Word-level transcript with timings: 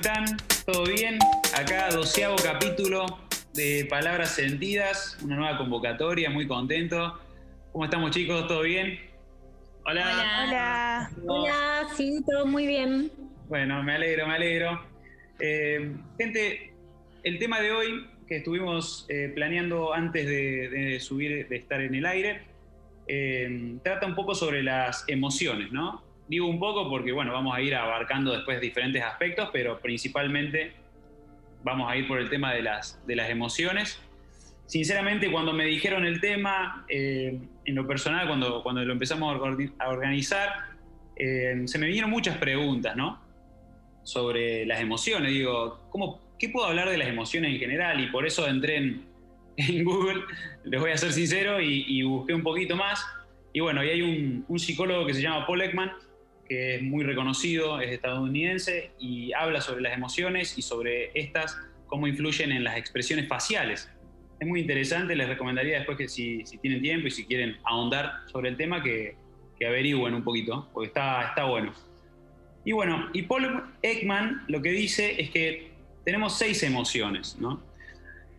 están? 0.00 0.24
¿Todo 0.64 0.84
bien? 0.84 1.18
Acá 1.54 1.90
doceavo 1.90 2.36
capítulo 2.42 3.04
de 3.52 3.86
Palabras 3.90 4.30
Sentidas, 4.30 5.18
una 5.22 5.36
nueva 5.36 5.58
convocatoria, 5.58 6.30
muy 6.30 6.48
contento. 6.48 7.20
¿Cómo 7.70 7.84
estamos 7.84 8.10
chicos? 8.10 8.48
¿Todo 8.48 8.62
bien? 8.62 8.98
Hola. 9.84 10.46
Hola. 10.46 11.10
Hola, 11.26 11.88
sí, 11.94 12.24
todo 12.26 12.46
muy 12.46 12.66
bien. 12.66 13.12
Bueno, 13.50 13.82
me 13.82 13.92
alegro, 13.92 14.26
me 14.26 14.36
alegro. 14.36 14.82
Eh, 15.38 15.94
gente, 16.16 16.72
el 17.22 17.38
tema 17.38 17.60
de 17.60 17.72
hoy 17.72 18.06
que 18.26 18.36
estuvimos 18.36 19.04
eh, 19.10 19.30
planeando 19.34 19.92
antes 19.92 20.24
de, 20.24 20.70
de 20.70 21.00
subir, 21.00 21.46
de 21.46 21.56
estar 21.56 21.82
en 21.82 21.94
el 21.94 22.06
aire, 22.06 22.40
eh, 23.06 23.76
trata 23.84 24.06
un 24.06 24.14
poco 24.14 24.34
sobre 24.34 24.62
las 24.62 25.04
emociones, 25.08 25.70
¿no? 25.72 26.02
Digo 26.30 26.46
un 26.46 26.60
poco 26.60 26.88
porque, 26.88 27.10
bueno, 27.10 27.32
vamos 27.32 27.56
a 27.56 27.60
ir 27.60 27.74
abarcando 27.74 28.30
después 28.30 28.60
diferentes 28.60 29.02
aspectos, 29.02 29.50
pero 29.52 29.80
principalmente 29.80 30.74
vamos 31.64 31.90
a 31.90 31.96
ir 31.96 32.06
por 32.06 32.20
el 32.20 32.30
tema 32.30 32.54
de 32.54 32.62
las, 32.62 33.04
de 33.04 33.16
las 33.16 33.30
emociones. 33.30 34.00
Sinceramente, 34.66 35.28
cuando 35.28 35.52
me 35.52 35.64
dijeron 35.64 36.04
el 36.04 36.20
tema, 36.20 36.86
eh, 36.88 37.36
en 37.64 37.74
lo 37.74 37.84
personal, 37.84 38.28
cuando, 38.28 38.62
cuando 38.62 38.84
lo 38.84 38.92
empezamos 38.92 39.34
a 39.80 39.88
organizar, 39.88 40.50
eh, 41.16 41.62
se 41.64 41.78
me 41.80 41.86
vinieron 41.86 42.10
muchas 42.10 42.38
preguntas, 42.38 42.94
¿no? 42.94 43.20
Sobre 44.04 44.64
las 44.66 44.80
emociones. 44.80 45.32
Digo, 45.32 45.80
¿cómo, 45.90 46.20
¿qué 46.38 46.48
puedo 46.48 46.68
hablar 46.68 46.90
de 46.90 46.98
las 46.98 47.08
emociones 47.08 47.54
en 47.54 47.58
general? 47.58 48.00
Y 48.00 48.06
por 48.06 48.24
eso 48.24 48.46
entré 48.46 48.76
en, 48.76 49.04
Google, 49.84 50.22
les 50.62 50.80
voy 50.80 50.92
a 50.92 50.96
ser 50.96 51.12
sincero, 51.12 51.60
y, 51.60 51.86
y, 51.88 52.04
busqué 52.04 52.34
un 52.34 52.44
poquito 52.44 52.76
más. 52.76 53.04
Y 53.52 53.58
bueno, 53.58 53.82
y 53.82 53.88
hay 53.88 54.02
un, 54.02 54.44
un 54.46 54.60
psicólogo 54.60 55.06
que 55.06 55.14
se 55.14 55.22
llama 55.22 55.44
Paul 55.44 55.62
Ekman, 55.62 55.90
que 56.50 56.74
es 56.74 56.82
muy 56.82 57.04
reconocido, 57.04 57.80
es 57.80 57.92
estadounidense, 57.92 58.90
y 58.98 59.32
habla 59.34 59.60
sobre 59.60 59.82
las 59.82 59.94
emociones 59.94 60.58
y 60.58 60.62
sobre 60.62 61.12
estas, 61.14 61.56
cómo 61.86 62.08
influyen 62.08 62.50
en 62.50 62.64
las 62.64 62.76
expresiones 62.76 63.28
faciales. 63.28 63.88
Es 64.40 64.48
muy 64.48 64.58
interesante, 64.58 65.14
les 65.14 65.28
recomendaría 65.28 65.76
después 65.76 65.96
que 65.96 66.08
si, 66.08 66.42
tienen 66.60 66.82
tiempo 66.82 67.06
y 67.06 67.12
si 67.12 67.24
quieren 67.24 67.58
ahondar 67.62 68.22
sobre 68.26 68.48
el 68.48 68.56
tema, 68.56 68.82
que, 68.82 69.14
que 69.60 69.66
averigüen 69.68 70.12
un 70.12 70.24
poquito, 70.24 70.68
porque 70.72 70.88
está, 70.88 71.28
está 71.28 71.44
bueno. 71.44 71.72
Y 72.64 72.72
bueno, 72.72 73.10
y 73.12 73.22
Paul 73.22 73.62
Ekman 73.80 74.42
lo 74.48 74.60
que 74.60 74.72
dice 74.72 75.22
es 75.22 75.30
que 75.30 75.70
tenemos 76.04 76.36
seis 76.36 76.64
emociones, 76.64 77.36
¿no? 77.38 77.62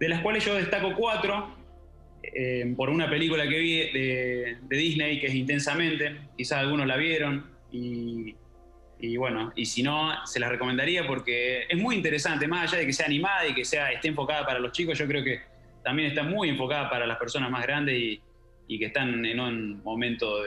de 0.01 0.09
las 0.09 0.19
cuales 0.19 0.43
yo 0.43 0.55
destaco 0.55 0.95
cuatro, 0.97 1.55
eh, 2.23 2.73
por 2.75 2.89
una 2.89 3.09
película 3.09 3.47
que 3.47 3.57
vi 3.57 3.77
de, 3.93 4.57
de, 4.63 4.77
Disney 4.77 5.21
que 5.21 5.27
es 5.27 5.33
Intensamente, 5.35 6.17
quizás 6.35 6.57
algunos 6.57 6.87
la 6.87 6.97
vieron, 6.97 7.45
y, 7.71 8.35
y, 8.99 9.17
bueno, 9.17 9.51
y 9.55 9.65
si 9.65 9.83
no, 9.83 10.25
se 10.25 10.39
las 10.39 10.49
recomendaría 10.49 11.07
porque 11.07 11.63
es 11.69 11.77
muy 11.77 11.95
interesante, 11.95 12.47
más 12.47 12.69
allá 12.69 12.79
de 12.79 12.85
que 12.85 12.93
sea 12.93 13.05
animada 13.05 13.47
y 13.47 13.53
que 13.53 13.65
sea, 13.65 13.91
esté 13.91 14.09
enfocada 14.09 14.45
para 14.45 14.59
los 14.59 14.71
chicos, 14.71 14.97
yo 14.97 15.07
creo 15.07 15.23
que 15.23 15.41
también 15.83 16.09
está 16.09 16.23
muy 16.23 16.49
enfocada 16.49 16.89
para 16.89 17.07
las 17.07 17.17
personas 17.17 17.49
más 17.49 17.63
grandes 17.63 17.95
y, 17.97 18.21
que 18.79 18.85
están 18.85 19.25
en 19.25 19.37
un 19.37 19.83
momento 19.83 20.43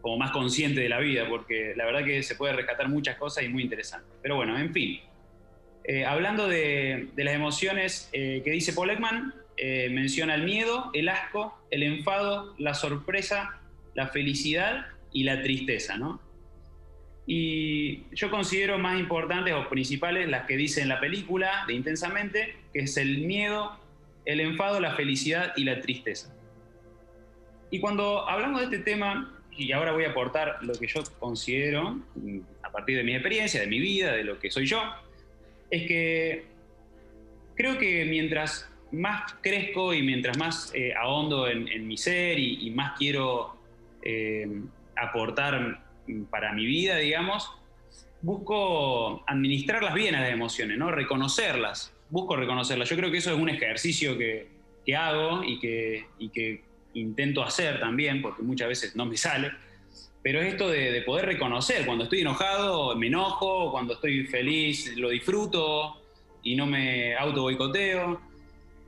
como 0.00 0.16
más 0.16 0.30
consciente 0.30 0.80
de 0.80 0.88
la 0.88 0.98
vida, 0.98 1.28
porque 1.28 1.74
la 1.76 1.84
verdad 1.84 2.04
que 2.04 2.22
se 2.22 2.34
puede 2.34 2.54
rescatar 2.54 2.88
muchas 2.88 3.16
cosas 3.16 3.44
y 3.44 3.50
muy 3.50 3.62
interesante. 3.62 4.08
Pero 4.22 4.36
bueno, 4.36 4.58
en 4.58 4.72
fin, 4.72 4.98
eh, 5.84 6.06
hablando 6.06 6.48
de, 6.48 7.10
de, 7.14 7.24
las 7.24 7.34
emociones 7.34 8.08
eh, 8.14 8.40
que 8.42 8.50
dice 8.50 8.72
Paul 8.72 8.90
Ekman, 8.90 9.34
eh, 9.56 9.90
menciona 9.90 10.34
el 10.34 10.44
miedo, 10.44 10.90
el 10.94 11.08
asco, 11.10 11.54
el 11.70 11.82
enfado, 11.82 12.54
la 12.58 12.72
sorpresa, 12.72 13.60
la 13.94 14.08
felicidad 14.08 14.86
y 15.12 15.24
la 15.24 15.42
tristeza, 15.42 15.98
¿no? 15.98 16.20
Y 17.26 18.04
yo 18.12 18.30
considero 18.30 18.78
más 18.78 18.98
importantes 18.98 19.54
o 19.54 19.68
principales 19.68 20.28
las 20.28 20.46
que 20.46 20.56
dice 20.56 20.82
en 20.82 20.88
la 20.88 21.00
película 21.00 21.64
de 21.66 21.74
Intensamente, 21.74 22.56
que 22.72 22.80
es 22.80 22.96
el 22.96 23.18
miedo, 23.18 23.78
el 24.24 24.40
enfado, 24.40 24.80
la 24.80 24.96
felicidad 24.96 25.52
y 25.56 25.64
la 25.64 25.80
tristeza. 25.80 26.34
Y 27.70 27.78
cuando 27.78 28.28
hablamos 28.28 28.60
de 28.60 28.64
este 28.66 28.78
tema, 28.78 29.40
y 29.56 29.72
ahora 29.72 29.92
voy 29.92 30.04
a 30.04 30.10
aportar 30.10 30.58
lo 30.62 30.72
que 30.74 30.86
yo 30.86 31.02
considero, 31.18 32.00
a 32.62 32.70
partir 32.72 32.96
de 32.96 33.04
mi 33.04 33.12
experiencia, 33.12 33.60
de 33.60 33.66
mi 33.66 33.78
vida, 33.78 34.12
de 34.12 34.24
lo 34.24 34.38
que 34.38 34.50
soy 34.50 34.66
yo, 34.66 34.82
es 35.70 35.86
que 35.86 36.46
creo 37.54 37.78
que 37.78 38.04
mientras 38.06 38.68
más 38.90 39.34
crezco 39.40 39.94
y 39.94 40.02
mientras 40.02 40.36
más 40.36 40.72
eh, 40.74 40.94
ahondo 40.94 41.46
en, 41.46 41.86
mi 41.86 41.96
ser 41.96 42.38
y, 42.38 42.66
y 42.66 42.70
más 42.70 42.98
quiero 42.98 43.56
eh, 44.02 44.48
aportar 44.96 45.80
para 46.30 46.52
mi 46.52 46.66
vida, 46.66 46.96
digamos, 46.96 47.50
busco 48.22 49.24
administrarlas 49.26 49.94
bien 49.94 50.14
a 50.14 50.20
las 50.20 50.30
emociones, 50.30 50.78
¿no? 50.78 50.90
reconocerlas, 50.90 51.92
busco 52.10 52.36
reconocerlas. 52.36 52.88
Yo 52.88 52.96
creo 52.96 53.10
que 53.10 53.18
eso 53.18 53.32
es 53.32 53.38
un 53.38 53.48
ejercicio 53.48 54.18
que, 54.18 54.48
que 54.84 54.96
hago 54.96 55.42
y 55.44 55.58
que, 55.58 56.06
y 56.18 56.28
que, 56.28 56.70
intento 56.92 57.44
hacer 57.44 57.78
también, 57.78 58.20
porque 58.20 58.42
muchas 58.42 58.66
veces 58.66 58.96
no 58.96 59.06
me 59.06 59.16
sale, 59.16 59.52
pero 60.22 60.40
es 60.40 60.48
esto 60.48 60.68
de, 60.68 60.90
de, 60.90 61.02
poder 61.02 61.26
reconocer, 61.26 61.86
cuando 61.86 62.02
estoy 62.02 62.22
enojado 62.22 62.96
me 62.96 63.06
enojo, 63.06 63.70
cuando 63.70 63.94
estoy 63.94 64.26
feliz 64.26 64.96
lo 64.96 65.10
disfruto 65.10 66.02
y 66.42 66.56
no 66.56 66.66
me 66.66 67.14
auto 67.14 67.42
boicoteo, 67.42 68.20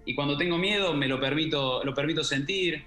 y 0.05 0.17
cuando 0.17 0.37
tengo 0.37 0.59
miedo 0.59 0.95
me 0.95 1.07
lo 1.07 1.21
permito, 1.21 1.85
lo 1.85 1.95
permito 1.95 2.25
sentir, 2.25 2.85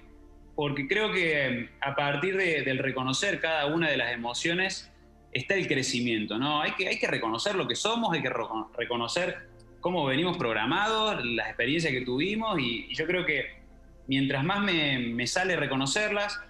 porque 0.56 0.88
creo 0.88 1.12
que 1.12 1.68
a 1.80 1.94
partir 1.94 2.36
de, 2.36 2.62
del 2.62 2.78
reconocer 2.78 3.40
cada 3.40 3.66
una 3.66 3.90
de 3.90 3.98
las 3.98 4.12
emociones 4.12 4.90
está 5.30 5.54
el 5.54 5.68
crecimiento, 5.68 6.38
¿no? 6.38 6.62
Hay 6.62 6.72
que, 6.72 6.88
hay 6.88 6.98
que 6.98 7.06
reconocer 7.06 7.54
lo 7.54 7.68
que 7.68 7.76
somos, 7.76 8.14
hay 8.14 8.22
que 8.22 8.32
reconocer 8.76 9.48
cómo 9.80 10.06
venimos 10.06 10.38
programados, 10.38 11.22
las 11.26 11.48
experiencias 11.48 11.92
que 11.92 12.00
tuvimos, 12.00 12.58
y, 12.58 12.88
yo 12.94 13.06
creo 13.06 13.26
que 13.26 13.60
mientras 14.06 14.42
más 14.44 14.60
me, 14.60 14.98
me 14.98 15.26
sale 15.26 15.56
reconocerlas, 15.56 16.40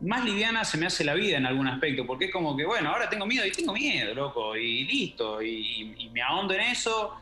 más 0.00 0.24
liviana 0.24 0.64
se 0.64 0.78
me 0.78 0.86
hace 0.86 1.04
la 1.04 1.12
vida 1.12 1.36
en 1.36 1.44
algún 1.44 1.68
aspecto, 1.68 2.06
porque 2.06 2.26
es 2.26 2.32
como 2.32 2.56
que, 2.56 2.64
bueno, 2.64 2.90
ahora 2.90 3.10
tengo 3.10 3.26
miedo 3.26 3.44
y 3.44 3.52
tengo 3.52 3.74
miedo, 3.74 4.14
loco, 4.14 4.56
y 4.56 4.84
listo, 4.84 5.42
y, 5.42 5.94
y 5.98 6.08
me 6.08 6.22
ahondo 6.22 6.54
en 6.54 6.60
eso 6.62 7.14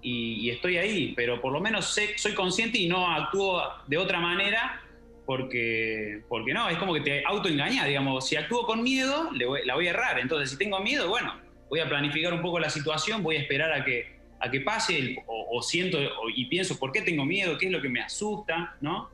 y, 0.00 0.40
y, 0.40 0.50
estoy 0.50 0.78
ahí, 0.78 1.12
pero 1.14 1.38
por 1.38 1.52
lo 1.52 1.60
menos 1.60 1.92
sé, 1.92 2.16
soy 2.16 2.32
consciente 2.32 2.78
y 2.78 2.88
no 2.88 3.10
actúo 3.10 3.62
de 3.86 3.98
otra 3.98 4.20
manera 4.20 4.80
porque, 5.26 6.22
porque 6.28 6.54
no, 6.54 6.68
es 6.68 6.78
como 6.78 6.94
que 6.94 7.00
te 7.00 7.24
autoengañas, 7.26 7.86
digamos, 7.86 8.26
si 8.26 8.36
actúo 8.36 8.64
con 8.64 8.82
miedo, 8.82 9.30
le 9.32 9.44
voy, 9.44 9.60
la 9.64 9.74
voy 9.74 9.88
a 9.88 9.90
errar, 9.90 10.18
entonces 10.18 10.50
si 10.50 10.56
tengo 10.56 10.80
miedo, 10.80 11.08
bueno, 11.08 11.34
voy 11.68 11.80
a 11.80 11.88
planificar 11.88 12.32
un 12.32 12.40
poco 12.40 12.58
la 12.58 12.70
situación, 12.70 13.22
voy 13.22 13.36
a 13.36 13.40
esperar 13.40 13.72
a 13.72 13.84
que, 13.84 14.16
a 14.40 14.50
que 14.50 14.60
pase 14.60 15.16
o, 15.26 15.60
siento 15.62 15.98
y 16.34 16.46
pienso 16.46 16.78
por 16.78 16.92
qué 16.92 17.02
tengo 17.02 17.24
miedo, 17.24 17.58
qué 17.58 17.66
es 17.66 17.72
lo 17.72 17.82
que 17.82 17.88
me 17.88 18.00
asusta, 18.00 18.76
¿no? 18.80 19.10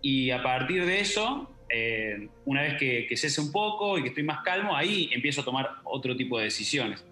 Y 0.00 0.30
a 0.30 0.42
partir 0.42 0.84
de 0.84 1.00
eso, 1.00 1.50
eh, 1.68 2.28
una 2.44 2.62
vez 2.62 2.74
que, 2.78 3.06
que, 3.06 3.16
cese 3.16 3.40
un 3.40 3.52
poco 3.52 3.98
y 3.98 4.02
que 4.02 4.08
estoy 4.08 4.22
más 4.22 4.42
calmo, 4.44 4.76
ahí 4.76 5.10
empiezo 5.12 5.42
a 5.42 5.44
tomar 5.44 5.70
otro 5.84 6.16
tipo 6.16 6.38
de 6.38 6.44
decisiones. 6.44 7.04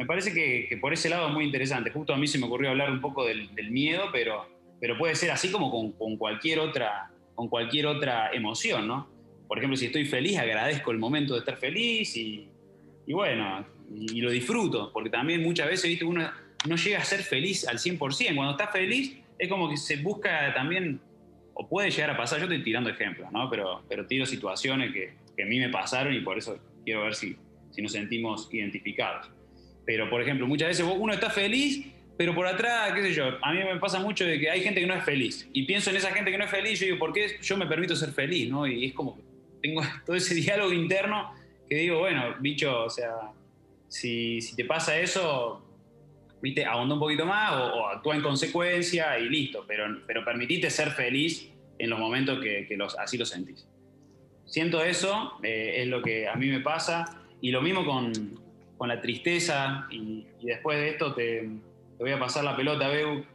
Me 0.00 0.06
parece 0.06 0.32
que, 0.32 0.78
por 0.78 0.94
ese 0.94 1.10
lado 1.10 1.28
es 1.28 1.34
muy 1.34 1.44
interesante. 1.44 1.90
Justo 1.90 2.14
a 2.14 2.16
mí 2.16 2.26
se 2.26 2.38
me 2.38 2.46
ocurrió 2.46 2.70
hablar 2.70 2.90
un 2.90 3.02
poco 3.02 3.26
del, 3.26 3.50
miedo, 3.70 4.04
pero, 4.10 4.48
pero 4.80 4.96
puede 4.96 5.14
ser 5.14 5.30
así 5.30 5.50
como 5.50 5.70
con, 5.70 6.16
cualquier 6.16 6.58
otra, 6.58 7.10
con 7.40 7.48
cualquier 7.48 7.86
otra 7.86 8.30
emoción, 8.34 8.86
¿no? 8.86 9.08
Por 9.48 9.56
ejemplo, 9.56 9.74
si 9.74 9.86
estoy 9.86 10.04
feliz, 10.04 10.36
agradezco 10.36 10.90
el 10.90 10.98
momento 10.98 11.32
de 11.32 11.38
estar 11.38 11.56
feliz 11.56 12.14
y, 12.14 12.46
bueno, 13.08 13.64
y, 13.96 14.20
lo 14.20 14.30
disfruto, 14.30 14.92
porque 14.92 15.08
también 15.08 15.42
muchas 15.42 15.66
veces, 15.66 15.88
¿viste? 15.88 16.04
Uno 16.04 16.30
no 16.68 16.76
llega 16.76 16.98
a 16.98 17.04
ser 17.04 17.22
feliz 17.22 17.66
al 17.66 17.78
100%. 17.78 18.34
Cuando 18.34 18.50
está 18.50 18.66
feliz, 18.66 19.16
es 19.38 19.48
como 19.48 19.70
que 19.70 19.78
se 19.78 19.96
busca 20.02 20.52
también 20.52 21.00
o 21.54 21.66
puede 21.66 21.90
llegar 21.90 22.10
a 22.10 22.16
pasar, 22.18 22.40
yo 22.40 22.44
estoy 22.44 22.62
tirando 22.62 22.90
ejemplos, 22.90 23.32
¿no? 23.32 23.48
pero, 23.48 23.84
pero 23.88 24.06
tiro 24.06 24.26
situaciones 24.26 24.92
que, 24.92 25.14
que, 25.34 25.42
a 25.42 25.46
mí 25.46 25.58
me 25.58 25.70
pasaron 25.70 26.12
y 26.12 26.20
por 26.20 26.36
eso 26.36 26.58
quiero 26.84 27.04
ver 27.04 27.14
si, 27.14 27.38
si 27.70 27.80
nos 27.80 27.92
sentimos 27.92 28.50
identificados. 28.52 29.30
Pero, 29.86 30.10
por 30.10 30.20
ejemplo, 30.20 30.46
muchas 30.46 30.68
veces 30.68 30.86
uno 30.94 31.14
está 31.14 31.30
feliz, 31.30 31.86
pero 32.20 32.34
por 32.34 32.46
atrás, 32.46 32.92
qué 32.92 33.00
sé 33.00 33.14
yo, 33.14 33.38
a 33.40 33.50
mí 33.50 33.60
me 33.64 33.80
pasa 33.80 33.98
mucho 33.98 34.26
de 34.26 34.38
que 34.38 34.50
hay 34.50 34.60
gente 34.60 34.78
que 34.78 34.86
no 34.86 34.92
es 34.92 35.02
feliz. 35.04 35.48
Y 35.54 35.62
pienso 35.62 35.88
en 35.88 35.96
esa 35.96 36.12
gente 36.12 36.30
que 36.30 36.36
no 36.36 36.44
es 36.44 36.50
feliz, 36.50 36.78
yo 36.78 36.84
digo, 36.84 36.98
¿por 36.98 37.14
qué 37.14 37.38
yo 37.40 37.56
me 37.56 37.64
permito 37.64 37.96
ser 37.96 38.12
feliz? 38.12 38.50
¿no? 38.50 38.66
Y 38.66 38.84
es 38.84 38.92
como 38.92 39.16
que 39.16 39.22
tengo 39.62 39.80
todo 40.04 40.14
ese 40.14 40.34
diálogo 40.34 40.70
interno 40.70 41.32
que 41.66 41.76
digo, 41.76 42.00
bueno, 42.00 42.34
bicho, 42.40 42.84
o 42.84 42.90
sea, 42.90 43.14
si, 43.88 44.38
te 44.54 44.66
pasa 44.66 45.00
eso, 45.00 45.64
viste, 46.42 46.66
ahonda 46.66 46.92
un 46.92 47.00
poquito 47.00 47.24
más 47.24 47.52
o, 47.54 47.86
actúa 47.86 48.16
en 48.16 48.20
consecuencia 48.20 49.18
y 49.18 49.26
listo, 49.30 49.64
pero, 49.66 49.86
pero 50.06 50.22
permitite 50.22 50.68
ser 50.68 50.90
feliz 50.90 51.48
en 51.78 51.88
los 51.88 51.98
momentos 51.98 52.38
que, 52.38 52.66
los, 52.76 52.98
así 52.98 53.16
lo 53.16 53.24
sentís. 53.24 53.66
Siento 54.44 54.84
eso, 54.84 55.38
eh, 55.42 55.76
es 55.78 55.88
lo 55.88 56.02
que 56.02 56.28
a 56.28 56.34
mí 56.34 56.48
me 56.48 56.60
pasa, 56.60 57.22
y 57.40 57.50
lo 57.50 57.62
mismo 57.62 57.86
con, 57.86 58.12
la 58.86 59.00
tristeza, 59.00 59.86
y, 59.90 60.26
después 60.42 60.78
de 60.78 60.90
esto 60.90 61.14
te, 61.14 61.48
te, 62.00 62.04
voy 62.04 62.12
a 62.12 62.18
pasar 62.18 62.44
la 62.44 62.56
pelota, 62.56 62.88
Beu, 62.88 63.26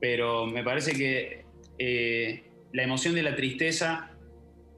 pero 0.00 0.46
me 0.46 0.64
parece 0.64 0.92
que 0.92 1.44
eh, 1.78 2.44
la 2.72 2.82
emoción 2.82 3.14
de 3.14 3.22
la 3.22 3.36
tristeza 3.36 4.12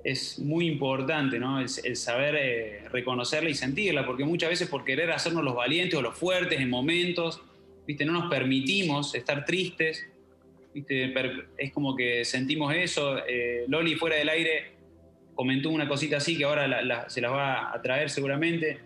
es 0.03 0.41
muy 0.41 0.67
importante, 0.67 1.39
¿no? 1.39 1.61
El, 1.61 1.69
saber 1.69 2.35
eh, 2.37 2.89
reconocerla 2.91 3.49
y 3.49 3.55
sentirla, 3.55 4.05
porque 4.05 4.25
muchas 4.25 4.51
veces 4.51 4.69
por 4.69 4.85
querer 4.85 5.13
hacernos 5.13 5.45
los 5.45 5.55
valientes 5.55 5.97
o 5.97 6.03
los 6.03 6.19
fuertes 6.19 6.61
en 6.61 6.69
momentos, 6.69 7.41
¿viste? 7.87 8.05
No 8.05 8.15
nos 8.15 8.29
permitimos 8.29 9.15
estar 9.15 9.45
tristes, 9.45 10.05
¿viste? 10.75 11.15
Es 11.57 11.73
como 11.73 11.95
que 11.95 12.25
sentimos 12.25 12.75
eso. 12.75 13.19
Eh, 13.29 13.65
Loli 13.69 13.95
fuera 13.95 14.17
del 14.17 14.29
aire 14.29 14.73
comentó 15.37 15.71
una 15.71 15.87
cosita 15.87 16.17
así 16.17 16.37
que 16.37 16.45
ahora 16.45 17.09
se 17.09 17.21
las 17.21 17.33
va 17.33 17.73
a 17.73 17.81
traer 17.81 18.11
seguramente, 18.11 18.81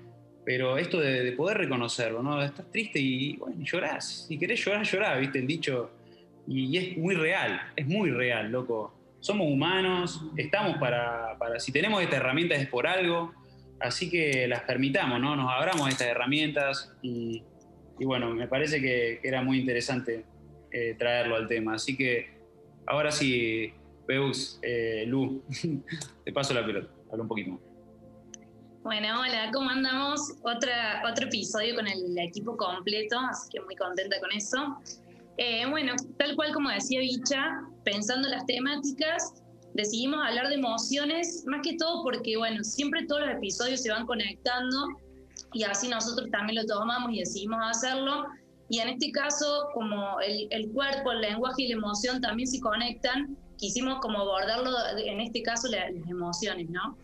pero 0.44 0.78
esto 0.78 1.00
de, 1.00 1.32
poder 1.32 1.58
reconocerlo, 1.58 2.22
¿no? 2.22 2.42
Estás 2.42 2.70
triste 2.70 2.98
y, 2.98 3.36
bueno, 3.36 3.56
llorás. 3.60 4.26
Si 4.26 4.38
querés 4.38 4.64
llorar, 4.64 4.84
llorá, 4.84 5.16
¿viste? 5.16 5.38
El 5.38 5.46
dicho. 5.46 5.90
Y, 6.46 6.76
es 6.76 6.98
muy 6.98 7.14
real, 7.14 7.60
es 7.76 7.86
muy 7.86 8.10
real, 8.10 8.50
loco. 8.50 8.94
Somos 9.20 9.46
humanos, 9.48 10.24
estamos 10.36 10.78
para, 10.78 11.36
si 11.58 11.72
tenemos 11.72 12.02
estas 12.02 12.20
herramientas 12.20 12.58
es 12.58 12.68
por 12.68 12.86
algo, 12.86 13.34
así 13.78 14.08
que 14.08 14.48
las 14.48 14.62
permitamos, 14.62 15.20
¿no? 15.20 15.36
Nos 15.36 15.50
abramos 15.52 15.88
estas 15.88 16.08
herramientas 16.08 16.96
y, 17.02 17.42
bueno, 17.98 18.30
me 18.30 18.48
parece 18.48 18.80
que, 18.80 19.20
era 19.22 19.42
muy 19.42 19.58
interesante 19.58 20.24
eh, 20.72 20.94
traerlo 20.98 21.36
al 21.36 21.46
tema. 21.46 21.74
Así 21.74 21.96
que 21.96 22.30
ahora 22.86 23.12
sí, 23.12 23.74
Peus, 24.06 24.58
eh, 24.62 25.04
Lu, 25.06 25.44
te 26.24 26.32
paso 26.32 26.54
la 26.54 26.64
pelota, 26.64 26.88
habla 27.10 27.22
un 27.22 27.28
poquito. 27.28 27.69
Bueno, 28.82 29.20
hola, 29.20 29.50
¿cómo 29.52 29.68
andamos? 29.68 30.32
Otra, 30.42 31.02
otro 31.06 31.26
episodio 31.26 31.74
con 31.74 31.86
el 31.86 32.18
equipo 32.18 32.56
completo, 32.56 33.18
así 33.18 33.50
que 33.50 33.60
muy 33.60 33.76
contenta 33.76 34.18
con 34.20 34.32
eso. 34.32 34.78
Eh, 35.36 35.66
bueno, 35.68 35.92
tal 36.16 36.34
cual 36.34 36.54
como 36.54 36.70
decía 36.70 37.00
Bicha, 37.00 37.60
pensando 37.84 38.26
las 38.30 38.46
temáticas, 38.46 39.34
decidimos 39.74 40.26
hablar 40.26 40.48
de 40.48 40.54
emociones, 40.54 41.44
más 41.46 41.60
que 41.62 41.76
todo 41.76 42.02
porque, 42.02 42.38
bueno, 42.38 42.64
siempre 42.64 43.04
todos 43.04 43.26
los 43.26 43.36
episodios 43.36 43.82
se 43.82 43.90
van 43.90 44.06
conectando 44.06 44.88
y 45.52 45.64
así 45.64 45.88
nosotros 45.88 46.30
también 46.30 46.62
lo 46.62 46.64
tomamos 46.64 47.12
y 47.12 47.18
decidimos 47.18 47.58
hacerlo. 47.62 48.28
Y 48.70 48.78
en 48.78 48.88
este 48.88 49.12
caso, 49.12 49.68
como 49.74 50.18
el, 50.20 50.48
el 50.50 50.72
cuerpo, 50.72 51.12
el 51.12 51.20
lenguaje 51.20 51.64
y 51.64 51.68
la 51.68 51.74
emoción 51.74 52.22
también 52.22 52.46
se 52.46 52.58
conectan, 52.60 53.36
quisimos 53.58 54.00
como 54.00 54.20
abordarlo, 54.20 54.70
en 54.96 55.20
este 55.20 55.42
caso, 55.42 55.68
las 55.68 55.90
emociones, 56.08 56.70
¿no? 56.70 56.96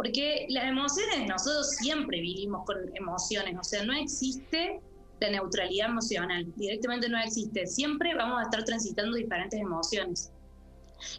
Porque 0.00 0.46
las 0.48 0.64
emociones, 0.64 1.28
nosotros 1.28 1.72
siempre 1.72 2.22
vivimos 2.22 2.64
con 2.64 2.78
emociones, 2.96 3.54
o 3.60 3.62
sea, 3.62 3.84
no 3.84 3.92
existe 3.92 4.80
la 5.20 5.28
neutralidad 5.28 5.90
emocional, 5.90 6.46
directamente 6.56 7.06
no 7.10 7.18
existe, 7.18 7.66
siempre 7.66 8.14
vamos 8.14 8.40
a 8.40 8.44
estar 8.44 8.64
transitando 8.64 9.14
diferentes 9.14 9.60
emociones. 9.60 10.32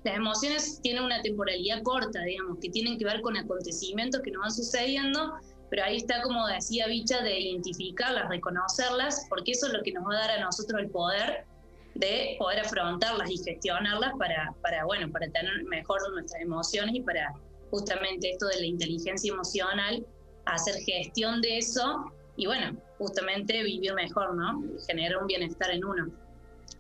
Las 0.04 0.16
emociones 0.16 0.80
tienen 0.82 1.04
una 1.04 1.22
temporalidad 1.22 1.84
corta, 1.84 2.24
digamos, 2.24 2.58
que 2.60 2.72
tienen 2.72 2.98
que 2.98 3.06
ver 3.06 3.22
con 3.22 3.38
acontecimientos 3.38 4.20
que 4.24 4.32
nos 4.32 4.42
van 4.42 4.52
sucediendo, 4.52 5.34
pero 5.70 5.84
ahí 5.84 5.98
está, 5.98 6.24
como 6.24 6.48
decía 6.48 6.88
Bicha, 6.88 7.22
de 7.22 7.40
identificarlas, 7.40 8.30
reconocerlas, 8.30 9.28
porque 9.30 9.52
eso 9.52 9.68
es 9.68 9.74
lo 9.74 9.84
que 9.84 9.92
nos 9.92 10.08
va 10.08 10.16
a 10.16 10.22
dar 10.22 10.32
a 10.40 10.42
nosotros 10.42 10.82
el 10.82 10.90
poder 10.90 11.46
de 11.94 12.36
poder 12.40 12.62
afrontarlas 12.62 13.30
y 13.30 13.38
gestionarlas 13.38 14.14
para, 14.18 14.56
para, 14.64 14.86
bueno, 14.86 15.08
para 15.12 15.30
tener 15.30 15.66
mejor 15.66 16.00
nuestras 16.14 16.42
emociones 16.42 16.96
y 16.96 17.02
para 17.02 17.32
justamente 17.72 18.30
esto 18.30 18.48
de 18.48 18.60
la 18.60 18.66
inteligencia 18.66 19.34
emocional, 19.34 20.06
hacer 20.46 20.76
gestión 20.84 21.42
de 21.42 21.58
eso 21.58 22.12
y 22.36 22.46
bueno, 22.46 22.78
justamente 22.98 23.64
vivir 23.64 23.94
mejor, 23.94 24.36
¿no? 24.36 24.64
Generar 24.88 25.18
un 25.18 25.28
bienestar 25.28 25.72
en 25.72 25.84
uno. 25.84 26.12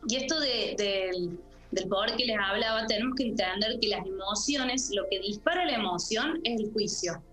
Y 0.08 0.18
esto 0.18 0.40
del, 0.40 1.40
del 1.72 1.88
poder 1.88 2.16
que 2.16 2.26
les 2.26 2.38
hablaba, 2.38 2.86
tenemos 2.88 3.16
que 3.16 3.28
entender 3.28 3.80
que 3.80 3.88
las 3.88 4.06
emociones, 4.06 4.92
lo 4.94 5.08
que 5.10 5.20
dispara 5.20 5.66
la 5.66 5.74
emoción 5.74 6.40
es 6.44 6.60
el 6.60 6.72
juicio. 6.72 7.24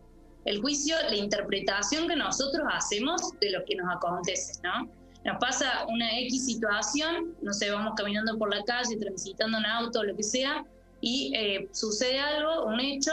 El 0.44 0.60
juicio, 0.60 0.96
la 1.08 1.16
interpretación 1.16 2.08
que 2.08 2.16
nosotros 2.16 2.66
hacemos 2.72 3.20
de 3.40 3.50
lo 3.50 3.64
que 3.64 3.76
nos 3.76 3.94
acontece, 3.94 4.60
¿no? 4.62 4.88
nos 5.24 5.38
pasa 5.38 5.84
una 5.88 6.18
X 6.20 6.46
situación, 6.46 7.34
no 7.42 7.52
sé, 7.52 7.70
vamos 7.70 7.94
caminando 7.96 8.38
por 8.38 8.54
la 8.54 8.62
calle, 8.64 8.96
transitando 8.96 9.58
un 9.58 9.66
auto, 9.66 10.02
lo 10.02 10.16
que 10.16 10.22
sea, 10.22 10.64
y 11.00 11.32
eh, 11.36 11.68
sucede 11.72 12.18
algo, 12.18 12.66
un 12.66 12.80
hecho, 12.80 13.12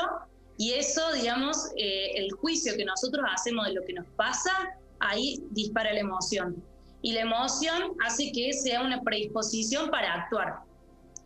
y 0.57 0.73
eso, 0.73 1.01
digamos, 1.13 1.69
eh, 1.77 2.11
el 2.15 2.31
juicio 2.31 2.73
que 2.77 2.85
nosotros 2.85 3.25
hacemos 3.33 3.67
de 3.67 3.73
lo 3.73 3.83
que 3.83 3.93
nos 3.93 4.05
pasa, 4.15 4.51
ahí 4.99 5.43
dispara 5.51 5.93
la 5.93 5.99
emoción. 5.99 6.63
Y 7.01 7.13
la 7.13 7.21
emoción 7.21 7.93
hace 8.03 8.31
que 8.31 8.53
sea 8.53 8.81
una 8.81 9.01
predisposición 9.01 9.91
para 9.91 10.13
actuar. 10.13 10.59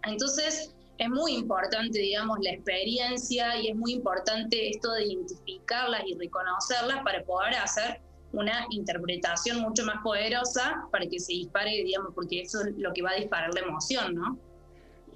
Entonces, 0.06 0.74
es 0.98 1.10
muy 1.10 1.34
importante, 1.34 2.00
digamos, 2.00 2.40
la 2.42 2.52
experiencia 2.52 3.56
y 3.58 3.70
es 3.70 3.76
muy 3.76 3.94
importante 3.94 4.70
esto 4.70 4.92
de 4.94 5.06
identificarlas 5.06 6.02
y 6.06 6.16
reconocerlas 6.16 7.04
para 7.04 7.24
poder 7.24 7.56
hacer 7.56 8.02
una 8.34 8.66
interpretación 8.72 9.62
mucho 9.62 9.86
más 9.86 10.02
poderosa 10.04 10.84
para 10.92 11.06
que 11.08 11.20
se 11.20 11.34
dispare, 11.34 11.84
digamos, 11.84 12.14
porque 12.14 12.42
eso 12.42 12.62
es 12.62 12.78
lo 12.78 12.92
que 12.94 13.02
va 13.02 13.12
a 13.12 13.16
disparar 13.16 13.54
la 13.54 13.62
emoción, 13.62 14.16
¿no? 14.16 14.38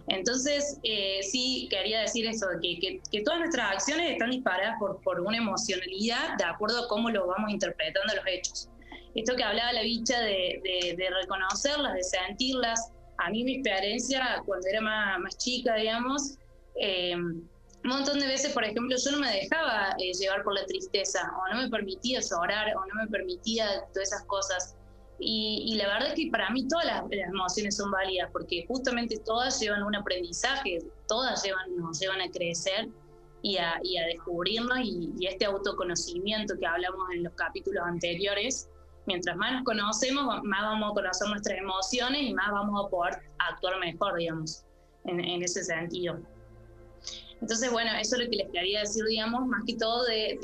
Entonces, 0.07 0.79
eh, 0.83 1.19
sí, 1.23 1.67
quería 1.69 2.01
decir 2.01 2.27
eso, 2.27 2.47
que, 2.61 2.99
que, 3.09 3.21
todas 3.21 3.39
nuestras 3.39 3.71
acciones 3.71 4.11
están 4.11 4.31
disparadas 4.31 4.75
por, 4.79 4.99
por 5.01 5.21
una 5.21 5.37
emocionalidad 5.37 6.37
de 6.37 6.43
acuerdo 6.43 6.83
a 6.83 6.87
cómo 6.87 7.09
lo 7.09 7.27
vamos 7.27 7.51
interpretando 7.51 8.13
los 8.15 8.25
hechos. 8.27 8.69
Esto 9.15 9.35
que 9.35 9.43
hablaba 9.43 9.71
la 9.73 9.83
bicha 9.83 10.19
de, 10.19 10.59
de, 10.97 11.09
reconocerlas, 11.21 11.93
de 11.93 12.03
sentirlas, 12.03 12.91
a 13.19 13.29
mí 13.29 13.43
mi 13.43 13.55
experiencia 13.55 14.41
cuando 14.45 14.67
era 14.67 14.81
más, 14.81 15.19
más 15.19 15.37
chica, 15.37 15.75
digamos, 15.75 16.37
eh, 16.75 17.15
un 17.15 17.89
montón 17.89 18.19
de 18.19 18.27
veces, 18.27 18.53
por 18.53 18.63
ejemplo, 18.63 18.95
yo 18.97 19.11
no 19.11 19.19
me 19.19 19.29
dejaba 19.29 19.89
eh, 19.99 20.13
llevar 20.13 20.43
por 20.43 20.53
la 20.53 20.65
tristeza, 20.65 21.31
o 21.37 21.53
no 21.53 21.63
me 21.63 21.69
permitía 21.69 22.19
llorar, 22.21 22.73
o 22.75 22.85
no 22.85 22.95
me 22.95 23.07
permitía 23.07 23.67
todas 23.93 24.09
esas 24.09 24.23
cosas. 24.25 24.75
Y, 25.19 25.75
la 25.75 25.87
verdad 25.87 26.09
es 26.09 26.15
que 26.15 26.29
para 26.31 26.49
mí 26.49 26.67
todas 26.67 26.85
las, 26.85 27.03
emociones 27.11 27.77
son 27.77 27.91
válidas, 27.91 28.29
porque 28.31 28.65
justamente 28.67 29.17
todas 29.25 29.59
llevan 29.59 29.83
un 29.83 29.95
aprendizaje, 29.95 30.79
todas 31.07 31.43
llevan, 31.43 31.75
nos 31.77 31.99
llevan 31.99 32.21
a 32.21 32.29
crecer 32.29 32.89
y 33.41 33.57
a, 33.57 33.79
y 33.83 33.97
a 33.97 34.05
descubrirnos, 34.07 34.79
y, 34.79 35.11
y, 35.17 35.27
este 35.27 35.45
autoconocimiento 35.45 36.55
que 36.59 36.65
hablamos 36.65 37.07
en 37.13 37.23
los 37.23 37.33
capítulos 37.33 37.83
anteriores, 37.85 38.69
mientras 39.05 39.37
más 39.37 39.53
nos 39.53 39.63
conocemos, 39.63 40.43
más 40.43 40.61
vamos 40.61 40.91
a 40.91 40.93
conocer 40.93 41.27
nuestras 41.29 41.57
emociones 41.57 42.21
y 42.21 42.33
más 42.33 42.51
vamos 42.51 42.85
a 42.85 42.89
poder 42.89 43.19
actuar 43.39 43.79
mejor, 43.79 44.17
digamos, 44.17 44.65
en, 45.05 45.19
en 45.19 45.43
ese 45.43 45.63
sentido. 45.63 46.19
Entonces, 47.41 47.71
bueno, 47.71 47.91
eso 47.99 48.15
es 48.15 48.23
lo 48.23 48.29
que 48.29 48.37
les 48.37 48.51
quería 48.51 48.79
decir, 48.81 49.03
digamos, 49.05 49.45
más 49.47 49.63
que 49.67 49.75
todo 49.75 50.05
de, 50.05 50.39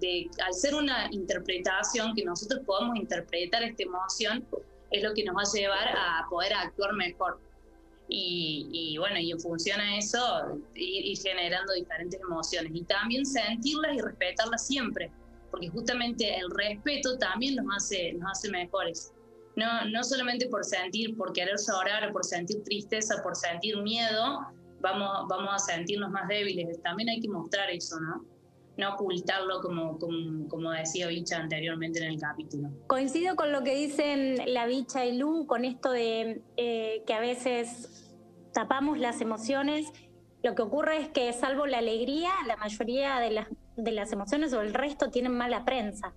de, 0.00 0.30
al 0.44 0.54
ser 0.54 0.74
una 0.74 1.08
interpretación, 1.10 2.14
que 2.14 2.24
nosotros 2.24 2.60
podamos 2.64 2.96
interpretar 2.96 3.62
esta 3.64 3.82
emoción, 3.82 4.46
es 4.90 5.02
lo 5.02 5.12
que 5.12 5.24
nos 5.24 5.36
va 5.36 5.42
a 5.42 5.52
llevar 5.52 5.88
a 5.88 6.26
poder 6.30 6.54
actuar 6.54 6.92
mejor. 6.94 7.40
Y, 8.08 8.68
y 8.72 8.98
bueno, 8.98 9.18
y 9.18 9.32
en 9.32 9.40
función 9.40 9.80
a 9.80 9.98
eso, 9.98 10.60
ir, 10.74 11.18
generando 11.18 11.72
diferentes 11.72 12.20
emociones. 12.20 12.70
Y 12.72 12.84
también 12.84 13.26
sentirlas 13.26 13.96
y 13.96 14.00
respetarlas 14.00 14.66
siempre, 14.66 15.10
porque 15.50 15.68
justamente 15.68 16.38
el 16.38 16.48
respeto 16.50 17.18
también 17.18 17.56
nos 17.56 17.66
hace, 17.76 18.12
nos 18.12 18.30
hace 18.30 18.50
mejores. 18.50 19.12
No, 19.56 19.86
no 19.86 20.04
solamente 20.04 20.46
por 20.48 20.64
sentir, 20.64 21.16
por 21.16 21.32
querer 21.32 21.56
llorar, 21.66 22.12
por 22.12 22.24
sentir 22.24 22.62
tristeza, 22.62 23.20
por 23.22 23.34
sentir 23.34 23.82
miedo, 23.82 24.46
vamos, 24.80 25.26
vamos 25.28 25.54
a 25.54 25.58
sentirnos 25.58 26.10
más 26.10 26.28
débiles. 26.28 26.80
También 26.82 27.08
hay 27.08 27.20
que 27.20 27.28
mostrar 27.28 27.70
eso, 27.70 27.98
¿no? 28.00 28.24
No 28.76 28.94
ocultarlo 28.94 29.60
como, 29.62 29.98
como, 30.48 30.70
decía 30.70 31.06
Bicha 31.06 31.38
anteriormente 31.38 31.98
en 31.98 32.12
el 32.12 32.20
capítulo. 32.20 32.68
Coincido 32.86 33.34
con 33.34 33.50
lo 33.50 33.62
que 33.62 33.74
dicen 33.74 34.52
la 34.52 34.66
Bicha 34.66 35.06
y 35.06 35.16
Lu, 35.16 35.46
con 35.46 35.64
esto 35.64 35.90
de 35.90 36.42
eh, 36.58 37.02
que 37.06 37.14
a 37.14 37.20
veces 37.20 38.14
tapamos 38.52 38.98
las 38.98 39.20
emociones. 39.22 39.90
Lo 40.42 40.54
que 40.54 40.62
ocurre 40.62 40.98
es 40.98 41.08
que, 41.08 41.32
salvo 41.32 41.66
la 41.66 41.78
alegría, 41.78 42.30
la 42.46 42.56
mayoría 42.56 43.18
de 43.18 43.30
las, 43.30 43.48
de 43.76 43.92
las 43.92 44.12
emociones 44.12 44.52
o 44.52 44.60
el 44.60 44.74
resto 44.74 45.10
tienen 45.10 45.32
mala 45.32 45.64
prensa. 45.64 46.12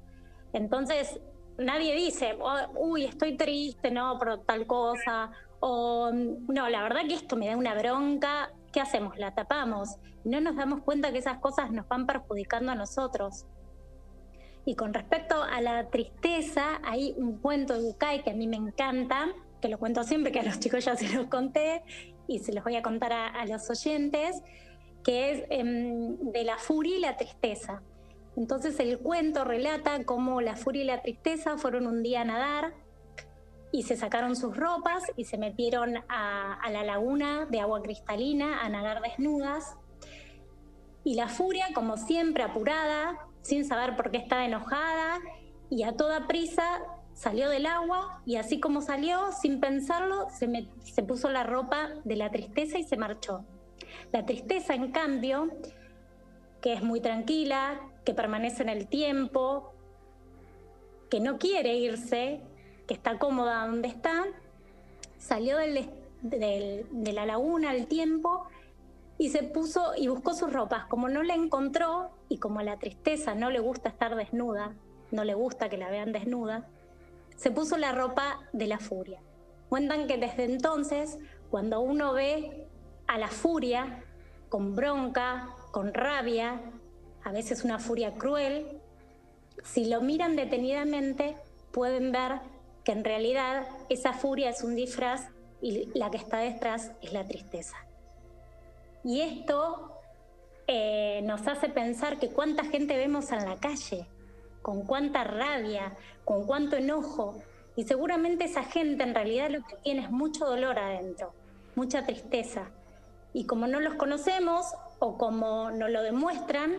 Entonces, 0.52 1.22
nadie 1.58 1.96
dice, 1.96 2.38
oh, 2.40 2.58
uy, 2.76 3.06
estoy 3.06 3.38
triste, 3.38 3.92
no, 3.92 4.18
por 4.18 4.44
tal 4.46 4.66
cosa, 4.66 5.32
o 5.60 6.12
no, 6.12 6.70
la 6.70 6.84
verdad 6.84 7.02
que 7.08 7.16
esto 7.16 7.36
me 7.36 7.48
da 7.48 7.58
una 7.58 7.76
bronca, 7.76 8.52
¿qué 8.72 8.80
hacemos? 8.80 9.18
La 9.18 9.34
tapamos. 9.34 9.98
No 10.24 10.42
nos 10.42 10.56
damos 10.56 10.82
cuenta 10.82 11.12
que 11.12 11.20
esas 11.20 11.40
cosas 11.40 11.72
nos 11.72 11.88
van 11.88 12.06
perjudicando 12.06 12.72
a 12.72 12.76
nosotros. 12.76 13.46
Y 14.66 14.76
con 14.76 14.94
respecto 14.94 15.42
a 15.42 15.62
la 15.62 15.90
tristeza, 15.90 16.80
hay 16.84 17.14
un 17.18 17.38
cuento 17.38 17.74
de 17.74 17.82
Bucay 17.82 18.24
que 18.24 18.32
a 18.32 18.34
mí 18.34 18.48
me 18.48 18.58
encanta, 18.58 19.30
que 19.62 19.68
lo 19.68 19.80
cuento 19.80 20.04
siempre, 20.04 20.32
que 20.32 20.40
a 20.40 20.44
los 20.44 20.60
chicos 20.60 20.86
ya 20.86 20.96
se 20.96 21.10
los 21.16 21.28
conté 21.28 21.84
y 22.28 22.40
se 22.40 22.54
los 22.54 22.64
voy 22.64 22.76
a 22.76 22.82
contar 22.82 23.12
a, 23.12 23.46
los 23.46 23.70
oyentes, 23.70 24.42
que 25.04 25.32
es 25.32 25.44
em, 25.50 26.18
de 26.32 26.44
la 26.44 26.58
furia 26.58 26.98
y 26.98 27.00
la 27.00 27.18
tristeza. 27.18 27.82
Entonces 28.36 28.80
el 28.80 29.00
cuento 29.00 29.44
relata 29.44 30.04
cómo 30.06 30.40
la 30.40 30.56
furia 30.56 30.84
y 30.84 30.86
la 30.86 31.02
tristeza 31.02 31.58
fueron 31.58 31.88
un 31.88 32.04
día 32.04 32.22
a 32.22 32.26
nadar 32.26 32.74
y 33.72 33.84
se 33.84 33.96
sacaron 33.96 34.36
sus 34.36 34.56
ropas 34.58 35.04
y 35.16 35.26
se 35.26 35.38
metieron 35.38 35.98
a, 36.08 36.70
la 36.72 36.84
laguna 36.84 37.46
de 37.46 37.60
agua 37.60 37.82
cristalina 37.82 38.62
a 38.62 38.70
nadar 38.70 39.02
desnudas. 39.02 39.76
Y 41.04 41.16
la 41.16 41.28
furia, 41.28 41.68
como 41.74 41.98
siempre, 41.98 42.44
apurada, 42.44 43.18
sin 43.42 43.66
saber 43.66 43.96
por 43.96 44.12
qué 44.12 44.18
estaba 44.18 44.46
enojada, 44.46 45.20
y 45.70 45.84
a 45.84 45.96
toda 45.96 46.28
prisa 46.28 46.82
salió 47.14 47.50
del 47.50 47.66
agua 47.66 48.22
y 48.26 48.38
así 48.38 48.60
como 48.60 48.82
salió, 48.82 49.32
sin 49.32 49.60
pensarlo, 49.60 50.28
se, 50.30 50.68
se 50.84 51.04
puso 51.04 51.30
la 51.30 51.44
ropa 51.44 51.90
de 52.04 52.16
la 52.16 52.32
tristeza 52.32 52.80
y 52.80 52.84
se 52.84 52.98
marchó. 52.98 53.46
La 54.12 54.26
tristeza, 54.26 54.74
en 54.74 54.92
cambio, 54.92 55.50
que 56.62 56.74
es 56.74 56.82
muy 56.82 57.02
tranquila, 57.02 57.80
que 58.04 58.14
permanece 58.14 58.64
en 58.64 58.70
el 58.70 58.88
tiempo, 58.88 59.74
que 61.10 61.20
no 61.20 61.38
quiere 61.38 61.76
irse, 61.76 62.42
que 62.90 62.96
está 62.96 63.20
cómoda 63.20 63.68
donde 63.68 63.88
está, 63.88 64.26
salió 65.20 65.58
del, 65.58 65.92
de 66.24 67.14
la 67.14 67.28
laguna 67.28 67.70
al 67.70 67.86
tiempo 67.86 68.48
y 69.20 69.30
se 69.30 69.44
puso 69.44 69.92
y 69.96 70.08
buscó 70.08 70.34
sus 70.34 70.52
ropas. 70.52 70.88
Como 70.88 71.08
no 71.08 71.22
la 71.22 71.36
encontró 71.36 72.10
y 72.30 72.40
como 72.40 72.64
la 72.64 72.80
tristeza 72.80 73.36
no 73.36 73.52
le 73.52 73.60
gusta 73.60 73.90
estar 73.90 74.16
desnuda, 74.16 74.74
no 75.12 75.24
le 75.24 75.36
gusta 75.36 75.70
que 75.70 75.78
la 75.78 75.92
vean 75.92 76.12
desnuda, 76.12 76.66
se 77.36 77.52
puso 77.52 77.78
la 77.78 77.92
ropa 77.92 78.40
de 78.54 78.66
la 78.66 78.80
furia. 78.80 79.22
Cuentan 79.70 80.08
que 80.08 80.18
desde 80.18 80.46
entonces, 80.46 81.20
cuando 81.52 81.82
uno 81.82 82.14
ve 82.14 82.66
a 83.06 83.20
la 83.20 83.28
furia 83.28 84.04
con 84.50 84.76
bronca, 84.76 85.50
con 85.72 85.94
rabia, 85.94 86.60
a 87.24 87.32
veces 87.32 87.64
una 87.64 87.78
furia 87.78 88.16
cruel, 88.16 88.82
si 89.64 89.86
lo 89.86 90.02
miran 90.02 90.36
detenidamente 90.36 91.38
pueden 91.72 92.12
ver 92.12 92.42
que 92.84 92.92
en 92.92 93.04
realidad 93.04 93.68
esa 93.90 94.14
furia 94.14 94.50
es 94.50 94.64
un 94.64 94.76
disfraz 94.76 95.30
y 95.62 95.90
la 95.98 96.10
que 96.10 96.18
está 96.18 96.38
detrás 96.38 96.92
es 97.02 97.14
la 97.14 97.28
tristeza. 97.28 97.78
Y 99.04 99.22
esto 99.22 100.00
eh, 100.68 101.22
nos 101.24 101.48
hace 101.48 101.70
pensar 101.70 102.20
que 102.20 102.30
cuánta 102.30 102.64
gente 102.64 102.98
vemos 102.98 103.32
en 103.32 103.46
la 103.46 103.58
calle, 103.58 104.08
con 104.62 104.86
cuánta 104.86 105.24
rabia, 105.24 105.98
con 106.26 106.46
cuánto 106.46 106.76
enojo, 106.76 107.42
y 107.76 107.84
seguramente 107.84 108.44
esa 108.44 108.64
gente 108.64 109.04
en 109.04 109.16
realidad 109.16 109.50
lo 109.50 109.66
que 109.66 109.78
tiene 109.78 110.02
es 110.02 110.12
mucho 110.12 110.46
dolor 110.46 110.78
adentro, 110.78 111.34
mucha 111.76 112.06
tristeza. 112.06 112.72
Y 113.32 113.46
como 113.46 113.68
no 113.68 113.80
los 113.80 113.94
conocemos 113.94 114.66
o 115.00 115.18
como 115.18 115.72
no 115.72 115.88
lo 115.88 116.04
demuestran, 116.04 116.78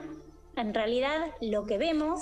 en 0.56 0.74
realidad 0.74 1.32
lo 1.40 1.64
que 1.64 1.78
vemos 1.78 2.20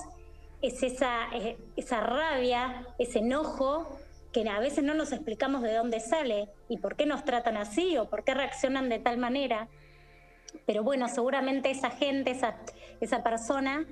es 0.62 0.82
esa, 0.82 1.28
esa 1.76 2.00
rabia, 2.00 2.86
ese 2.98 3.20
enojo 3.20 3.98
que 4.32 4.48
a 4.48 4.58
veces 4.60 4.84
no 4.84 4.94
nos 4.94 5.12
explicamos 5.12 5.62
de 5.62 5.74
dónde 5.74 6.00
sale 6.00 6.48
y 6.68 6.78
por 6.78 6.96
qué 6.96 7.06
nos 7.06 7.24
tratan 7.24 7.56
así 7.56 7.96
o 7.96 8.08
por 8.08 8.24
qué 8.24 8.34
reaccionan 8.34 8.88
de 8.88 8.98
tal 8.98 9.18
manera. 9.18 9.68
Pero 10.66 10.82
bueno, 10.82 11.08
seguramente 11.08 11.70
esa 11.70 11.90
gente, 11.90 12.30
esa, 12.30 12.56
esa 13.00 13.22
persona, 13.22 13.86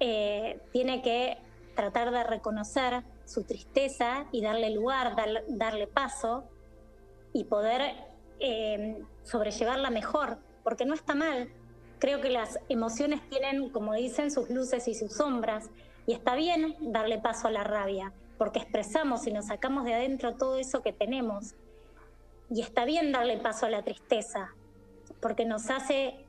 eh, 0.00 0.60
tiene 0.72 1.02
que 1.02 1.38
tratar 1.74 2.10
de 2.10 2.24
reconocer 2.24 3.02
su 3.24 3.44
tristeza 3.44 4.26
y 4.32 4.42
darle 4.42 4.70
lugar, 4.70 5.14
darle 5.48 5.86
paso 5.86 6.44
y 7.32 7.44
poder 7.44 7.94
eh, 8.40 9.02
sobrellevarla 9.22 9.90
mejor, 9.90 10.38
porque 10.64 10.86
no 10.86 10.94
está 10.94 11.14
mal. 11.14 11.50
Creo 11.98 12.20
que 12.20 12.30
las 12.30 12.58
emociones 12.68 13.20
tienen, 13.28 13.70
como 13.70 13.94
dicen, 13.94 14.30
sus 14.30 14.50
luces 14.50 14.86
y 14.88 14.94
sus 14.94 15.12
sombras, 15.12 15.70
y 16.08 16.14
está 16.14 16.36
bien 16.36 16.74
darle 16.80 17.18
paso 17.18 17.48
a 17.48 17.50
la 17.50 17.64
rabia, 17.64 18.14
porque 18.38 18.60
expresamos 18.60 19.26
y 19.26 19.30
nos 19.30 19.48
sacamos 19.48 19.84
de 19.84 19.92
adentro 19.92 20.36
todo 20.36 20.56
eso 20.56 20.80
que 20.80 20.94
tenemos. 20.94 21.54
Y 22.48 22.62
está 22.62 22.86
bien 22.86 23.12
darle 23.12 23.36
paso 23.36 23.66
a 23.66 23.70
la 23.70 23.82
tristeza, 23.82 24.54
porque 25.20 25.44
nos 25.44 25.68
hace 25.68 26.24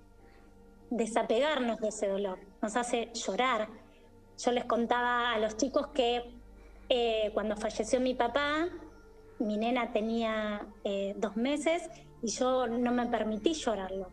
desapegarnos 0.89 1.79
de 1.79 1.88
ese 1.88 2.09
dolor, 2.09 2.39
nos 2.62 2.75
hace 2.75 3.09
llorar. 3.13 3.69
Yo 4.38 4.51
les 4.51 4.65
contaba 4.65 5.31
a 5.31 5.39
los 5.39 5.55
chicos 5.55 5.88
que 5.93 6.29
eh, 6.89 7.31
cuando 7.33 7.55
falleció 7.55 8.01
mi 8.01 8.15
papá, 8.15 8.67
mi 9.39 9.55
nena 9.55 9.93
tenía 9.93 10.67
eh, 10.83 11.13
dos 11.15 11.38
meses 11.38 11.89
y 12.21 12.27
yo 12.31 12.67
no 12.67 12.91
me 12.91 13.05
permití 13.05 13.53
llorarlo. 13.53 14.12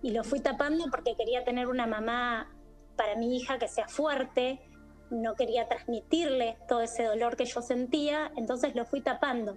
Y 0.00 0.12
lo 0.12 0.22
fui 0.22 0.38
tapando 0.38 0.84
porque 0.92 1.16
quería 1.16 1.42
tener 1.42 1.66
una 1.66 1.88
mamá 1.88 2.52
para 2.94 3.16
mi 3.16 3.36
hija 3.36 3.58
que 3.58 3.66
sea 3.66 3.88
fuerte, 3.88 4.60
no 5.10 5.34
quería 5.34 5.68
transmitirle 5.68 6.56
todo 6.68 6.82
ese 6.82 7.04
dolor 7.04 7.36
que 7.36 7.44
yo 7.44 7.62
sentía, 7.62 8.32
entonces 8.36 8.74
lo 8.74 8.84
fui 8.84 9.00
tapando. 9.00 9.56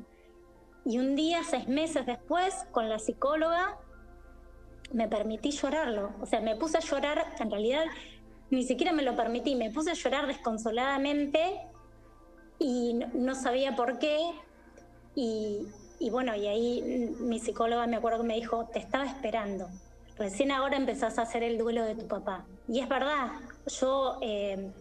Y 0.86 1.00
un 1.00 1.16
día, 1.16 1.42
seis 1.44 1.68
meses 1.68 2.06
después, 2.06 2.54
con 2.72 2.90
la 2.90 3.00
psicóloga, 3.00 3.78
me 4.94 5.08
permití 5.08 5.52
llorarlo. 5.52 6.14
O 6.22 6.26
sea, 6.26 6.42
me 6.42 6.56
puse 6.56 6.78
a 6.78 6.82
llorar, 6.82 7.26
en 7.40 7.52
realidad 7.52 7.84
ni 8.50 8.64
siquiera 8.64 8.92
me 8.92 9.04
lo 9.04 9.16
permití, 9.16 9.56
me 9.56 9.70
puse 9.70 9.92
a 9.92 9.94
llorar 9.94 10.26
desconsoladamente 10.28 11.62
y 12.58 12.94
no, 13.14 13.36
sabía 13.36 13.76
por 13.76 14.00
qué. 14.00 14.20
Y, 15.16 15.68
bueno, 16.12 16.36
y 16.36 16.48
ahí 16.48 17.16
mi 17.20 17.40
psicóloga 17.40 17.86
me 17.88 17.98
acuerdo 17.98 18.22
que 18.22 18.28
me 18.28 18.36
dijo, 18.36 18.66
te 18.72 18.80
estaba 18.80 19.06
esperando. 19.06 19.68
Recién 20.18 20.52
ahora 20.52 20.78
empezás 20.78 21.18
a 21.18 21.24
hacer 21.24 21.44
el 21.44 21.58
duelo 21.58 21.84
de 21.84 21.96
tu 21.96 22.08
papá. 22.08 22.46
Y 22.68 22.80
es 22.80 22.90
verdad, 22.90 23.32
yo... 23.68 24.18
Eh, 24.22 24.72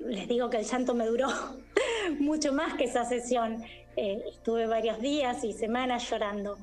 les 0.00 0.28
digo 0.28 0.50
que 0.50 0.58
el 0.58 0.64
llanto 0.64 0.94
me 0.94 1.06
duró 1.06 1.28
mucho 2.18 2.52
más 2.52 2.74
que 2.74 2.84
esa 2.84 3.04
sesión. 3.04 3.62
Eh, 3.96 4.22
estuve 4.30 4.66
varios 4.66 5.00
días 5.00 5.44
y 5.44 5.52
semanas 5.52 6.08
llorando. 6.10 6.58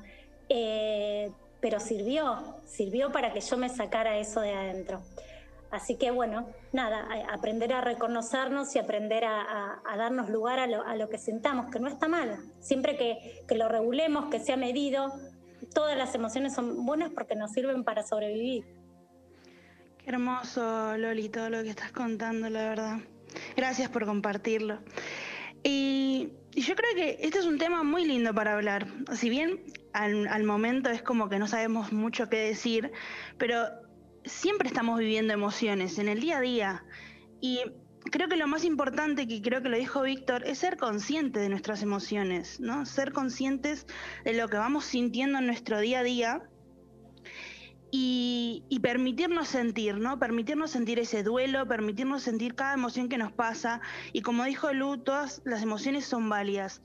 Eh, 0.48 1.30
pero 1.60 1.80
sirvió, 1.80 2.58
sirvió 2.66 3.10
para 3.10 3.32
que 3.32 3.40
yo 3.40 3.56
me 3.56 3.68
sacara 3.70 4.18
eso 4.18 4.40
de 4.40 4.52
adentro. 4.52 5.00
Así 5.70 5.96
que 5.96 6.10
bueno, 6.10 6.46
nada, 6.72 7.08
aprender 7.32 7.72
a 7.72 7.80
reconocernos 7.80 8.76
y 8.76 8.78
aprender 8.78 9.24
a, 9.24 9.80
darnos 9.96 10.28
lugar 10.28 10.60
a 10.60 10.66
lo, 10.96 11.08
que 11.08 11.18
sentamos, 11.18 11.70
que 11.70 11.80
no 11.80 11.88
está 11.88 12.06
mal. 12.06 12.38
Siempre 12.60 12.96
que, 12.96 13.42
que 13.48 13.56
lo 13.56 13.68
regulemos, 13.68 14.26
que 14.26 14.38
sea 14.40 14.56
medido, 14.56 15.12
todas 15.72 15.96
las 15.96 16.14
emociones 16.14 16.54
son 16.54 16.84
buenas 16.84 17.10
porque 17.10 17.34
nos 17.34 17.50
sirven 17.52 17.82
para 17.82 18.02
sobrevivir. 18.04 18.64
Qué 19.98 20.10
hermoso, 20.10 20.96
Loli, 20.98 21.30
todo 21.30 21.48
lo 21.48 21.62
que 21.62 21.70
estás 21.70 21.92
contando, 21.92 22.50
la 22.50 22.68
verdad. 22.68 22.98
Gracias 23.56 23.88
por 23.88 24.06
compartirlo. 24.06 24.80
Y, 25.62 26.28
yo 26.52 26.76
creo 26.76 26.94
que 26.94 27.18
este 27.20 27.40
es 27.40 27.46
un 27.46 27.58
tema 27.58 27.82
muy 27.82 28.04
lindo 28.04 28.32
para 28.32 28.54
hablar. 28.54 28.86
Si 29.14 29.28
bien 29.28 29.60
al, 29.92 30.44
momento 30.44 30.90
es 30.90 31.02
como 31.02 31.28
que 31.28 31.38
no 31.38 31.48
sabemos 31.48 31.92
mucho 31.92 32.28
qué 32.28 32.36
decir, 32.36 32.92
pero 33.38 33.66
siempre 34.24 34.68
estamos 34.68 35.00
viviendo 35.00 35.32
emociones 35.32 35.98
en 35.98 36.08
el 36.08 36.20
día 36.20 36.38
a 36.38 36.40
día. 36.40 36.84
Y 37.40 37.60
creo 38.10 38.28
que 38.28 38.36
lo 38.36 38.46
más 38.46 38.64
importante, 38.64 39.26
que 39.26 39.42
creo 39.42 39.62
que 39.62 39.68
lo 39.68 39.76
dijo 39.76 40.02
Víctor, 40.02 40.46
es 40.46 40.58
ser 40.58 40.76
consciente 40.76 41.40
de 41.40 41.48
nuestras 41.48 41.82
emociones, 41.82 42.60
¿no? 42.60 42.86
Ser 42.86 43.12
conscientes 43.12 43.86
de 44.24 44.34
lo 44.34 44.48
que 44.48 44.56
vamos 44.56 44.84
sintiendo 44.84 45.38
en 45.38 45.46
nuestro 45.46 45.80
día 45.80 46.00
a 46.00 46.04
día 46.04 46.42
y, 47.96 48.80
permitirnos 48.80 49.46
sentir, 49.46 49.98
¿no? 49.98 50.18
Permitirnos 50.18 50.72
sentir 50.72 50.98
ese 50.98 51.22
duelo, 51.22 51.68
permitirnos 51.68 52.22
sentir 52.22 52.56
cada 52.56 52.74
emoción 52.74 53.08
que 53.08 53.18
nos 53.18 53.30
pasa. 53.30 53.80
Y 54.12 54.22
como 54.22 54.44
dijo 54.44 54.72
Lu, 54.72 54.98
todas 54.98 55.40
las 55.44 55.62
emociones 55.62 56.04
son 56.04 56.28
válidas. 56.28 56.82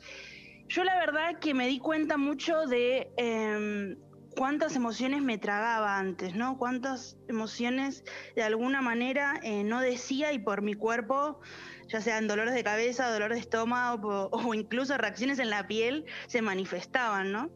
Yo 0.68 0.84
la 0.84 1.00
verdad 1.00 1.40
que 1.40 1.56
me 1.56 1.68
di 1.68 1.80
cuenta 1.80 2.18
mucho 2.18 2.68
de 2.68 3.12
em, 3.18 3.98
cuántas 4.38 4.76
emociones 4.76 5.24
me 5.24 5.40
tragaba 5.40 5.98
antes, 5.98 6.36
¿no? 6.36 6.60
Cuántas 6.60 7.18
emociones 7.28 8.04
de 8.36 8.44
alguna 8.44 8.82
manera 8.84 9.40
eh, 9.42 9.64
no 9.64 9.82
decía 9.82 10.32
y 10.32 10.38
por 10.38 10.62
mi 10.62 10.76
cuerpo, 10.76 11.42
ya 11.88 12.02
sean 12.02 12.28
dolores 12.28 12.54
de 12.54 12.64
cabeza, 12.64 13.12
dolor 13.12 13.34
de 13.34 13.40
estómago 13.40 14.30
o 14.32 14.54
incluso 14.54 14.96
reacciones 14.96 15.40
en 15.40 15.50
la 15.50 15.66
piel, 15.66 16.06
se 16.28 16.44
manifestaban, 16.44 17.32
¿no? 17.32 17.50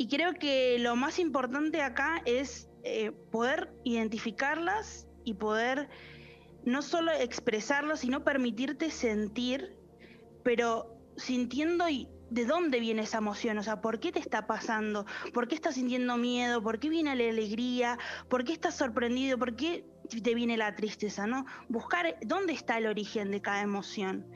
Y 0.00 0.08
creo 0.08 0.32
que 0.32 0.78
lo 0.78 0.96
más 0.96 1.18
importante 1.18 1.82
acá 1.82 2.22
es 2.24 2.70
eh, 2.84 3.12
poder 3.30 3.70
identificarlas 3.84 5.06
y 5.26 5.34
poder 5.34 5.90
no 6.64 6.80
solo 6.80 7.12
expresarlas, 7.12 8.00
sino 8.00 8.24
permitirte 8.24 8.90
sentir, 8.90 9.76
pero 10.42 10.96
sintiendo 11.18 11.84
de 11.84 12.46
dónde 12.46 12.80
viene 12.80 13.02
esa 13.02 13.18
emoción, 13.18 13.58
o 13.58 13.62
sea, 13.62 13.82
por 13.82 14.00
qué 14.00 14.10
te 14.10 14.20
está 14.20 14.46
pasando, 14.46 15.04
por 15.34 15.48
qué 15.48 15.54
estás 15.54 15.74
sintiendo 15.74 16.16
miedo, 16.16 16.62
por 16.62 16.78
qué 16.78 16.88
viene 16.88 17.14
la 17.14 17.28
alegría, 17.28 17.98
por 18.30 18.44
qué 18.44 18.54
estás 18.54 18.76
sorprendido, 18.76 19.36
por 19.36 19.54
qué 19.54 19.84
te 20.22 20.34
viene 20.34 20.56
la 20.56 20.74
tristeza, 20.76 21.26
¿no? 21.26 21.44
Buscar 21.68 22.16
dónde 22.22 22.54
está 22.54 22.78
el 22.78 22.86
origen 22.86 23.30
de 23.32 23.42
cada 23.42 23.60
emoción. 23.60 24.26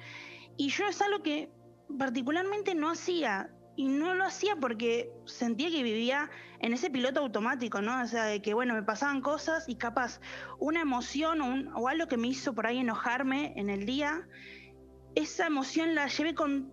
Y 0.58 0.68
yo 0.68 0.86
es 0.86 1.00
algo 1.00 1.22
que 1.22 1.48
particularmente 1.98 2.74
no 2.74 2.90
hacía 2.90 3.48
y 3.76 3.88
no 3.88 4.14
lo 4.14 4.24
hacía 4.24 4.56
porque 4.56 5.10
sentía 5.24 5.70
que 5.70 5.82
vivía 5.82 6.30
en 6.60 6.72
ese 6.72 6.90
piloto 6.90 7.20
automático, 7.20 7.82
¿no? 7.82 8.02
O 8.02 8.06
sea, 8.06 8.24
de 8.24 8.40
que, 8.40 8.54
bueno, 8.54 8.74
me 8.74 8.82
pasaban 8.82 9.20
cosas 9.20 9.68
y 9.68 9.76
capaz 9.76 10.20
una 10.58 10.80
emoción 10.80 11.40
o, 11.40 11.80
o 11.80 11.88
algo 11.88 12.06
que 12.06 12.16
me 12.16 12.28
hizo 12.28 12.54
por 12.54 12.66
ahí 12.66 12.78
enojarme 12.78 13.52
en 13.56 13.70
el 13.70 13.86
día, 13.86 14.26
esa 15.14 15.46
emoción 15.46 15.94
la 15.94 16.06
llevé 16.06 16.34
con 16.34 16.72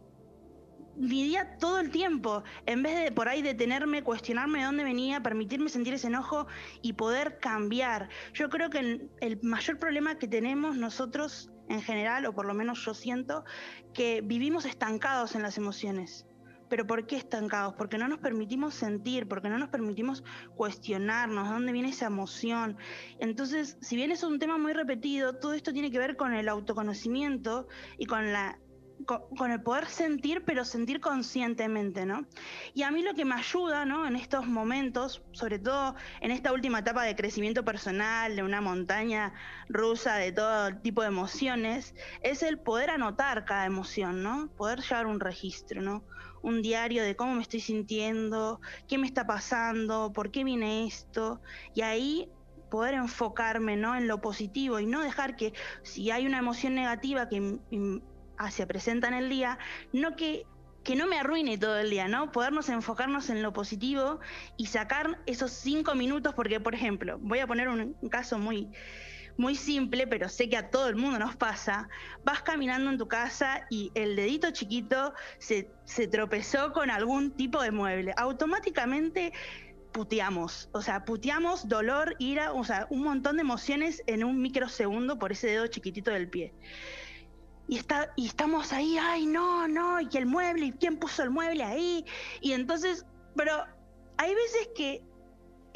mi 0.96 1.24
día 1.24 1.58
todo 1.58 1.80
el 1.80 1.90
tiempo, 1.90 2.44
en 2.66 2.84
vez 2.84 3.04
de 3.04 3.12
por 3.12 3.30
ahí 3.30 3.42
detenerme, 3.42 4.04
cuestionarme 4.04 4.60
de 4.60 4.66
dónde 4.66 4.84
venía, 4.84 5.24
permitirme 5.24 5.70
sentir 5.70 5.94
ese 5.94 6.08
enojo 6.08 6.48
y 6.82 6.94
poder 6.94 7.40
cambiar. 7.40 8.10
Yo 8.34 8.50
creo 8.50 8.70
que 8.70 9.10
el 9.20 9.40
mayor 9.42 9.80
problema 9.80 10.16
que 10.16 10.28
tenemos 10.28 10.76
nosotros 10.78 11.50
en 11.70 11.82
general, 11.82 12.26
o 12.26 12.34
por 12.34 12.46
lo 12.46 12.54
menos 12.54 12.84
yo 12.86 12.94
siento, 12.94 13.46
que 13.94 14.22
vivimos 14.22 14.66
estancados 14.66 15.36
en 15.36 15.42
las 15.42 15.58
emociones. 15.58 16.28
Pero 16.72 16.88
¿por 16.88 17.06
qué 17.06 17.18
estancados? 17.18 17.74
Porque 17.74 17.98
no 17.98 18.08
nos 18.08 18.20
permitimos 18.20 18.74
sentir, 18.74 19.28
porque 19.28 19.50
no 19.50 19.58
nos 19.58 19.68
permitimos 19.68 20.24
cuestionarnos 20.56 21.50
dónde 21.50 21.74
viene 21.74 21.90
esa 21.90 22.06
emoción. 22.06 22.78
Entonces, 23.20 23.78
si 23.82 23.98
bien 23.98 24.10
es 24.10 24.24
un 24.24 24.40
tema 24.40 24.58
muy 24.58 24.72
repetido, 24.72 25.36
todo 25.36 25.52
esto 25.52 25.74
tiene 25.74 25.92
que 25.92 26.00
ver 26.00 26.16
con 26.16 26.34
el 26.34 26.48
autoconocimiento 26.48 27.68
y 27.98 28.06
con 28.06 28.32
la 28.32 28.58
con, 29.06 29.52
el 29.52 29.62
poder 29.62 29.88
sentir, 29.88 30.44
pero 30.46 30.64
sentir 30.64 31.02
conscientemente, 31.02 32.06
¿no? 32.06 32.26
Y 32.74 32.84
a 32.84 32.92
mí 32.92 33.02
lo 33.02 33.16
que 33.16 33.26
me 33.26 33.36
ayuda, 33.36 33.84
¿no? 33.84 34.08
En 34.08 34.16
estos 34.16 34.48
momentos, 34.48 35.24
sobre 35.32 35.60
todo 35.60 35.96
en 36.22 36.32
esta 36.32 36.54
última 36.54 36.80
etapa 36.80 37.04
de 37.04 37.18
crecimiento 37.18 37.66
personal, 37.66 38.36
de 38.36 38.44
una 38.44 38.62
montaña 38.62 39.34
rusa 39.68 40.16
de 40.16 40.32
todo 40.32 40.74
tipo 40.78 41.02
de 41.02 41.10
emociones, 41.10 41.96
es 42.22 42.44
el 42.44 42.60
poder 42.60 42.92
anotar 42.92 43.44
cada 43.44 43.66
emoción, 43.66 44.24
¿no? 44.24 44.50
Poder 44.56 44.80
llevar 44.82 45.08
un 45.08 45.20
registro, 45.20 45.82
¿no? 45.82 46.04
Un 46.42 46.62
diario 46.62 47.04
de 47.04 47.16
cómo 47.16 47.36
me 47.36 47.42
estoy 47.42 47.60
sintiendo, 47.60 48.60
qué 48.88 48.98
me 48.98 49.08
está 49.08 49.28
pasando, 49.28 50.12
por 50.14 50.32
qué 50.32 50.44
viene 50.44 50.86
esto, 50.86 51.42
y 51.74 51.82
ahí 51.82 52.30
poder 52.72 52.96
enfocarme 52.96 53.76
¿no? 53.76 53.96
en 53.96 54.08
lo 54.08 54.22
positivo 54.22 54.80
y 54.80 54.86
no 54.88 55.02
dejar 55.02 55.36
que 55.36 55.54
si 55.84 56.10
hay 56.10 56.26
una 56.26 56.40
emoción 56.40 56.74
negativa 56.74 57.30
que 57.30 57.60
se 58.50 58.66
presenta 58.66 59.08
en 59.10 59.14
el 59.14 59.30
día, 59.30 59.60
no 59.94 60.16
que, 60.16 60.48
que 60.84 60.96
no 60.96 61.06
me 61.06 61.20
arruine 61.20 61.58
todo 61.58 61.78
el 61.78 61.92
día, 61.92 62.08
¿no? 62.08 62.32
Podernos 62.32 62.70
enfocarnos 62.70 63.30
en 63.30 63.44
lo 63.44 63.54
positivo 63.54 64.20
y 64.58 64.68
sacar 64.68 65.20
esos 65.28 65.52
cinco 65.52 65.94
minutos, 65.94 66.34
porque, 66.34 66.60
por 66.60 66.74
ejemplo, 66.74 67.20
voy 67.20 67.40
a 67.40 67.46
poner 67.46 67.68
un, 67.68 67.94
caso 68.10 68.40
muy, 68.40 68.72
muy 69.38 69.56
simple, 69.56 70.08
pero 70.08 70.30
sé 70.30 70.50
que 70.50 70.58
a 70.58 70.70
todo 70.70 70.88
el 70.88 70.96
mundo 70.96 71.20
nos 71.20 71.36
pasa. 71.36 71.90
Vas 72.24 72.42
caminando 72.42 72.92
en 72.92 72.98
tu 72.98 73.08
casa 73.08 73.66
y 73.70 73.92
el 73.96 74.16
dedito 74.16 74.52
chiquito 74.52 75.14
se, 75.40 75.70
se 75.86 76.08
tropezó 76.08 76.74
con 76.74 76.90
algún 76.90 77.32
tipo 77.32 77.62
de 77.62 77.72
mueble. 77.72 78.14
Automáticamente 78.18 79.34
puteamos, 79.92 80.70
o 80.72 80.82
sea, 80.82 81.04
puteamos 81.04 81.68
dolor, 81.68 82.16
ira, 82.18 82.54
o 82.54 82.64
sea, 82.64 82.88
un 82.90 83.04
montón 83.04 83.36
de 83.36 83.42
emociones 83.42 84.04
en 84.08 84.24
un 84.24 84.42
microsegundo 84.42 85.20
por 85.20 85.34
ese 85.34 85.48
dedo 85.48 85.68
chiquitito 85.68 86.12
del 86.12 86.30
pie 86.30 86.54
y, 87.72 87.78
está, 87.78 88.12
y 88.18 88.28
estamos 88.28 88.74
ahí, 88.74 88.98
ay, 88.98 89.26
no, 89.26 89.66
no, 89.66 90.02
y 90.02 90.10
el 90.14 90.26
mueble, 90.26 90.66
y 90.68 90.72
quién 90.74 90.98
puso 90.98 91.24
el 91.24 91.30
mueble 91.30 91.64
ahí. 91.64 92.06
Y 92.42 92.52
entonces, 92.52 93.06
pero 93.36 93.64
hay 94.18 94.36
veces 94.36 94.70
que 94.76 95.02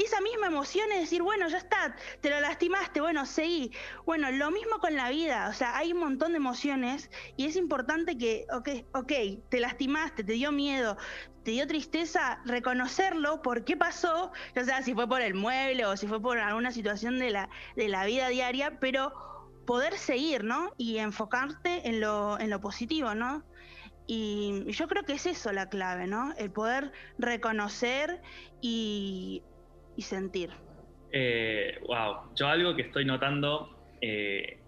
esa 0.03 0.21
misma 0.21 0.47
emoción 0.47 0.91
es 0.91 1.01
decir, 1.01 1.21
bueno, 1.21 1.47
ya 1.47 1.57
está, 1.57 1.95
te 2.21 2.29
lo 2.29 2.39
lastimaste, 2.39 3.01
bueno, 3.01 3.25
seguí. 3.25 3.71
Bueno, 4.05 4.31
lo 4.31 4.51
mismo 4.51 4.79
con 4.79 4.95
la 4.95 5.09
vida, 5.09 5.47
o 5.49 5.53
sea, 5.53 5.77
hay 5.77 5.93
un 5.93 5.99
montón 5.99 6.31
de 6.31 6.37
emociones 6.37 7.09
y 7.37 7.45
es 7.45 7.55
importante 7.55 8.17
que, 8.17 8.45
ok, 8.51 8.69
ok, 8.93 9.11
te 9.49 9.59
lastimaste, 9.59 10.23
te 10.23 10.33
dio 10.33 10.51
miedo, 10.51 10.97
te 11.43 11.51
dio 11.51 11.67
tristeza, 11.67 12.41
reconocerlo, 12.45 13.41
por 13.41 13.63
qué 13.63 13.77
pasó, 13.77 14.31
ya 14.55 14.65
sea 14.65 14.81
si 14.81 14.93
fue 14.93 15.07
por 15.07 15.21
el 15.21 15.33
mueble 15.33 15.85
o 15.85 15.95
si 15.95 16.07
fue 16.07 16.21
por 16.21 16.39
alguna 16.39 16.71
situación 16.71 17.19
de 17.19 17.31
la, 17.31 17.49
de 17.75 17.87
la 17.87 18.05
vida 18.05 18.27
diaria, 18.29 18.79
pero 18.79 19.13
poder 19.65 19.97
seguir, 19.97 20.43
¿no? 20.43 20.73
Y 20.77 20.97
enfocarte 20.97 21.87
en 21.87 21.99
lo, 21.99 22.39
en 22.39 22.49
lo 22.49 22.59
positivo, 22.61 23.15
¿no? 23.15 23.43
Y 24.07 24.65
yo 24.71 24.87
creo 24.87 25.03
que 25.03 25.13
es 25.13 25.25
eso 25.25 25.51
la 25.51 25.69
clave, 25.69 26.05
¿no? 26.07 26.33
El 26.37 26.51
poder 26.51 26.91
reconocer 27.17 28.21
y, 28.61 29.41
sentir. 30.01 30.49
wow, 30.49 31.11
eh, 31.11 31.79
yo 32.35 32.47
algo 32.47 32.75
que 32.75 32.83
estoy 32.83 33.05
notando 33.05 33.95
eh, 34.01 34.59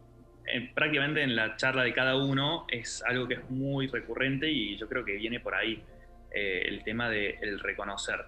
prácticamente 0.73 1.21
en 1.21 1.35
la 1.35 1.55
charla 1.57 1.83
de 1.83 1.93
cada 1.93 2.15
uno 2.15 2.65
es 2.69 3.03
algo 3.03 3.27
que 3.27 3.35
es 3.35 3.49
muy 3.49 3.87
recurrente 3.87 4.49
y 4.49 4.77
yo 4.77 4.87
creo 4.87 5.03
que 5.03 5.13
viene 5.13 5.39
por 5.39 5.55
ahí 5.55 5.83
eh, 6.31 6.63
el 6.65 6.83
tema 6.83 7.09
del 7.09 7.59
reconocer, 7.59 8.25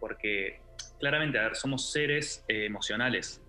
porque 0.00 0.60
claramente, 1.00 1.38
a 1.38 1.44
ver, 1.44 1.56
somos 1.56 1.90
seres 1.90 2.44
emocionales, 2.48 3.42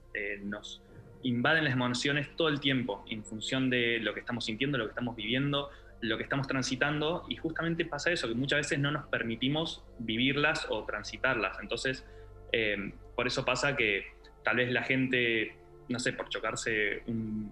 nos, 0.43 0.83
invaden 1.23 1.63
las 1.63 1.73
emociones 1.73 2.35
todo 2.35 2.49
el 2.49 2.59
tiempo 2.59 3.03
en 3.09 3.23
función 3.23 3.69
de 3.69 3.99
lo 3.99 4.13
que 4.13 4.19
estamos 4.19 4.45
sintiendo, 4.45 4.77
lo 4.77 4.85
que 4.85 4.91
estamos 4.91 5.15
viviendo, 5.15 5.69
lo 6.01 6.17
que 6.17 6.23
estamos 6.23 6.47
transitando 6.47 7.25
y 7.29 7.37
justamente 7.37 7.85
pasa 7.85 8.11
eso, 8.11 8.27
que 8.27 8.35
muchas 8.35 8.59
veces 8.59 8.79
no 8.79 8.91
nos 8.91 9.07
permitimos 9.07 9.83
vivirlas 9.99 10.67
o 10.69 10.83
transitarlas. 10.85 11.57
Entonces, 11.61 12.05
eh, 12.53 12.93
por 13.15 13.27
eso 13.27 13.43
pasa 13.43 13.75
que 13.75 14.05
tal 14.43 14.57
vez 14.57 14.71
la 14.71 14.83
gente, 14.83 15.55
no 15.89 15.99
sé, 15.99 16.13
por 16.13 16.29
chocarse 16.29 17.03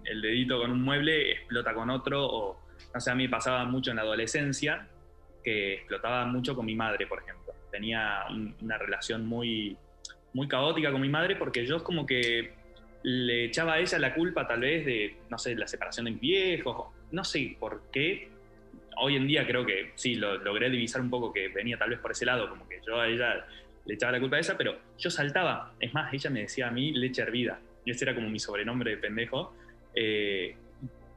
el 0.04 0.22
dedito 0.22 0.60
con 0.60 0.70
un 0.70 0.82
mueble, 0.82 1.32
explota 1.32 1.74
con 1.74 1.90
otro 1.90 2.24
o, 2.24 2.60
no 2.94 3.00
sé, 3.00 3.10
a 3.10 3.14
mí 3.14 3.26
pasaba 3.28 3.64
mucho 3.64 3.90
en 3.90 3.96
la 3.96 4.02
adolescencia 4.02 4.88
que 5.42 5.74
explotaba 5.74 6.24
mucho 6.26 6.54
con 6.54 6.64
mi 6.64 6.76
madre, 6.76 7.06
por 7.06 7.20
ejemplo. 7.20 7.52
Tenía 7.70 8.26
una 8.60 8.78
relación 8.78 9.26
muy, 9.26 9.76
muy 10.34 10.46
caótica 10.46 10.92
con 10.92 11.00
mi 11.00 11.08
madre 11.08 11.34
porque 11.34 11.66
yo 11.66 11.82
como 11.82 12.06
que 12.06 12.54
le 13.02 13.46
echaba 13.46 13.74
a 13.74 13.78
ella 13.80 13.98
la 13.98 14.14
culpa 14.14 14.46
tal 14.46 14.60
vez 14.60 14.86
de, 14.86 15.16
no 15.28 15.36
sé, 15.36 15.56
la 15.56 15.66
separación 15.66 16.06
de 16.06 16.12
viejos, 16.12 16.94
no 17.10 17.24
sé 17.24 17.56
por 17.58 17.90
qué. 17.90 18.30
Hoy 18.98 19.16
en 19.16 19.26
día 19.26 19.44
creo 19.46 19.66
que 19.66 19.92
sí, 19.96 20.14
lo, 20.14 20.38
logré 20.38 20.70
divisar 20.70 21.00
un 21.00 21.10
poco 21.10 21.32
que 21.32 21.48
venía 21.48 21.76
tal 21.76 21.90
vez 21.90 21.98
por 21.98 22.12
ese 22.12 22.24
lado, 22.24 22.48
como 22.48 22.68
que 22.68 22.80
yo 22.86 23.00
a 23.00 23.08
ella 23.08 23.46
le 23.84 23.94
echaba 23.94 24.12
la 24.12 24.20
culpa 24.20 24.36
a 24.36 24.38
ella, 24.40 24.54
pero 24.56 24.78
yo 24.98 25.10
saltaba. 25.10 25.74
Es 25.80 25.92
más, 25.94 26.12
ella 26.12 26.30
me 26.30 26.40
decía 26.40 26.68
a 26.68 26.70
mí 26.70 26.92
leche 26.92 27.22
hervida. 27.22 27.60
Y 27.84 27.90
ese 27.90 28.04
era 28.04 28.14
como 28.14 28.28
mi 28.28 28.38
sobrenombre 28.38 28.92
de 28.92 28.96
pendejo. 28.98 29.54
Eh, 29.94 30.56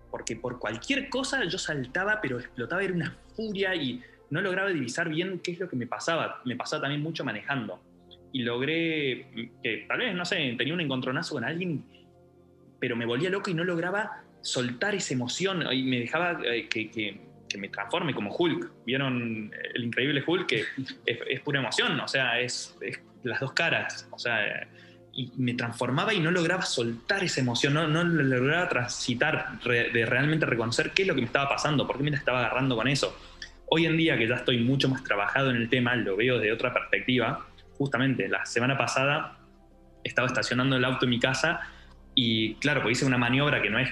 porque 0.10 0.36
por 0.36 0.60
cualquier 0.60 1.10
cosa 1.10 1.44
yo 1.46 1.58
saltaba, 1.58 2.20
pero 2.22 2.40
explotaba, 2.40 2.84
era 2.84 2.94
una 2.94 3.18
furia 3.36 3.76
y 3.76 4.02
no 4.30 4.42
lograba 4.42 4.70
divisar 4.70 5.10
bien 5.10 5.40
qué 5.40 5.52
es 5.52 5.60
lo 5.60 5.70
que 5.70 5.76
me 5.76 5.88
pasaba. 5.88 6.42
Me 6.46 6.56
pasaba 6.56 6.84
también 6.84 7.02
mucho 7.02 7.24
manejando 7.24 7.82
y 8.36 8.44
logré 8.44 9.28
que 9.64 9.86
tal 9.88 10.00
vez, 10.00 10.14
no 10.14 10.26
sé, 10.26 10.56
tenía 10.58 10.74
un 10.74 10.82
encontronazo 10.82 11.36
con 11.36 11.46
alguien, 11.46 11.86
pero 12.82 12.98
me 12.98 13.06
volvía 13.06 13.30
loco 13.30 13.50
y 13.50 13.54
no 13.54 13.64
lograba 13.64 14.26
soltar 14.42 14.94
esa 14.94 15.14
emoción 15.14 15.64
y 15.72 15.84
me 15.84 16.02
dejaba 16.02 16.42
eh, 16.44 16.68
que, 16.68 16.92
que, 16.92 17.18
me 17.58 17.70
transforme 17.70 18.14
como 18.14 18.36
Hulk. 18.36 18.86
¿Vieron 18.86 19.52
el 19.74 19.84
increíble 19.84 20.24
Hulk? 20.26 20.48
Que 20.48 20.64
es, 21.06 21.42
pura 21.42 21.60
emoción, 21.60 22.00
o 22.00 22.08
sea, 22.08 22.40
es, 22.40 22.78
las 23.24 23.40
dos 23.40 23.54
caras, 23.54 24.08
o 24.12 24.20
sea, 24.20 24.68
y 25.14 25.32
me 25.38 25.54
transformaba 25.54 26.14
y 26.14 26.20
no 26.20 26.32
lograba 26.32 26.64
soltar 26.64 27.24
esa 27.24 27.40
emoción, 27.40 27.74
no, 27.74 27.88
no 27.88 28.04
lograba 28.04 28.68
transitar, 28.68 29.60
de 29.62 30.06
realmente 30.06 30.46
reconocer 30.46 30.92
qué 30.92 31.04
es 31.04 31.08
lo 31.08 31.16
que 31.16 31.22
me 31.22 31.28
estaba 31.28 31.50
pasando, 31.50 31.88
por 31.88 31.98
qué 31.98 32.04
me 32.04 32.16
estaba 32.16 32.40
agarrando 32.40 32.76
con 32.76 32.88
eso. 32.88 33.18
Hoy 33.68 33.86
en 33.86 33.98
día 33.98 34.18
que 34.18 34.28
ya 34.28 34.36
estoy 34.36 34.60
mucho 34.60 34.90
más 34.90 35.04
trabajado 35.04 35.50
en 35.50 35.58
el 35.58 35.70
tema, 35.70 35.96
lo 35.96 36.16
veo 36.16 36.40
de 36.40 36.52
otra 36.52 36.74
perspectiva, 36.74 37.46
justamente 37.78 38.28
la 38.28 38.46
semana 38.46 38.78
pasada 38.78 39.38
estaba 40.04 40.28
estacionando 40.28 40.76
el 40.78 40.86
auto 40.86 41.06
en 41.06 41.10
mi 41.10 41.20
casa 41.20 41.62
y 42.14 42.56
claro, 42.56 42.84
pues 42.84 42.98
hice 42.98 43.06
una 43.06 43.18
maniobra 43.18 43.62
que 43.62 43.70
no 43.70 43.80
es, 43.80 43.90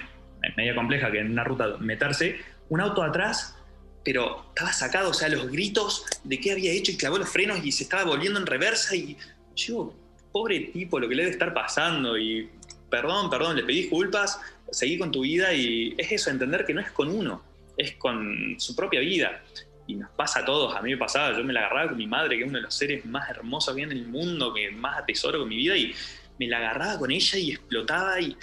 media 0.56 0.74
compleja, 0.74 1.10
que 1.10 1.20
en 1.20 1.32
una 1.32 1.44
ruta 1.44 1.76
meterse, 1.80 2.38
un 2.74 2.80
auto 2.80 3.02
atrás, 3.02 3.56
pero 4.04 4.46
estaba 4.48 4.72
sacado, 4.72 5.10
o 5.10 5.14
sea, 5.14 5.28
los 5.28 5.50
gritos 5.50 6.04
de 6.24 6.38
qué 6.40 6.52
había 6.52 6.72
hecho 6.72 6.92
y 6.92 6.96
clavó 6.96 7.18
los 7.18 7.28
frenos 7.28 7.64
y 7.64 7.72
se 7.72 7.84
estaba 7.84 8.04
volviendo 8.04 8.38
en 8.38 8.46
reversa 8.46 8.94
y 8.94 9.16
yo, 9.54 9.94
pobre 10.32 10.60
tipo, 10.72 10.98
lo 10.98 11.08
que 11.08 11.14
le 11.14 11.22
debe 11.22 11.32
estar 11.32 11.54
pasando 11.54 12.18
y 12.18 12.50
perdón, 12.90 13.30
perdón, 13.30 13.56
le 13.56 13.62
pedí 13.62 13.82
disculpas, 13.82 14.40
seguí 14.70 14.98
con 14.98 15.10
tu 15.10 15.22
vida 15.22 15.54
y 15.54 15.94
es 15.96 16.12
eso, 16.12 16.30
entender 16.30 16.64
que 16.64 16.74
no 16.74 16.80
es 16.80 16.90
con 16.90 17.08
uno, 17.08 17.42
es 17.76 17.94
con 17.94 18.56
su 18.58 18.74
propia 18.74 19.00
vida 19.00 19.42
y 19.86 19.94
nos 19.94 20.10
pasa 20.10 20.40
a 20.40 20.44
todos, 20.44 20.74
a 20.74 20.82
mí 20.82 20.90
me 20.90 20.96
pasaba, 20.96 21.36
yo 21.36 21.44
me 21.44 21.52
la 21.52 21.60
agarraba 21.60 21.90
con 21.90 21.98
mi 21.98 22.06
madre, 22.06 22.36
que 22.36 22.42
es 22.42 22.48
uno 22.48 22.58
de 22.58 22.64
los 22.64 22.74
seres 22.74 23.04
más 23.04 23.28
hermosos 23.30 23.74
que 23.74 23.82
hay 23.82 23.86
en 23.86 23.92
el 23.92 24.06
mundo, 24.06 24.52
que 24.52 24.70
más 24.70 24.98
atesoro 24.98 25.40
con 25.40 25.48
mi 25.48 25.56
vida, 25.56 25.76
y 25.76 25.94
me 26.38 26.48
la 26.48 26.58
agarraba 26.58 26.98
con 26.98 27.10
ella 27.10 27.38
y 27.38 27.52
explotaba, 27.52 28.20
y, 28.20 28.36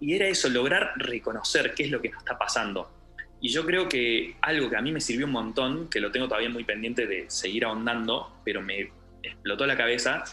y 0.00 0.14
era 0.14 0.28
eso, 0.28 0.48
lograr 0.48 0.92
reconocer 0.96 1.74
qué 1.74 1.84
es 1.84 1.90
lo 1.90 2.00
que 2.00 2.10
nos 2.10 2.18
está 2.18 2.38
pasando. 2.38 2.97
Y 3.40 3.48
yo 3.48 3.64
creo 3.64 3.88
que 3.88 4.36
algo 4.40 4.68
que 4.68 4.76
a 4.76 4.82
mí 4.82 4.92
me 4.92 5.00
sirvió 5.00 5.26
un 5.26 5.32
montón, 5.32 5.88
que 5.88 6.00
lo 6.00 6.10
tengo 6.10 6.26
todavía 6.26 6.50
muy 6.50 6.64
pendiente 6.64 7.06
de 7.06 7.26
seguir 7.28 7.64
ahondando, 7.64 8.40
pero 8.44 8.62
me 8.62 8.90
explotó 9.22 9.66
la 9.66 9.76
cabeza, 9.76 10.24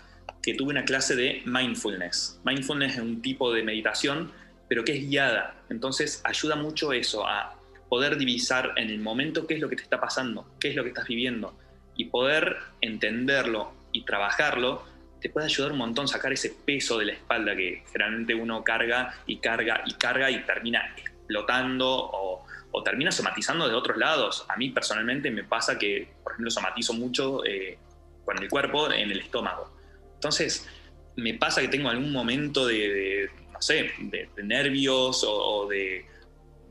que 0.41 0.53
tuve 0.53 0.71
una 0.71 0.85
clase 0.85 1.15
de 1.15 1.41
mindfulness. 1.45 2.39
Mindfulness 2.43 2.95
es 2.95 3.01
un 3.01 3.21
tipo 3.21 3.53
de 3.53 3.63
meditación, 3.63 4.31
pero 4.67 4.83
que 4.83 4.97
es 4.97 5.07
guiada. 5.07 5.55
Entonces 5.69 6.21
ayuda 6.23 6.55
mucho 6.55 6.93
eso, 6.93 7.27
a 7.27 7.55
poder 7.89 8.17
divisar 8.17 8.73
en 8.77 8.89
el 8.89 8.99
momento 8.99 9.45
qué 9.45 9.55
es 9.55 9.59
lo 9.59 9.69
que 9.69 9.75
te 9.75 9.83
está 9.83 9.99
pasando, 9.99 10.47
qué 10.59 10.69
es 10.69 10.75
lo 10.75 10.83
que 10.83 10.89
estás 10.89 11.07
viviendo 11.07 11.55
y 11.95 12.05
poder 12.05 12.57
entenderlo 12.81 13.73
y 13.91 14.03
trabajarlo, 14.03 14.83
te 15.21 15.29
puede 15.29 15.45
ayudar 15.45 15.71
un 15.71 15.77
montón 15.77 16.07
sacar 16.07 16.33
ese 16.33 16.49
peso 16.65 16.97
de 16.97 17.05
la 17.05 17.13
espalda 17.13 17.55
que 17.55 17.83
generalmente 17.91 18.35
uno 18.35 18.63
carga 18.63 19.15
y 19.25 19.37
carga 19.37 19.81
y 19.85 19.93
carga 19.93 20.29
y 20.29 20.43
termina 20.45 20.93
explotando 20.97 22.43
termina 22.83 23.11
somatizando 23.11 23.67
de 23.67 23.75
otros 23.75 23.97
lados. 23.97 24.45
A 24.49 24.57
mí 24.57 24.69
personalmente 24.69 25.31
me 25.31 25.43
pasa 25.43 25.77
que, 25.77 26.13
por 26.23 26.33
ejemplo, 26.33 26.51
somatizo 26.51 26.93
mucho 26.93 27.43
eh, 27.45 27.77
con 28.23 28.41
el 28.41 28.49
cuerpo 28.49 28.91
en 28.91 29.11
el 29.11 29.19
estómago. 29.19 29.71
Entonces, 30.15 30.67
me 31.15 31.35
pasa 31.35 31.61
que 31.61 31.67
tengo 31.67 31.89
algún 31.89 32.11
momento 32.11 32.65
de, 32.67 33.29
no 33.51 33.61
sé, 33.61 33.91
de, 33.99 34.29
nervios 34.43 35.23
o 35.27 35.67
de 35.67 36.05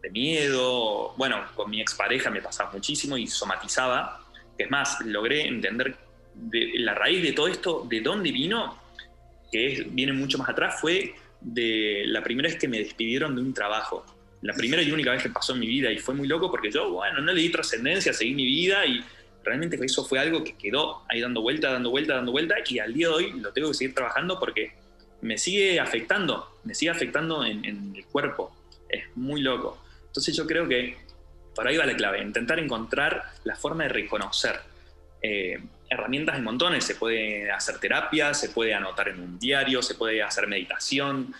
de 0.04 0.10
miedo. 0.10 1.14
Bueno, 1.16 1.44
con 1.54 1.70
mi 1.70 1.80
expareja 1.80 2.30
me 2.30 2.40
pasaba 2.40 2.70
muchísimo 2.70 3.16
y 3.16 3.26
somatizaba. 3.26 4.20
Es 4.56 4.70
más, 4.70 5.00
logré 5.04 5.48
entender 5.48 5.96
de, 6.34 6.72
la 6.76 6.94
raíz 6.94 7.22
de 7.22 7.32
todo 7.32 7.48
esto, 7.48 7.86
de 7.88 8.00
dónde 8.00 8.30
vino, 8.30 8.78
que 9.50 9.86
viene 9.90 10.12
mucho 10.12 10.38
más 10.38 10.48
atrás, 10.50 10.80
fue 10.80 11.14
de 11.40 12.04
la 12.06 12.22
primera 12.22 12.48
vez 12.48 12.58
que 12.58 12.68
me 12.68 12.78
despidieron 12.78 13.34
de 13.34 13.40
un 13.40 13.54
trabajo. 13.54 14.04
La 14.44 14.52
primera 14.52 14.83
y 14.83 14.92
única 14.92 15.11
vez 15.11 15.22
que 15.22 15.30
pasó 15.30 15.54
en 15.54 15.61
mi 15.61 15.66
vida 15.66 15.90
y 15.90 15.98
fue 15.98 16.14
muy 16.14 16.28
loco 16.28 16.50
porque 16.50 16.70
yo, 16.70 16.90
bueno, 16.90 17.18
no 17.20 17.33
le 17.33 17.40
di 17.40 17.48
trascendencia, 17.48 18.12
seguí 18.12 18.35
mi 18.35 18.44
vida 18.44 18.85
y 18.85 19.02
realmente 19.42 19.78
eso 19.83 20.04
fue 20.04 20.18
algo 20.18 20.44
que 20.44 20.54
quedó 20.54 21.02
ahí 21.09 21.22
dando 21.22 21.40
vuelta, 21.40 21.72
dando 21.72 21.88
vuelta, 21.88 22.16
dando 22.16 22.30
vuelta 22.30 22.57
y 22.68 22.78
al 22.78 22.92
día 22.92 23.09
de 23.09 23.14
hoy 23.14 23.40
lo 23.40 23.54
tengo 23.54 23.68
que 23.68 23.74
seguir 23.74 23.94
trabajando 23.94 24.38
porque 24.38 24.74
me 25.22 25.38
sigue 25.38 25.80
afectando, 25.80 26.61
me 26.62 26.74
sigue 26.74 26.90
afectando 26.90 27.42
en, 27.42 27.94
el 27.96 28.04
cuerpo. 28.04 28.54
Es 28.87 29.04
muy 29.14 29.40
loco. 29.40 29.83
Entonces 30.09 30.37
yo 30.37 30.46
creo 30.46 30.68
que 30.68 30.98
por 31.54 31.66
ahí 31.66 31.78
va 31.78 31.87
la 31.87 31.96
clave, 31.96 32.20
intentar 32.20 32.59
encontrar 32.59 33.24
la 33.44 33.57
forma 33.57 33.85
de 33.85 33.88
reconocer. 33.88 34.61
Eh, 35.22 35.59
herramientas 35.88 36.37
de 36.37 36.42
montones, 36.42 36.85
se 36.85 36.96
puede 36.96 37.50
hacer 37.50 37.78
terapia, 37.78 38.35
se 38.35 38.50
puede 38.50 38.74
anotar 38.74 39.09
en 39.09 39.20
un 39.20 39.38
diario, 39.38 39.80
se 39.80 39.94
puede 39.94 40.22
hacer 40.22 40.46
meditación, 40.48 41.35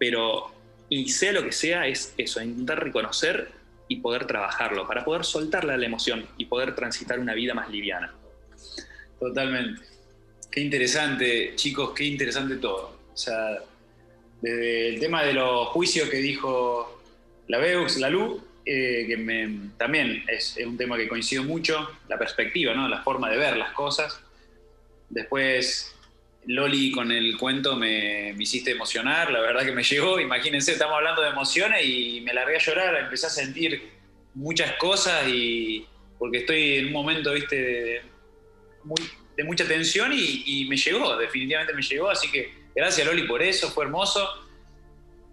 pero 0.00 0.52
y 0.90 1.08
sea 1.08 1.32
lo 1.32 1.42
que 1.42 1.52
sea, 1.52 1.86
es 1.86 2.12
eso, 2.18 2.42
intentar 2.42 2.82
reconocer 2.82 3.52
y 3.88 3.96
poder 3.96 4.26
trabajarlo, 4.26 4.86
para 4.86 5.04
poder 5.04 5.24
soltarle 5.24 5.78
la 5.78 5.86
emoción 5.86 6.26
y 6.36 6.44
poder 6.44 6.74
transitar 6.74 7.18
una 7.18 7.32
vida 7.32 7.54
más 7.54 7.70
liviana. 7.70 8.12
Totalmente. 9.18 9.82
Qué 10.50 10.60
interesante, 10.60 11.52
chicos, 11.54 11.92
qué 11.94 12.04
interesante 12.04 12.56
todo. 12.56 12.98
O 13.12 13.16
sea, 13.16 13.60
desde 14.40 14.88
el 14.88 15.00
tema 15.00 15.22
de 15.22 15.34
los 15.34 15.68
juicios 15.68 16.08
que 16.08 16.18
dijo 16.18 17.02
la 17.46 17.58
Beux, 17.58 17.98
la 17.98 18.10
Lu, 18.10 18.42
eh, 18.64 19.06
que 19.06 19.58
también 19.76 20.24
es, 20.28 20.56
un 20.64 20.76
tema 20.76 20.96
que 20.96 21.08
coincido 21.08 21.44
mucho, 21.44 21.88
la 22.08 22.18
perspectiva, 22.18 22.74
¿no? 22.74 22.88
la 22.88 23.02
forma 23.02 23.30
de 23.30 23.36
ver 23.36 23.56
las 23.56 23.72
cosas. 23.72 24.20
Después, 25.08 25.94
Loli 26.46 26.90
con 26.90 27.12
el 27.12 27.36
cuento 27.36 27.76
me, 27.76 28.34
hiciste 28.38 28.72
emocionar, 28.72 29.30
la 29.30 29.40
verdad 29.40 29.64
que 29.64 29.72
me 29.72 29.82
llegó, 29.82 30.20
imagínense, 30.20 30.72
estamos 30.72 30.96
hablando 30.96 31.22
de 31.22 31.30
emociones 31.30 31.84
y 31.84 32.20
me 32.22 32.32
largué 32.32 32.56
a 32.56 32.60
llorar, 32.60 32.96
empecé 32.96 33.26
a 33.26 33.30
sentir 33.30 33.82
muchas 34.34 34.72
cosas 34.76 35.28
y 35.28 35.86
porque 36.18 36.38
estoy 36.38 36.76
en 36.76 36.86
un 36.88 36.92
momento, 36.92 37.32
viste, 37.32 37.56
de, 37.56 38.02
de 39.36 39.44
mucha 39.44 39.66
tensión 39.66 40.12
y, 40.12 40.42
y, 40.46 40.68
me 40.68 40.76
llegó, 40.76 41.16
definitivamente 41.16 41.72
me 41.72 41.82
llegó, 41.82 42.10
así 42.10 42.30
que 42.30 42.52
gracias 42.74 43.06
Loli 43.06 43.22
por 43.24 43.42
eso, 43.42 43.70
fue 43.70 43.84
hermoso. 43.84 44.28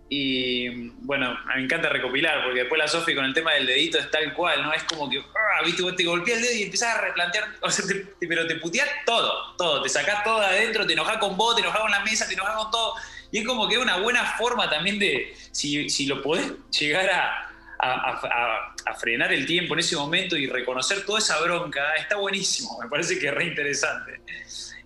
Y 0.09 0.89
bueno, 1.01 1.37
me 1.53 1.63
encanta 1.63 1.89
recopilar, 1.89 2.45
porque 2.45 2.59
después 2.59 2.79
la 2.79 2.87
Sofi 2.87 3.13
con 3.13 3.25
el 3.25 3.33
tema 3.33 3.53
del 3.53 3.65
dedito 3.65 3.97
es 3.97 4.09
tal 4.09 4.33
cual, 4.33 4.63
¿no? 4.63 4.71
Es 4.73 4.83
como 4.83 5.09
que, 5.09 5.19
ah, 5.19 5.63
viste, 5.65 5.81
vos 5.81 5.95
te 5.95 6.05
golpeas 6.05 6.37
el 6.37 6.43
dedo 6.43 6.55
y 6.55 6.63
empezás 6.63 6.95
a 6.95 7.01
replantear, 7.01 7.45
pero 8.19 8.47
te 8.47 8.55
puteás 8.55 8.89
todo, 9.05 9.55
todo, 9.57 9.81
te 9.81 9.89
sacás 9.89 10.23
todo 10.23 10.39
de 10.39 10.45
adentro, 10.45 10.85
te 10.85 10.93
enojás 10.93 11.17
con 11.17 11.35
vos, 11.35 11.55
te 11.55 11.61
enojás 11.61 11.81
con 11.81 11.91
la 11.91 11.99
mesa, 12.01 12.27
te 12.27 12.35
enojás 12.35 12.55
con 12.55 12.71
todo. 12.71 12.93
Y 13.31 13.39
es 13.39 13.45
como 13.45 13.67
que 13.67 13.75
es 13.75 13.81
una 13.81 13.97
buena 13.97 14.23
forma 14.37 14.69
también 14.69 14.97
de, 14.97 15.35
si, 15.51 15.89
si 15.89 16.05
lo 16.05 16.21
podés 16.21 16.53
llegar 16.79 17.09
a, 17.09 17.51
a, 17.79 18.73
a, 18.85 18.93
frenar 18.95 19.33
el 19.33 19.45
tiempo 19.45 19.73
en 19.73 19.81
ese 19.81 19.97
momento 19.97 20.37
y 20.37 20.47
reconocer 20.47 21.05
toda 21.05 21.19
esa 21.19 21.39
bronca, 21.41 21.95
está 21.95 22.15
buenísimo, 22.15 22.79
me 22.81 22.87
parece 22.87 23.19
que 23.19 23.27
es 23.27 23.33
re 23.33 23.45
interesante. 23.45 24.21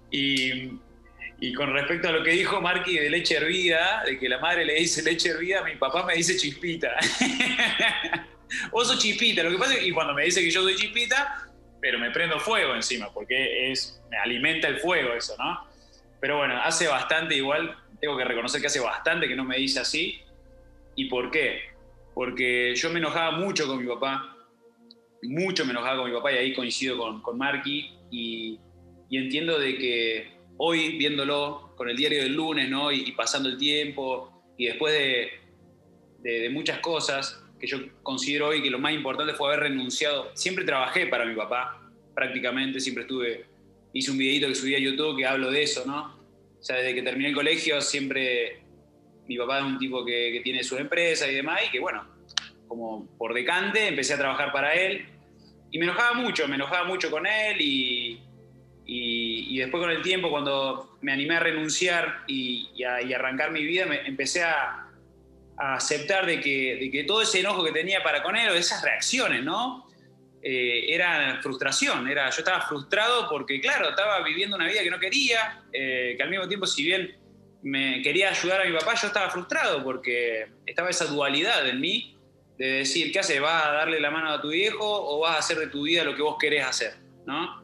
Y 0.09 0.71
y 1.43 1.53
con 1.53 1.73
respecto 1.73 2.07
a 2.07 2.11
lo 2.11 2.23
que 2.23 2.29
dijo 2.29 2.61
Marky 2.61 2.99
de 2.99 3.09
leche 3.09 3.35
hervida, 3.35 4.03
de 4.05 4.19
que 4.19 4.29
la 4.29 4.37
madre 4.37 4.63
le 4.63 4.75
dice 4.75 5.01
leche 5.01 5.29
hervida, 5.29 5.63
mi 5.63 5.75
papá 5.75 6.05
me 6.05 6.13
dice 6.13 6.37
chispita. 6.37 6.91
Vos 8.71 8.87
sos 8.87 8.99
chispita, 8.99 9.41
lo 9.41 9.49
que 9.49 9.57
pasa 9.57 9.73
es 9.73 9.79
que 9.79 9.91
cuando 9.91 10.13
me 10.13 10.23
dice 10.23 10.43
que 10.43 10.51
yo 10.51 10.61
soy 10.61 10.75
chispita, 10.75 11.49
pero 11.81 11.97
me 11.97 12.11
prendo 12.11 12.39
fuego 12.39 12.75
encima, 12.75 13.11
porque 13.11 13.71
es, 13.71 14.03
me 14.11 14.17
alimenta 14.17 14.67
el 14.67 14.77
fuego 14.77 15.13
eso, 15.13 15.35
¿no? 15.39 15.65
Pero 16.19 16.37
bueno, 16.37 16.61
hace 16.61 16.87
bastante 16.87 17.35
igual, 17.37 17.75
tengo 17.99 18.15
que 18.15 18.23
reconocer 18.23 18.61
que 18.61 18.67
hace 18.67 18.79
bastante 18.79 19.27
que 19.27 19.35
no 19.35 19.43
me 19.43 19.57
dice 19.57 19.79
así. 19.79 20.21
¿Y 20.95 21.05
por 21.05 21.31
qué? 21.31 21.71
Porque 22.13 22.75
yo 22.75 22.91
me 22.91 22.99
enojaba 22.99 23.31
mucho 23.31 23.65
con 23.65 23.79
mi 23.83 23.87
papá, 23.87 24.37
mucho 25.23 25.65
me 25.65 25.71
enojaba 25.71 26.03
con 26.03 26.11
mi 26.11 26.15
papá 26.15 26.33
y 26.33 26.37
ahí 26.37 26.53
coincido 26.53 26.99
con, 26.99 27.19
con 27.23 27.39
Marky 27.39 27.97
y, 28.11 28.59
y 29.09 29.17
entiendo 29.17 29.57
de 29.57 29.77
que 29.79 30.40
hoy 30.63 30.95
viéndolo 30.97 31.73
con 31.75 31.89
el 31.89 31.97
diario 31.97 32.21
del 32.21 32.35
lunes, 32.35 32.69
¿no? 32.69 32.91
Y, 32.91 33.11
pasando 33.13 33.49
el 33.49 33.57
tiempo 33.57 34.43
y 34.57 34.67
después 34.67 34.93
de, 34.93 36.49
muchas 36.51 36.77
cosas 36.79 37.43
que 37.59 37.65
yo 37.65 37.79
considero 38.03 38.49
hoy 38.49 38.61
que 38.61 38.69
lo 38.69 38.77
más 38.77 38.93
importante 38.93 39.33
fue 39.33 39.47
haber 39.47 39.61
renunciado. 39.71 40.29
Siempre 40.35 40.63
trabajé 40.63 41.07
para 41.07 41.25
mi 41.25 41.35
papá, 41.35 41.81
prácticamente, 42.13 42.79
siempre 42.79 43.03
estuve, 43.03 43.45
hice 43.91 44.11
un 44.11 44.19
videito 44.19 44.47
que 44.47 44.53
subí 44.53 44.75
a 44.75 44.79
YouTube 44.79 45.17
que 45.17 45.25
hablo 45.25 45.49
de 45.49 45.63
eso, 45.63 45.83
¿no? 45.87 46.19
O 46.59 46.63
sea, 46.63 46.75
desde 46.77 46.93
que 46.93 47.01
terminé 47.01 47.29
el 47.29 47.35
colegio 47.35 47.81
siempre 47.81 48.61
mi 49.27 49.37
papá 49.37 49.59
es 49.59 49.65
un 49.65 49.79
tipo 49.79 50.05
que, 50.05 50.31
que 50.31 50.41
tiene 50.41 50.63
su 50.63 50.77
empresa 50.77 51.27
y 51.27 51.33
demás, 51.33 51.61
y 51.67 51.71
que 51.71 51.79
bueno, 51.79 52.05
como 52.67 53.07
por 53.17 53.33
decante 53.33 53.87
empecé 53.87 54.13
a 54.13 54.19
trabajar 54.19 54.51
para 54.51 54.75
él 54.75 55.05
y 55.71 55.79
me 55.79 55.85
enojaba 55.85 56.13
mucho, 56.13 56.47
me 56.47 56.55
enojaba 56.55 56.85
mucho 56.85 57.09
con 57.09 57.25
él 57.25 57.59
y, 57.59 58.19
y, 58.93 59.57
después 59.57 59.81
con 59.81 59.89
el 59.89 60.01
tiempo, 60.01 60.29
cuando 60.29 60.97
me 61.01 61.13
animé 61.13 61.37
a 61.37 61.39
renunciar 61.39 62.23
y, 62.27 62.83
a, 62.83 62.97
arrancar 63.15 63.51
mi 63.51 63.63
vida, 63.63 63.85
empecé 64.05 64.43
a, 64.43 64.87
aceptar 65.57 66.25
de 66.25 66.41
que, 66.41 66.89
que, 66.91 67.03
todo 67.03 67.21
ese 67.21 67.39
enojo 67.39 67.63
que 67.63 67.71
tenía 67.71 68.01
para 68.03 68.23
con 68.23 68.35
él, 68.35 68.49
o 68.49 68.53
esas 68.53 68.81
reacciones, 68.81 69.43
¿no? 69.43 69.87
Eh, 70.41 70.91
era 70.91 71.39
frustración, 71.41 72.07
era, 72.07 72.29
yo 72.31 72.39
estaba 72.39 72.61
frustrado 72.61 73.29
porque, 73.29 73.61
claro, 73.61 73.89
estaba 73.89 74.23
viviendo 74.23 74.55
una 74.55 74.67
vida 74.67 74.81
que 74.81 74.89
no 74.89 74.99
quería, 74.99 75.63
eh, 75.71 76.15
que 76.17 76.23
al 76.23 76.29
mismo 76.29 76.47
tiempo, 76.47 76.65
si 76.65 76.83
bien 76.83 77.15
me 77.61 78.01
quería 78.01 78.31
ayudar 78.31 78.61
a 78.61 78.65
mi 78.65 78.75
papá, 78.75 78.95
yo 78.95 79.07
estaba 79.07 79.29
frustrado 79.29 79.83
porque 79.83 80.47
estaba 80.65 80.89
esa 80.89 81.05
dualidad 81.05 81.67
en 81.69 81.79
mí 81.79 82.17
de 82.57 82.71
decir, 82.79 83.11
¿qué 83.13 83.19
haces? 83.19 83.39
¿Vas 83.39 83.67
a 83.67 83.71
darle 83.71 83.99
la 83.99 84.09
mano 84.09 84.31
a 84.31 84.41
tu 84.41 84.49
viejo 84.49 84.83
o 84.83 85.19
vas 85.19 85.35
a 85.35 85.39
hacer 85.39 85.59
de 85.59 85.67
tu 85.67 85.83
vida 85.83 86.03
lo 86.03 86.15
que 86.15 86.23
vos 86.23 86.37
querés 86.39 86.65
hacer? 86.65 86.95
¿no? 87.25 87.61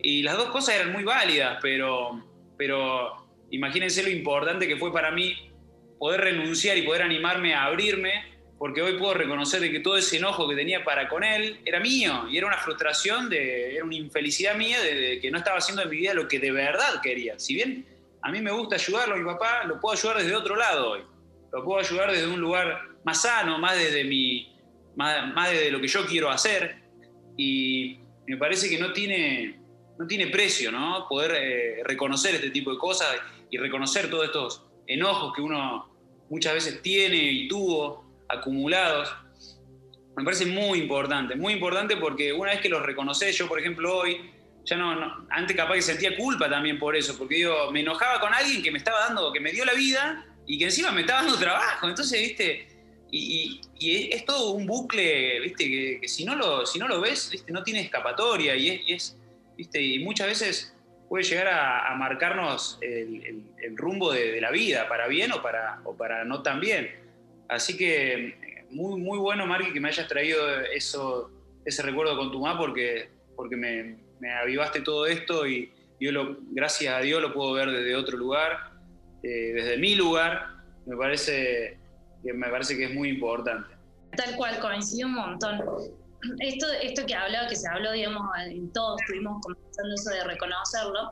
Y 0.00 0.22
las 0.22 0.36
dos 0.36 0.50
cosas 0.50 0.76
eran 0.76 0.92
muy 0.92 1.04
válidas, 1.04 1.58
pero, 1.60 2.24
pero 2.56 3.26
imagínense 3.50 4.02
lo 4.02 4.10
importante 4.10 4.68
que 4.68 4.76
fue 4.76 4.92
para 4.92 5.10
mí 5.10 5.34
poder 5.98 6.20
renunciar 6.20 6.78
y 6.78 6.82
poder 6.82 7.02
animarme 7.02 7.54
a 7.54 7.64
abrirme, 7.64 8.24
porque 8.58 8.82
hoy 8.82 8.98
puedo 8.98 9.14
reconocer 9.14 9.60
de 9.60 9.70
que 9.70 9.80
todo 9.80 9.96
ese 9.96 10.16
enojo 10.16 10.48
que 10.48 10.56
tenía 10.56 10.84
para 10.84 11.08
con 11.08 11.22
él 11.24 11.60
era 11.64 11.80
mío 11.80 12.26
y 12.28 12.38
era 12.38 12.46
una 12.46 12.58
frustración, 12.58 13.28
de, 13.28 13.74
era 13.74 13.84
una 13.84 13.94
infelicidad 13.94 14.56
mía 14.56 14.80
de, 14.80 15.20
que 15.20 15.30
no 15.30 15.38
estaba 15.38 15.58
haciendo 15.58 15.82
en 15.82 15.90
mi 15.90 15.96
vida 15.96 16.14
lo 16.14 16.26
que 16.28 16.38
de 16.38 16.50
verdad 16.50 17.00
quería. 17.02 17.38
Si 17.38 17.54
bien 17.54 17.86
a 18.22 18.30
mí 18.30 18.40
me 18.40 18.50
gusta 18.50 18.76
ayudarlo 18.76 19.16
mi 19.16 19.24
papá, 19.24 19.64
lo 19.64 19.80
puedo 19.80 19.96
ayudar 19.96 20.18
desde 20.18 20.34
otro 20.34 20.56
lado 20.56 20.90
hoy. 20.92 21.00
Lo 21.52 21.64
puedo 21.64 21.80
ayudar 21.80 22.10
desde 22.10 22.26
un 22.26 22.40
lugar 22.40 22.88
más 23.04 23.22
sano, 23.22 23.58
más 23.58 23.76
desde, 23.78 24.04
mi, 24.04 24.54
más, 24.96 25.32
más 25.34 25.50
desde 25.50 25.70
lo 25.70 25.80
que 25.80 25.88
yo 25.88 26.04
quiero 26.06 26.28
hacer. 26.30 26.82
Y 27.36 27.98
me 28.26 28.36
parece 28.36 28.68
que 28.68 28.78
no 28.78 28.92
tiene, 28.92 29.58
no 29.98 30.06
tiene 30.06 30.28
precio, 30.28 30.70
¿no? 30.70 31.06
Poder 31.08 31.32
eh, 31.34 31.82
reconocer 31.84 32.34
este 32.34 32.50
tipo 32.50 32.72
de 32.72 32.78
cosas 32.78 33.08
y 33.50 33.58
reconocer 33.58 34.08
todos 34.08 34.26
estos 34.26 34.62
enojos 34.86 35.34
que 35.34 35.42
uno 35.42 35.90
muchas 36.30 36.54
veces 36.54 36.82
tiene 36.82 37.16
y 37.16 37.48
tuvo 37.48 38.04
acumulados. 38.28 39.12
Me 40.16 40.24
parece 40.24 40.46
muy 40.46 40.80
importante, 40.80 41.34
muy 41.36 41.52
importante 41.52 41.96
porque 41.96 42.32
una 42.32 42.50
vez 42.50 42.60
que 42.60 42.68
los 42.68 42.82
reconoces, 42.82 43.36
yo 43.36 43.48
por 43.48 43.58
ejemplo 43.58 43.98
hoy, 43.98 44.30
ya 44.64 44.76
no, 44.76 45.26
antes 45.30 45.56
capaz 45.56 45.74
que 45.74 45.82
sentía 45.82 46.16
culpa 46.16 46.48
también 46.48 46.78
por 46.78 46.94
eso, 46.94 47.16
porque 47.16 47.40
yo 47.40 47.70
me 47.72 47.80
enojaba 47.80 48.20
con 48.20 48.32
alguien 48.34 48.62
que 48.62 48.70
me 48.70 48.78
estaba 48.78 49.00
dando, 49.00 49.32
que 49.32 49.40
me 49.40 49.52
dio 49.52 49.64
la 49.64 49.74
vida 49.74 50.26
y 50.46 50.58
que 50.58 50.64
encima 50.64 50.90
me 50.90 51.02
estaba 51.02 51.22
dando 51.22 51.38
trabajo. 51.38 51.88
Entonces, 51.88 52.20
viste, 52.20 52.68
y, 53.10 53.60
es 53.80 54.24
todo 54.24 54.50
un 54.50 54.66
bucle, 54.66 55.40
viste, 55.40 56.00
que, 56.00 56.08
si, 56.08 56.24
no 56.24 56.34
lo, 56.34 56.66
si 56.66 56.78
no 56.78 56.88
lo 56.88 57.00
ves, 57.00 57.30
viste, 57.30 57.52
no 57.52 57.62
tiene 57.62 57.80
escapatoria 57.80 58.56
y 58.56 58.92
es 58.92 59.17
muchas 60.00 60.26
veces 60.26 60.74
puede 61.08 61.24
llegar 61.24 61.48
a, 61.48 61.94
marcarnos 61.96 62.78
el, 62.82 63.44
rumbo 63.76 64.12
de, 64.12 64.40
la 64.40 64.50
vida, 64.50 64.88
para 64.88 65.08
bien 65.08 65.32
o 65.32 65.42
para, 65.42 65.80
o 65.84 65.96
para 65.96 66.24
no 66.24 66.42
tan 66.42 66.60
bien. 66.60 66.90
Así 67.48 67.76
que 67.76 68.66
muy, 68.70 69.00
muy 69.00 69.18
bueno, 69.18 69.46
Marky, 69.46 69.72
que 69.72 69.80
me 69.80 69.88
hayas 69.88 70.06
traído 70.08 70.38
eso, 70.74 71.30
ese 71.64 71.82
recuerdo 71.82 72.16
con 72.16 72.30
tu 72.30 72.40
mamá, 72.40 72.58
porque, 72.58 73.08
porque 73.36 73.56
me, 73.56 73.96
avivaste 74.42 74.80
todo 74.80 75.06
esto 75.06 75.46
y 75.46 75.72
yo 76.00 76.12
lo, 76.12 76.36
gracias 76.50 76.94
a 76.94 77.00
Dios 77.00 77.22
lo 77.22 77.32
puedo 77.32 77.52
ver 77.52 77.70
desde 77.70 77.96
otro 77.96 78.16
lugar, 78.16 78.72
eh, 79.22 79.52
desde 79.54 79.78
mi 79.78 79.94
lugar. 79.94 80.58
Me 80.86 80.96
parece, 80.96 81.78
que 82.22 82.32
me 82.32 82.48
parece 82.48 82.76
que 82.76 82.84
es 82.84 82.94
muy 82.94 83.10
importante. 83.10 83.74
Tal 84.16 84.36
cual, 84.36 84.58
coincido 84.58 85.08
un 85.08 85.14
montón 85.14 85.60
esto, 86.40 86.66
esto 86.82 87.06
que 87.06 87.14
hablaba, 87.14 87.48
que 87.48 87.56
se 87.56 87.68
habló, 87.68 87.92
digamos, 87.92 88.22
en 88.46 88.72
todos, 88.72 89.00
estuvimos 89.02 89.40
comenzando 89.42 89.94
eso 89.94 90.10
de 90.10 90.24
reconocerlo, 90.24 91.10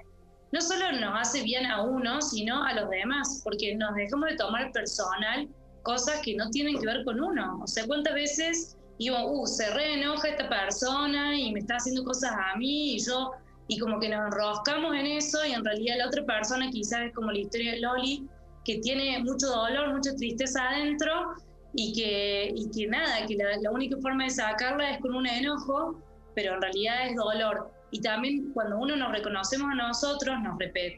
no 0.53 0.61
solo 0.61 0.93
nos 0.93 1.21
hace 1.21 1.43
bien 1.43 1.67
a 1.67 1.83
uno, 1.83 2.21
sino 2.23 2.63
a 2.65 2.73
los 2.75 2.89
demás, 2.91 3.41
porque 3.45 3.75
nos 3.75 3.95
dejamos 3.95 4.31
de 4.31 4.37
tomar 4.37 4.73
personal 4.73 5.49
cosas 5.83 6.21
que 6.23 6.35
no 6.35 6.51
tienen 6.51 6.79
que 6.79 6.87
ver 6.87 7.05
con 7.05 7.21
uno. 7.21 7.61
O 7.63 7.67
sea, 7.67 7.87
¿cuántas 7.87 8.15
veces 8.15 8.77
digo, 8.99 9.17
uh, 9.25 9.47
se 9.47 9.71
reenoja 9.71 10.29
esta 10.29 10.49
persona 10.49 11.39
y 11.39 11.53
me 11.53 11.61
está 11.61 11.77
haciendo 11.77 12.05
cosas 12.05 12.33
a 12.33 12.57
mí 12.57 12.95
y 12.95 13.05
yo, 13.05 13.33
y 13.69 13.79
como 13.79 13.99
que 13.99 14.09
nos 14.09 14.27
enroscamos 14.27 14.95
en 14.95 15.07
eso 15.07 15.45
y 15.45 15.53
en 15.53 15.65
realidad 15.65 15.97
la 15.99 16.07
otra 16.07 16.25
persona 16.25 16.71
quizás 16.71 17.01
es 17.03 17.15
como 17.15 17.33
la 17.33 17.39
historia 17.39 17.73
de 17.73 17.81
Loli, 17.81 18.27
que 18.65 18.79
tiene 18.79 19.19
mucho 19.21 19.49
dolor, 19.49 19.93
mucha 19.93 20.15
tristeza 20.15 20.69
adentro 20.69 21.35
y 21.75 21.93
que, 21.93 22.53
y 22.55 22.71
que 22.71 22.87
nada, 22.87 23.27
que 23.27 23.37
la, 23.37 23.71
única 23.71 23.97
forma 23.99 24.25
de 24.25 24.31
sacarla 24.31 24.93
es 24.93 25.01
con 25.01 25.15
un 25.15 25.27
enojo, 25.27 26.01
pero 26.35 26.55
en 26.55 26.63
realidad 26.63 27.09
es 27.09 27.17
dolor. 27.17 27.71
Y 27.91 28.01
también 28.01 28.51
cuando 28.53 28.79
uno 28.79 28.97
nos 28.97 29.13
reconocemos 29.13 29.71
a 29.71 29.75
nosotros, 29.75 30.37
nos, 30.43 30.57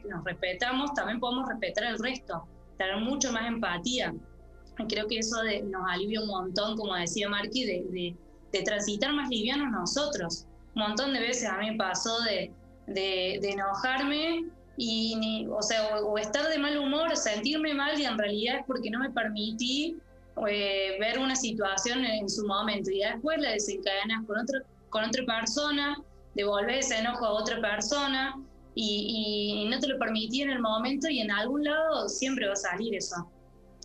nos 0.09 0.23
respetamos, 0.23 0.93
también 0.93 1.19
podemos 1.19 1.47
respetar 1.47 1.85
al 1.85 1.99
resto, 1.99 2.47
tener 2.77 2.97
mucho 2.97 3.31
más 3.31 3.47
empatía. 3.47 4.13
Creo 4.87 5.07
que 5.07 5.19
eso 5.19 5.37
nos 5.65 5.81
alivia 5.89 6.21
un 6.21 6.27
montón, 6.27 6.77
como 6.77 6.95
decía 6.95 7.27
Marky, 7.27 7.65
de, 7.65 8.15
de, 8.51 8.63
transitar 8.63 9.13
más 9.13 9.29
livianos 9.29 9.71
nosotros. 9.71 10.45
Un 10.75 10.83
montón 10.83 11.13
de 11.13 11.19
veces 11.19 11.49
a 11.49 11.57
mí 11.57 11.71
me 11.71 11.77
pasó 11.77 12.21
de, 12.21 12.51
de 12.87 13.49
enojarme 13.49 14.45
y 14.81 15.45
o 15.51 15.61
sea 15.61 15.97
o, 15.97 16.17
estar 16.17 16.47
de 16.47 16.57
mal 16.57 16.77
humor, 16.77 17.15
sentirme 17.17 17.73
mal 17.73 17.99
y 17.99 18.05
en 18.05 18.17
realidad 18.17 18.59
es 18.59 18.65
porque 18.65 18.89
no 18.89 18.99
me 18.99 19.09
permití 19.09 19.97
eh, 20.47 20.97
ver 20.99 21.19
una 21.19 21.35
situación 21.35 22.05
en 22.05 22.29
su 22.29 22.45
momento 22.45 22.89
y 22.91 22.99
después 22.99 23.39
la 23.39 23.51
desencadenas 23.51 24.25
con 24.25 24.39
otra 24.39 24.59
con 24.89 25.03
otra 25.03 25.23
persona, 25.23 26.01
devolver 26.33 26.79
ese 26.79 26.97
enojo 26.97 27.23
a 27.23 27.33
otra 27.33 27.61
persona 27.61 28.35
y, 28.73 29.63
y, 29.63 29.69
no 29.69 29.79
te 29.79 29.87
lo 29.87 29.99
permití 29.99 30.41
en 30.41 30.49
el 30.49 30.59
momento 30.59 31.07
y 31.09 31.19
en 31.19 31.29
algún 31.29 31.63
lado 31.63 32.09
siempre 32.09 32.47
va 32.47 32.53
a 32.53 32.55
salir 32.55 32.95
eso 32.95 33.29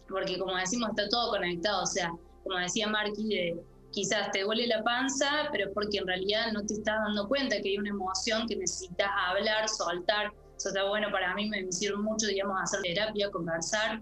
porque 0.08 0.38
como 0.38 0.56
decimos, 0.56 0.90
está 0.90 1.08
todo 1.08 1.30
conectado, 1.30 1.82
o 1.82 1.86
sea, 1.86 2.10
como 2.42 2.58
decía 2.58 2.86
Marky, 2.86 3.54
quizás 3.90 4.30
te 4.32 4.42
duele 4.42 4.66
la 4.66 4.82
panza, 4.82 5.48
pero 5.52 5.72
porque 5.72 5.98
en 5.98 6.06
realidad 6.06 6.52
no 6.52 6.64
te 6.64 6.74
estás 6.74 6.96
dando 7.06 7.28
cuenta 7.28 7.60
que 7.60 7.70
hay 7.70 7.78
una 7.78 7.90
emoción 7.90 8.46
que 8.46 8.56
necesitas 8.56 9.08
hablar, 9.28 9.68
soltar. 9.68 10.32
Eso 10.56 10.68
está 10.68 10.84
bueno 10.88 11.10
para 11.10 11.34
mí, 11.34 11.48
me 11.48 11.70
sirve 11.72 11.96
mucho, 11.96 12.26
digamos, 12.26 12.56
hacer 12.62 12.80
terapia, 12.82 13.30
conversar, 13.30 14.00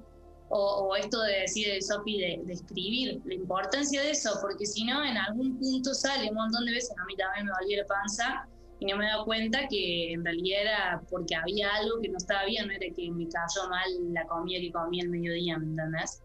o, 0.54 0.94
esto 0.96 1.22
de 1.22 1.40
decir, 1.40 1.82
Sofi, 1.82 2.20
de, 2.20 2.40
de, 2.44 2.52
escribir, 2.52 3.22
la 3.24 3.34
importancia 3.34 4.02
de 4.02 4.10
eso, 4.10 4.38
porque 4.42 4.66
si 4.66 4.84
no, 4.84 5.02
en 5.02 5.16
algún 5.16 5.58
punto 5.58 5.94
sale 5.94 6.28
un 6.28 6.36
montón 6.36 6.66
de 6.66 6.72
veces, 6.72 6.92
a 6.98 7.06
mí 7.06 7.16
también 7.16 7.46
me 7.46 7.52
dolía 7.58 7.78
la 7.78 7.86
panza, 7.86 8.48
y 8.82 8.86
no 8.86 8.96
me 8.96 9.06
daba 9.06 9.24
cuenta 9.24 9.66
que 9.68 10.12
en 10.12 10.24
realidad 10.24 10.62
era 10.62 11.02
porque 11.08 11.36
había 11.36 11.72
algo 11.74 12.00
que 12.00 12.08
no 12.08 12.18
estaba 12.18 12.44
bien, 12.46 12.66
no 12.66 12.72
era 12.72 12.86
que 12.94 13.10
me 13.12 13.28
cayó 13.28 13.68
mal 13.70 14.12
la 14.12 14.26
comida 14.26 14.60
que 14.60 14.72
comí 14.72 15.00
el 15.00 15.08
mediodía, 15.08 15.56
¿me 15.56 15.66
entendés? 15.66 16.20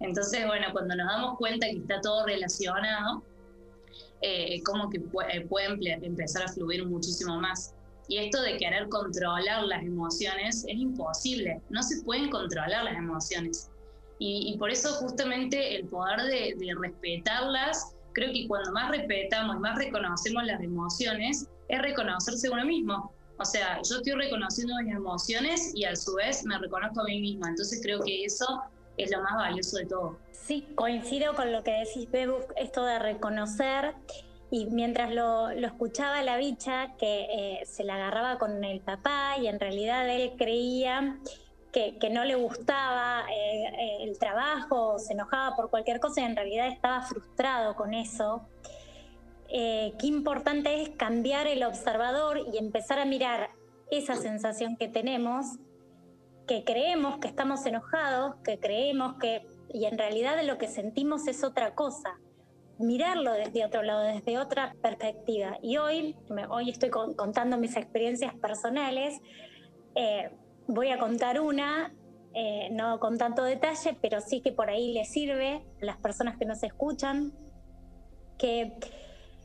Entonces, 0.00 0.46
bueno, 0.46 0.68
cuando 0.72 0.96
nos 0.96 1.06
damos 1.06 1.36
cuenta 1.36 1.66
que 1.66 1.76
está 1.76 2.00
todo 2.00 2.24
relacionado, 2.24 3.22
eh, 4.22 4.62
como 4.62 4.88
que 4.88 5.00
puede, 5.00 5.42
puede 5.42 5.76
empezar 6.02 6.44
a 6.44 6.48
fluir 6.48 6.86
muchísimo 6.86 7.38
más. 7.38 7.74
Y 8.08 8.18
esto 8.18 8.40
de 8.40 8.56
querer 8.56 8.88
controlar 8.88 9.64
las 9.64 9.82
emociones 9.82 10.64
es 10.66 10.76
imposible, 10.76 11.60
no 11.68 11.82
se 11.82 12.02
pueden 12.02 12.30
controlar 12.30 12.84
las 12.84 12.96
emociones. 12.96 13.70
Y, 14.20 14.56
por 14.58 14.70
eso 14.70 14.88
justamente 14.94 15.76
el 15.76 15.86
poder 15.86 16.22
de, 16.22 16.74
respetarlas, 16.80 17.94
creo 18.12 18.32
que 18.32 18.48
cuando 18.48 18.72
más 18.72 18.90
respetamos 18.90 19.56
y 19.56 19.58
más 19.60 19.78
reconocemos 19.78 20.44
las 20.44 20.60
emociones, 20.60 21.48
es 21.68 21.82
reconocerse 21.82 22.50
uno 22.50 22.64
mismo. 22.64 23.12
O 23.38 23.44
sea, 23.44 23.80
yo 23.88 23.98
estoy 23.98 24.14
reconociendo 24.14 24.74
mis 24.82 24.94
emociones 24.94 25.72
y 25.76 25.84
a 25.84 25.94
su 25.94 26.14
vez 26.14 26.44
me 26.44 26.58
reconozco 26.58 27.02
a 27.02 27.04
mí 27.04 27.20
misma. 27.20 27.50
Entonces 27.50 27.80
creo 27.80 28.00
que 28.00 28.24
eso 28.24 28.62
es 28.96 29.12
lo 29.12 29.22
más 29.22 29.36
valioso 29.36 29.76
de 29.76 29.86
todo. 29.86 30.18
Sí, 30.32 30.66
coincido 30.74 31.34
con 31.34 31.52
lo 31.52 31.62
que 31.62 31.70
decís, 31.70 32.10
Bebu, 32.10 32.38
esto 32.56 32.84
de 32.84 32.98
reconocer. 32.98 33.94
Y 34.50 34.66
mientras 34.66 35.12
lo, 35.12 35.50
escuchaba 35.50 36.22
la 36.22 36.36
bicha, 36.38 36.94
que 36.98 37.26
eh, 37.30 37.66
se 37.66 37.84
la 37.84 37.96
agarraba 37.96 38.38
con 38.38 38.64
el 38.64 38.80
papá 38.80 39.36
y 39.38 39.46
en 39.46 39.60
realidad 39.60 40.08
él 40.08 40.32
creía 40.38 41.18
que, 41.72 42.10
no 42.10 42.24
le 42.24 42.34
gustaba 42.34 43.24
eh, 43.30 44.02
el 44.02 44.18
trabajo, 44.18 44.98
se 44.98 45.12
enojaba 45.12 45.54
por 45.54 45.70
cualquier 45.70 46.00
cosa 46.00 46.22
y 46.22 46.24
en 46.24 46.34
realidad 46.34 46.68
estaba 46.68 47.02
frustrado 47.02 47.76
con 47.76 47.94
eso. 47.94 48.42
Eh, 49.48 49.94
qué 49.98 50.06
importante 50.06 50.82
es 50.82 50.90
cambiar 50.90 51.46
el 51.46 51.62
observador 51.62 52.40
y 52.52 52.58
empezar 52.58 52.98
a 52.98 53.04
mirar 53.04 53.50
esa 53.90 54.14
sensación 54.16 54.76
que 54.76 54.88
tenemos, 54.88 55.58
que 56.46 56.64
creemos 56.64 57.18
que 57.18 57.28
estamos 57.28 57.64
enojados, 57.64 58.36
que 58.44 58.58
creemos 58.58 59.14
que, 59.14 59.46
y 59.72 59.86
en 59.86 59.96
realidad 59.96 60.42
lo 60.44 60.58
que 60.58 60.68
sentimos 60.68 61.26
es 61.28 61.44
otra 61.44 61.74
cosa. 61.74 62.18
Mirarlo 62.78 63.32
desde 63.32 63.64
otro 63.64 63.82
lado, 63.82 64.02
desde 64.02 64.38
otra 64.38 64.74
perspectiva. 64.80 65.58
Y 65.62 65.78
hoy, 65.78 66.16
hoy 66.48 66.70
estoy 66.70 66.90
contando 66.90 67.58
mis 67.58 67.76
experiencias 67.76 68.34
personales. 68.36 69.18
Eh, 69.94 70.30
voy 70.68 70.90
a 70.90 70.98
contar 70.98 71.40
una, 71.40 71.92
eh, 72.34 72.68
no 72.70 73.00
con 73.00 73.18
tanto 73.18 73.42
detalle, 73.42 73.96
pero 74.00 74.20
sí 74.20 74.40
que 74.40 74.52
por 74.52 74.70
ahí 74.70 74.92
les 74.92 75.10
sirve 75.10 75.64
a 75.82 75.84
las 75.84 75.96
personas 75.96 76.36
que 76.38 76.44
nos 76.44 76.62
escuchan, 76.62 77.32
que 78.38 78.74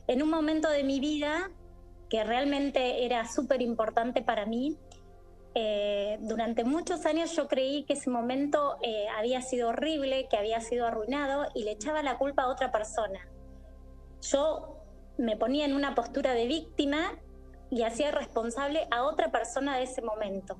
en 0.06 0.22
un 0.22 0.30
momento 0.30 0.68
de 0.68 0.84
mi 0.84 1.00
vida 1.00 1.50
que 2.08 2.22
realmente 2.22 3.04
era 3.04 3.26
súper 3.26 3.62
importante 3.62 4.22
para 4.22 4.46
mí. 4.46 4.78
Eh, 5.54 6.18
durante 6.22 6.64
muchos 6.64 7.06
años 7.06 7.34
yo 7.36 7.46
creí 7.46 7.84
que 7.84 7.92
ese 7.92 8.10
momento 8.10 8.76
eh, 8.82 9.06
había 9.16 9.40
sido 9.40 9.68
horrible, 9.68 10.26
que 10.28 10.36
había 10.36 10.60
sido 10.60 10.86
arruinado 10.86 11.46
y 11.54 11.64
le 11.64 11.72
echaba 11.72 12.02
la 12.02 12.18
culpa 12.18 12.42
a 12.42 12.48
otra 12.48 12.72
persona. 12.72 13.20
Yo 14.20 14.78
me 15.16 15.36
ponía 15.36 15.64
en 15.64 15.74
una 15.74 15.94
postura 15.94 16.32
de 16.32 16.46
víctima 16.46 17.12
y 17.70 17.82
hacía 17.82 18.10
responsable 18.10 18.86
a 18.90 19.04
otra 19.04 19.30
persona 19.30 19.76
de 19.76 19.84
ese 19.84 20.02
momento. 20.02 20.58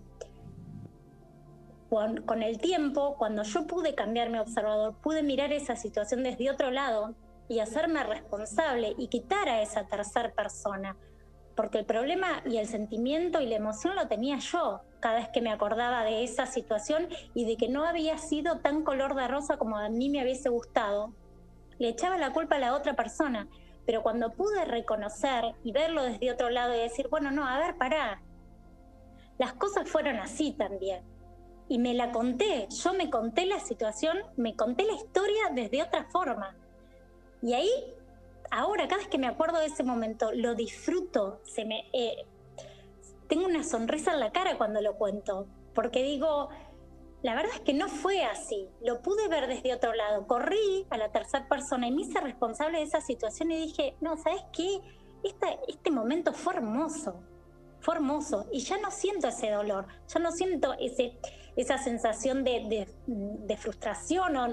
con 2.26 2.42
el 2.42 2.58
tiempo, 2.58 3.14
cuando 3.16 3.44
yo 3.44 3.68
pude 3.68 3.94
cambiar 3.94 4.28
mi 4.28 4.38
observador, 4.38 4.96
pude 5.00 5.22
mirar 5.22 5.52
esa 5.52 5.76
situación 5.76 6.24
desde 6.24 6.50
otro 6.50 6.72
lado, 6.72 7.14
y 7.48 7.60
hacerme 7.60 8.02
responsable 8.04 8.94
y 8.98 9.08
quitar 9.08 9.48
a 9.48 9.62
esa 9.62 9.86
tercera 9.86 10.32
persona. 10.32 10.96
Porque 11.56 11.78
el 11.78 11.84
problema 11.84 12.42
y 12.44 12.58
el 12.58 12.66
sentimiento 12.66 13.40
y 13.40 13.46
la 13.46 13.56
emoción 13.56 13.94
lo 13.94 14.08
tenía 14.08 14.38
yo 14.38 14.82
cada 15.00 15.16
vez 15.16 15.28
que 15.28 15.40
me 15.40 15.52
acordaba 15.52 16.02
de 16.02 16.24
esa 16.24 16.46
situación 16.46 17.08
y 17.34 17.44
de 17.44 17.56
que 17.56 17.68
no 17.68 17.84
había 17.84 18.18
sido 18.18 18.58
tan 18.58 18.82
color 18.82 19.14
de 19.14 19.28
rosa 19.28 19.56
como 19.56 19.76
a 19.76 19.88
mí 19.88 20.08
me 20.08 20.22
hubiese 20.22 20.48
gustado. 20.48 21.12
Le 21.78 21.88
echaba 21.88 22.16
la 22.16 22.32
culpa 22.32 22.56
a 22.56 22.60
la 22.60 22.74
otra 22.74 22.94
persona. 22.94 23.48
Pero 23.86 24.02
cuando 24.02 24.30
pude 24.30 24.64
reconocer 24.64 25.54
y 25.62 25.72
verlo 25.72 26.02
desde 26.02 26.32
otro 26.32 26.48
lado 26.48 26.74
y 26.74 26.78
decir, 26.78 27.08
bueno, 27.08 27.30
no, 27.30 27.46
a 27.46 27.58
ver, 27.58 27.76
pará. 27.76 28.22
Las 29.36 29.52
cosas 29.52 29.88
fueron 29.88 30.16
así 30.16 30.52
también. 30.52 31.02
Y 31.68 31.78
me 31.78 31.92
la 31.92 32.10
conté, 32.10 32.66
yo 32.70 32.94
me 32.94 33.10
conté 33.10 33.44
la 33.44 33.60
situación, 33.60 34.18
me 34.36 34.56
conté 34.56 34.84
la 34.84 34.94
historia 34.94 35.50
desde 35.52 35.82
otra 35.82 36.04
forma 36.04 36.56
y 37.44 37.52
ahí, 37.52 37.70
ahora, 38.54 38.86
cada 38.88 38.98
vez 38.98 39.08
que 39.08 39.18
me 39.18 39.26
acuerdo 39.26 39.58
de 39.58 39.66
ese 39.66 39.82
momento, 39.82 40.30
lo 40.32 40.54
disfruto, 40.54 41.40
eh, 41.56 42.26
tengo 43.28 43.46
una 43.46 43.64
sonrisa 43.64 44.12
en 44.12 44.20
la 44.20 44.32
cara 44.32 44.56
cuando 44.56 44.80
lo 44.80 44.96
cuento, 44.96 45.46
porque 45.74 46.02
digo, 46.02 46.48
la 47.22 47.34
verdad 47.34 47.52
es 47.54 47.60
que 47.60 47.74
no 47.74 47.88
fue 47.88 48.22
así, 48.22 48.68
lo 48.80 49.02
pude 49.02 49.28
ver 49.28 49.48
desde 49.48 49.74
otro 49.74 49.92
lado, 49.94 50.26
corrí 50.26 50.86
a 50.90 50.98
la 50.98 51.10
tercera 51.10 51.48
persona 51.48 51.88
y 51.88 51.92
me 51.92 52.02
hice 52.02 52.20
responsable 52.20 52.78
de 52.78 52.84
esa 52.84 53.00
situación 53.00 53.50
y 53.50 53.56
dije, 53.56 53.96
no, 54.00 54.16
¿sabes 54.16 54.42
qué? 54.52 54.80
este 55.68 55.90
momento 55.90 56.34
fue 56.34 56.54
hermoso, 56.54 57.24
fue 57.80 57.94
hermoso 57.94 58.46
y 58.52 58.60
ya 58.60 58.78
no 58.78 58.90
siento 58.90 59.28
ese 59.28 59.50
dolor, 59.50 59.86
ya 60.06 60.20
no 60.20 60.30
siento 60.30 60.74
esa 61.56 61.78
sensación 61.78 62.44
de, 62.44 62.86
frustración, 63.58 64.36
o 64.36 64.46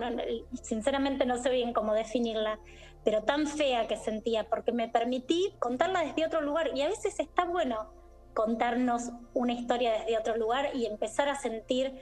sinceramente 0.63 1.25
no 1.25 1.37
sé 1.37 1.49
bien 1.49 1.73
cómo 1.73 1.93
definirla, 1.93 2.57
pero 3.03 3.23
tan 3.23 3.47
fea 3.47 3.87
que 3.87 3.97
sentía, 3.97 4.47
porque 4.49 4.71
me 4.71 4.87
permití 4.87 5.53
contarla 5.59 6.03
desde 6.03 6.25
otro 6.25 6.41
lugar 6.41 6.71
y 6.75 6.81
a 6.81 6.87
veces 6.87 7.19
está 7.19 7.45
bueno 7.45 7.91
contarnos 8.33 9.11
una 9.33 9.53
historia 9.53 9.91
desde 9.93 10.17
otro 10.17 10.37
lugar 10.37 10.69
y 10.73 10.85
empezar 10.85 11.27
a 11.29 11.35
sentir 11.35 11.93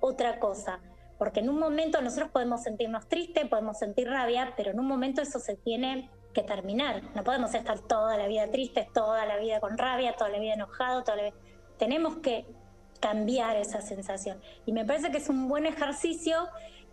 otra 0.00 0.38
cosa. 0.38 0.80
Porque 1.18 1.40
en 1.40 1.48
un 1.48 1.58
momento 1.58 2.00
nosotros 2.00 2.30
podemos 2.30 2.62
sentirnos 2.62 3.08
tristes, 3.08 3.48
podemos 3.48 3.78
sentir 3.78 4.08
rabia, 4.08 4.52
pero 4.56 4.70
en 4.70 4.78
un 4.78 4.86
momento 4.86 5.20
eso 5.20 5.38
se 5.40 5.56
tiene 5.56 6.10
que 6.32 6.42
terminar. 6.42 7.02
No 7.14 7.24
podemos 7.24 7.54
estar 7.54 7.80
toda 7.80 8.16
la 8.16 8.26
vida 8.26 8.48
tristes, 8.50 8.92
toda 8.92 9.26
la 9.26 9.36
vida 9.36 9.60
con 9.60 9.78
rabia, 9.78 10.14
toda 10.14 10.30
la 10.30 10.38
vida 10.38 10.54
enojado, 10.54 11.02
toda 11.02 11.16
la 11.16 11.32
tenemos 11.78 12.16
que 12.16 12.46
cambiar 13.00 13.56
esa 13.56 13.80
sensación. 13.80 14.40
Y 14.66 14.72
me 14.72 14.84
parece 14.84 15.10
que 15.10 15.18
es 15.18 15.28
un 15.28 15.48
buen 15.48 15.66
ejercicio 15.66 16.48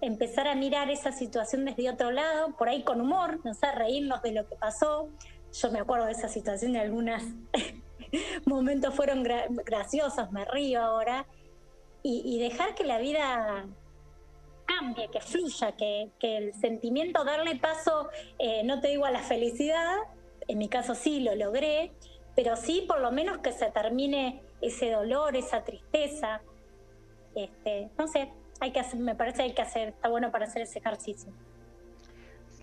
empezar 0.06 0.48
a 0.48 0.56
mirar 0.56 0.90
esa 0.90 1.12
situación 1.12 1.66
desde 1.66 1.90
otro 1.90 2.12
lado, 2.12 2.56
por 2.58 2.70
ahí 2.70 2.84
con 2.84 3.02
humor, 3.02 3.40
no 3.44 3.54
sé, 3.54 3.72
reírnos 3.72 4.22
de 4.22 4.32
lo 4.32 4.48
que 4.48 4.56
pasó. 4.56 5.10
Yo 5.52 5.72
me 5.72 5.80
acuerdo 5.80 6.06
de 6.06 6.12
esa 6.12 6.28
situación 6.28 6.76
y 6.76 6.78
algunos 6.78 7.24
momentos 8.46 8.94
fueron 8.94 9.24
graciosos, 9.24 10.32
me 10.32 10.46
río 10.46 10.82
ahora. 10.82 11.26
Y, 12.04 12.22
y 12.26 12.40
dejar 12.40 12.76
que 12.76 12.84
la 12.84 13.00
vida 13.00 13.66
cambie, 14.66 15.10
que 15.10 15.22
fluya, 15.22 15.72
que, 15.74 16.12
el 16.22 16.54
sentimiento, 16.54 17.24
darle 17.24 17.56
paso, 17.56 18.10
eh, 18.40 18.64
no 18.64 18.82
te 18.82 18.90
digo 18.90 19.06
a 19.06 19.12
la 19.12 19.22
felicidad, 19.22 19.96
en 20.48 20.58
mi 20.58 20.70
caso 20.70 20.96
sí 20.96 21.22
lo 21.22 21.36
logré, 21.36 21.94
pero 22.36 22.56
sí 22.56 22.86
por 22.88 23.00
lo 23.00 23.12
menos 23.12 23.40
que 23.40 23.52
se 23.52 23.72
termine 23.72 24.42
ese 24.62 24.92
dolor, 24.92 25.36
esa 25.36 25.64
tristeza. 25.64 26.42
Este, 27.36 27.90
no 27.98 28.08
sé, 28.08 28.32
hay 28.60 28.72
que 28.72 28.80
hacer, 28.80 29.00
me 29.00 29.16
parece 29.16 29.38
que 29.38 29.44
hay 29.44 29.54
que 29.54 29.62
hacer, 29.62 29.90
está 29.90 30.10
bueno 30.10 30.32
para 30.32 30.46
hacer 30.46 30.62
ese 30.62 30.80
ejercicio. 30.80 31.32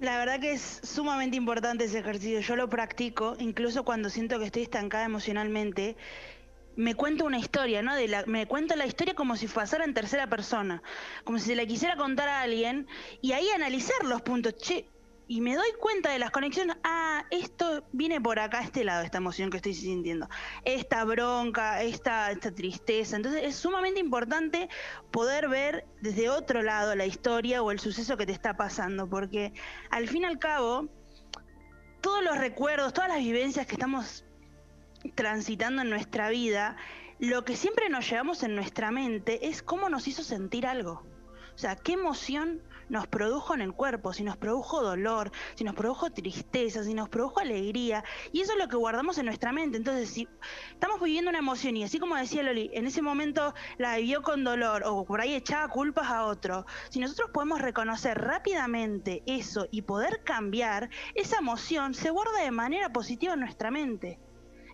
La 0.00 0.18
verdad 0.18 0.40
que 0.40 0.52
es 0.52 0.80
sumamente 0.82 1.36
importante 1.36 1.84
ese 1.84 2.00
ejercicio. 2.00 2.40
Yo 2.40 2.56
lo 2.56 2.68
practico, 2.68 3.36
incluso 3.38 3.84
cuando 3.84 4.10
siento 4.10 4.38
que 4.40 4.46
estoy 4.46 4.62
estancada 4.62 5.04
emocionalmente. 5.04 5.96
Me 6.74 6.96
cuento 6.96 7.24
una 7.24 7.38
historia, 7.38 7.82
¿no? 7.82 7.94
De 7.94 8.08
la, 8.08 8.24
me 8.26 8.46
cuento 8.46 8.74
la 8.74 8.86
historia 8.86 9.14
como 9.14 9.36
si 9.36 9.46
pasara 9.46 9.84
en 9.84 9.94
tercera 9.94 10.26
persona, 10.26 10.82
como 11.22 11.38
si 11.38 11.46
se 11.46 11.54
la 11.54 11.66
quisiera 11.66 11.96
contar 11.96 12.28
a 12.28 12.40
alguien 12.40 12.88
y 13.20 13.30
ahí 13.30 13.48
analizar 13.50 14.04
los 14.04 14.22
puntos. 14.22 14.56
Che, 14.56 14.86
y 15.32 15.40
me 15.40 15.56
doy 15.56 15.72
cuenta 15.80 16.10
de 16.10 16.18
las 16.18 16.30
conexiones. 16.30 16.76
Ah, 16.84 17.24
esto 17.30 17.86
viene 17.92 18.20
por 18.20 18.38
acá, 18.38 18.60
este 18.60 18.84
lado, 18.84 19.02
esta 19.02 19.16
emoción 19.16 19.48
que 19.48 19.56
estoy 19.56 19.72
sintiendo. 19.72 20.28
Esta 20.66 21.02
bronca, 21.04 21.82
esta, 21.82 22.30
esta 22.30 22.54
tristeza. 22.54 23.16
Entonces 23.16 23.42
es 23.42 23.56
sumamente 23.56 23.98
importante 23.98 24.68
poder 25.10 25.48
ver 25.48 25.86
desde 26.02 26.28
otro 26.28 26.60
lado 26.60 26.94
la 26.96 27.06
historia 27.06 27.62
o 27.62 27.70
el 27.70 27.80
suceso 27.80 28.18
que 28.18 28.26
te 28.26 28.32
está 28.32 28.58
pasando, 28.58 29.08
porque 29.08 29.54
al 29.90 30.06
fin 30.06 30.24
y 30.24 30.26
al 30.26 30.38
cabo, 30.38 30.90
todos 32.02 32.22
los 32.22 32.36
recuerdos, 32.36 32.92
todas 32.92 33.08
las 33.08 33.20
vivencias 33.20 33.66
que 33.66 33.76
estamos 33.76 34.26
transitando 35.14 35.80
en 35.80 35.88
nuestra 35.88 36.28
vida, 36.28 36.76
lo 37.18 37.42
que 37.46 37.56
siempre 37.56 37.88
nos 37.88 38.06
llevamos 38.06 38.42
en 38.42 38.54
nuestra 38.54 38.90
mente 38.90 39.48
es 39.48 39.62
cómo 39.62 39.88
nos 39.88 40.06
hizo 40.08 40.22
sentir 40.24 40.66
algo. 40.66 41.06
O 41.54 41.58
sea, 41.58 41.74
qué 41.74 41.94
emoción 41.94 42.60
nos 42.92 43.06
produjo 43.06 43.54
en 43.54 43.62
el 43.62 43.72
cuerpo, 43.72 44.12
si 44.12 44.22
nos 44.22 44.36
produjo 44.36 44.82
dolor, 44.82 45.32
si 45.54 45.64
nos 45.64 45.74
produjo 45.74 46.12
tristeza, 46.12 46.84
si 46.84 46.92
nos 46.92 47.08
produjo 47.08 47.40
alegría. 47.40 48.04
Y 48.32 48.42
eso 48.42 48.52
es 48.52 48.58
lo 48.58 48.68
que 48.68 48.76
guardamos 48.76 49.16
en 49.16 49.24
nuestra 49.24 49.50
mente. 49.50 49.78
Entonces, 49.78 50.10
si 50.10 50.28
estamos 50.72 51.00
viviendo 51.00 51.30
una 51.30 51.38
emoción 51.38 51.74
y 51.74 51.84
así 51.84 51.98
como 51.98 52.16
decía 52.16 52.42
Loli, 52.42 52.70
en 52.74 52.86
ese 52.86 53.00
momento 53.00 53.54
la 53.78 53.96
vivió 53.96 54.20
con 54.20 54.44
dolor 54.44 54.82
o 54.84 55.06
por 55.06 55.22
ahí 55.22 55.32
echaba 55.32 55.68
culpas 55.68 56.10
a 56.10 56.26
otro, 56.26 56.66
si 56.90 57.00
nosotros 57.00 57.30
podemos 57.32 57.62
reconocer 57.62 58.18
rápidamente 58.18 59.22
eso 59.24 59.66
y 59.70 59.80
poder 59.80 60.22
cambiar, 60.22 60.90
esa 61.14 61.38
emoción 61.38 61.94
se 61.94 62.10
guarda 62.10 62.42
de 62.42 62.50
manera 62.50 62.92
positiva 62.92 63.32
en 63.32 63.40
nuestra 63.40 63.70
mente. 63.70 64.18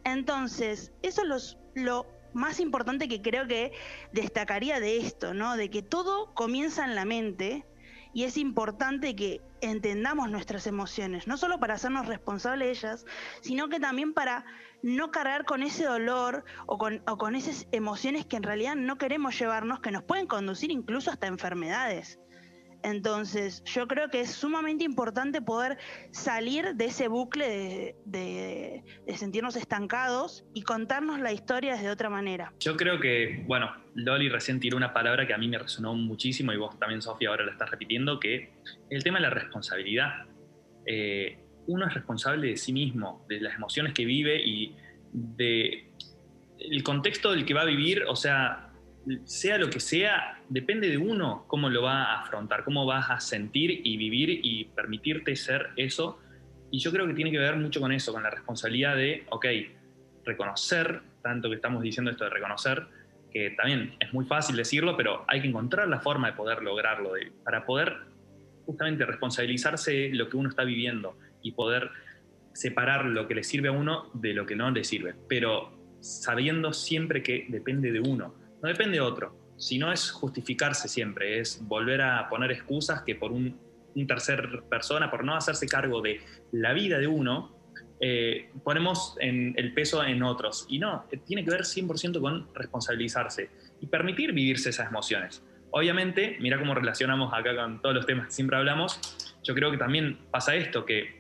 Entonces, 0.02 0.90
eso 1.02 1.22
es 1.22 1.56
lo 1.74 2.04
más 2.32 2.58
importante 2.58 3.06
que 3.06 3.22
creo 3.22 3.46
que 3.46 3.70
destacaría 4.12 4.80
de 4.80 4.96
esto, 4.98 5.34
¿no? 5.34 5.56
De 5.56 5.70
que 5.70 5.82
todo 5.82 6.34
comienza 6.34 6.84
en 6.84 6.96
la 6.96 7.04
mente 7.04 7.64
y 8.12 8.24
es 8.24 8.36
importante 8.36 9.14
que 9.14 9.40
entendamos 9.60 10.30
nuestras 10.30 10.66
emociones, 10.66 11.26
no 11.26 11.36
solo 11.36 11.58
para 11.58 11.74
hacernos 11.74 12.06
responsables 12.06 12.66
de 12.66 12.70
ellas, 12.70 13.06
sino 13.40 13.68
que 13.68 13.80
también 13.80 14.14
para 14.14 14.44
no 14.82 15.10
cargar 15.10 15.44
con 15.44 15.62
ese 15.62 15.84
dolor 15.84 16.44
o 16.66 16.78
con, 16.78 17.02
o 17.08 17.18
con 17.18 17.34
esas 17.34 17.66
emociones 17.72 18.26
que 18.26 18.36
en 18.36 18.44
realidad 18.44 18.76
no 18.76 18.98
queremos 18.98 19.38
llevarnos, 19.38 19.80
que 19.80 19.90
nos 19.90 20.04
pueden 20.04 20.26
conducir 20.26 20.70
incluso 20.70 21.10
hasta 21.10 21.26
enfermedades. 21.26 22.18
Entonces, 22.82 23.62
yo 23.64 23.88
creo 23.88 24.08
que 24.08 24.20
es 24.20 24.30
sumamente 24.30 24.84
importante 24.84 25.42
poder 25.42 25.78
salir 26.10 26.74
de 26.74 26.86
ese 26.86 27.08
bucle 27.08 27.96
de, 28.04 28.84
sentirnos 29.16 29.56
estancados 29.56 30.44
y 30.54 30.62
contarnos 30.62 31.20
la 31.20 31.32
historia 31.32 31.76
de 31.76 31.90
otra 31.90 32.08
manera. 32.08 32.52
Yo 32.60 32.76
creo 32.76 33.00
que, 33.00 33.44
bueno, 33.46 33.72
Loli 33.94 34.28
recién 34.28 34.60
tiró 34.60 34.76
una 34.76 34.92
palabra 34.92 35.26
que 35.26 35.34
a 35.34 35.38
mí 35.38 35.48
me 35.48 35.58
resonó 35.58 35.94
muchísimo 35.94 36.52
y 36.52 36.56
vos 36.56 36.78
también, 36.78 37.02
Sofía, 37.02 37.30
ahora 37.30 37.44
la 37.44 37.52
estás 37.52 37.70
repitiendo, 37.70 38.20
que 38.20 38.52
el 38.90 39.02
tema 39.02 39.18
de 39.18 39.22
la 39.22 39.30
responsabilidad. 39.30 40.26
Eh, 40.86 41.38
uno 41.66 41.86
es 41.86 41.92
responsable 41.92 42.48
de 42.48 42.56
sí 42.56 42.72
mismo, 42.72 43.26
de 43.28 43.42
las 43.42 43.54
emociones 43.54 43.92
que 43.92 44.06
vive 44.06 44.42
y 44.42 44.74
de 45.12 45.92
el 46.58 46.82
contexto 46.82 47.30
del 47.32 47.44
que 47.44 47.54
va 47.54 47.62
a 47.62 47.66
vivir, 47.66 48.04
o 48.08 48.16
sea, 48.16 48.67
sea 49.24 49.58
lo 49.58 49.70
que 49.70 49.80
sea, 49.80 50.40
depende 50.48 50.88
de 50.88 50.98
uno 50.98 51.44
cómo 51.46 51.68
lo 51.68 51.82
va 51.82 52.04
a 52.04 52.22
afrontar, 52.22 52.64
cómo 52.64 52.86
vas 52.86 53.10
a 53.10 53.20
sentir 53.20 53.80
y 53.84 53.96
vivir 53.96 54.40
y 54.42 54.64
permitirte 54.66 55.34
ser 55.36 55.70
eso. 55.76 56.18
Y 56.70 56.78
yo 56.78 56.92
creo 56.92 57.06
que 57.06 57.14
tiene 57.14 57.30
que 57.30 57.38
ver 57.38 57.56
mucho 57.56 57.80
con 57.80 57.92
eso, 57.92 58.12
con 58.12 58.22
la 58.22 58.30
responsabilidad 58.30 58.96
de, 58.96 59.24
ok, 59.30 59.46
reconocer, 60.24 61.00
tanto 61.22 61.48
que 61.48 61.56
estamos 61.56 61.82
diciendo 61.82 62.10
esto 62.10 62.24
de 62.24 62.30
reconocer, 62.30 62.86
que 63.32 63.50
también 63.50 63.94
es 64.00 64.12
muy 64.12 64.24
fácil 64.24 64.56
decirlo, 64.56 64.96
pero 64.96 65.24
hay 65.28 65.40
que 65.40 65.48
encontrar 65.48 65.88
la 65.88 66.00
forma 66.00 66.30
de 66.30 66.36
poder 66.36 66.62
lograrlo, 66.62 67.12
para 67.44 67.64
poder 67.64 67.96
justamente 68.66 69.06
responsabilizarse 69.06 69.92
de 69.92 70.14
lo 70.14 70.28
que 70.28 70.36
uno 70.36 70.48
está 70.48 70.64
viviendo 70.64 71.18
y 71.42 71.52
poder 71.52 71.90
separar 72.52 73.06
lo 73.06 73.28
que 73.28 73.34
le 73.34 73.44
sirve 73.44 73.68
a 73.68 73.72
uno 73.72 74.10
de 74.14 74.34
lo 74.34 74.44
que 74.44 74.56
no 74.56 74.70
le 74.70 74.84
sirve, 74.84 75.14
pero 75.28 75.78
sabiendo 76.00 76.72
siempre 76.72 77.22
que 77.22 77.46
depende 77.48 77.92
de 77.92 78.00
uno 78.00 78.34
no 78.62 78.68
depende 78.68 78.96
de 78.96 79.00
otro. 79.00 79.36
Si 79.56 79.78
no 79.78 79.92
es 79.92 80.10
justificarse 80.10 80.88
siempre, 80.88 81.40
es 81.40 81.60
volver 81.66 82.02
a 82.02 82.28
poner 82.28 82.52
excusas 82.52 83.02
que 83.02 83.14
por 83.14 83.32
un, 83.32 83.58
tercer 84.06 84.62
persona, 84.70 85.10
por 85.10 85.24
no 85.24 85.34
hacerse 85.34 85.66
cargo 85.66 86.00
de 86.00 86.20
la 86.52 86.72
vida 86.72 86.98
de 86.98 87.08
uno, 87.08 87.56
eh, 88.00 88.50
ponemos 88.62 89.16
el 89.20 89.74
peso 89.74 90.04
en 90.04 90.22
otros. 90.22 90.66
Y 90.68 90.78
no, 90.78 91.04
tiene 91.26 91.44
que 91.44 91.50
ver 91.50 91.62
100% 91.62 92.20
con 92.20 92.48
responsabilizarse 92.54 93.50
y 93.80 93.86
permitir 93.86 94.32
vivirse 94.32 94.70
esas 94.70 94.88
emociones. 94.88 95.42
Obviamente, 95.70 96.36
mira 96.40 96.58
cómo 96.58 96.74
relacionamos 96.74 97.32
acá 97.34 97.54
con 97.56 97.82
todos 97.82 97.94
los 97.94 98.06
temas 98.06 98.26
que 98.26 98.32
siempre 98.32 98.56
hablamos, 98.56 99.00
yo 99.42 99.54
creo 99.54 99.70
que 99.70 99.78
también 99.78 100.18
pasa 100.30 100.54
esto, 100.54 100.84
que 100.84 101.17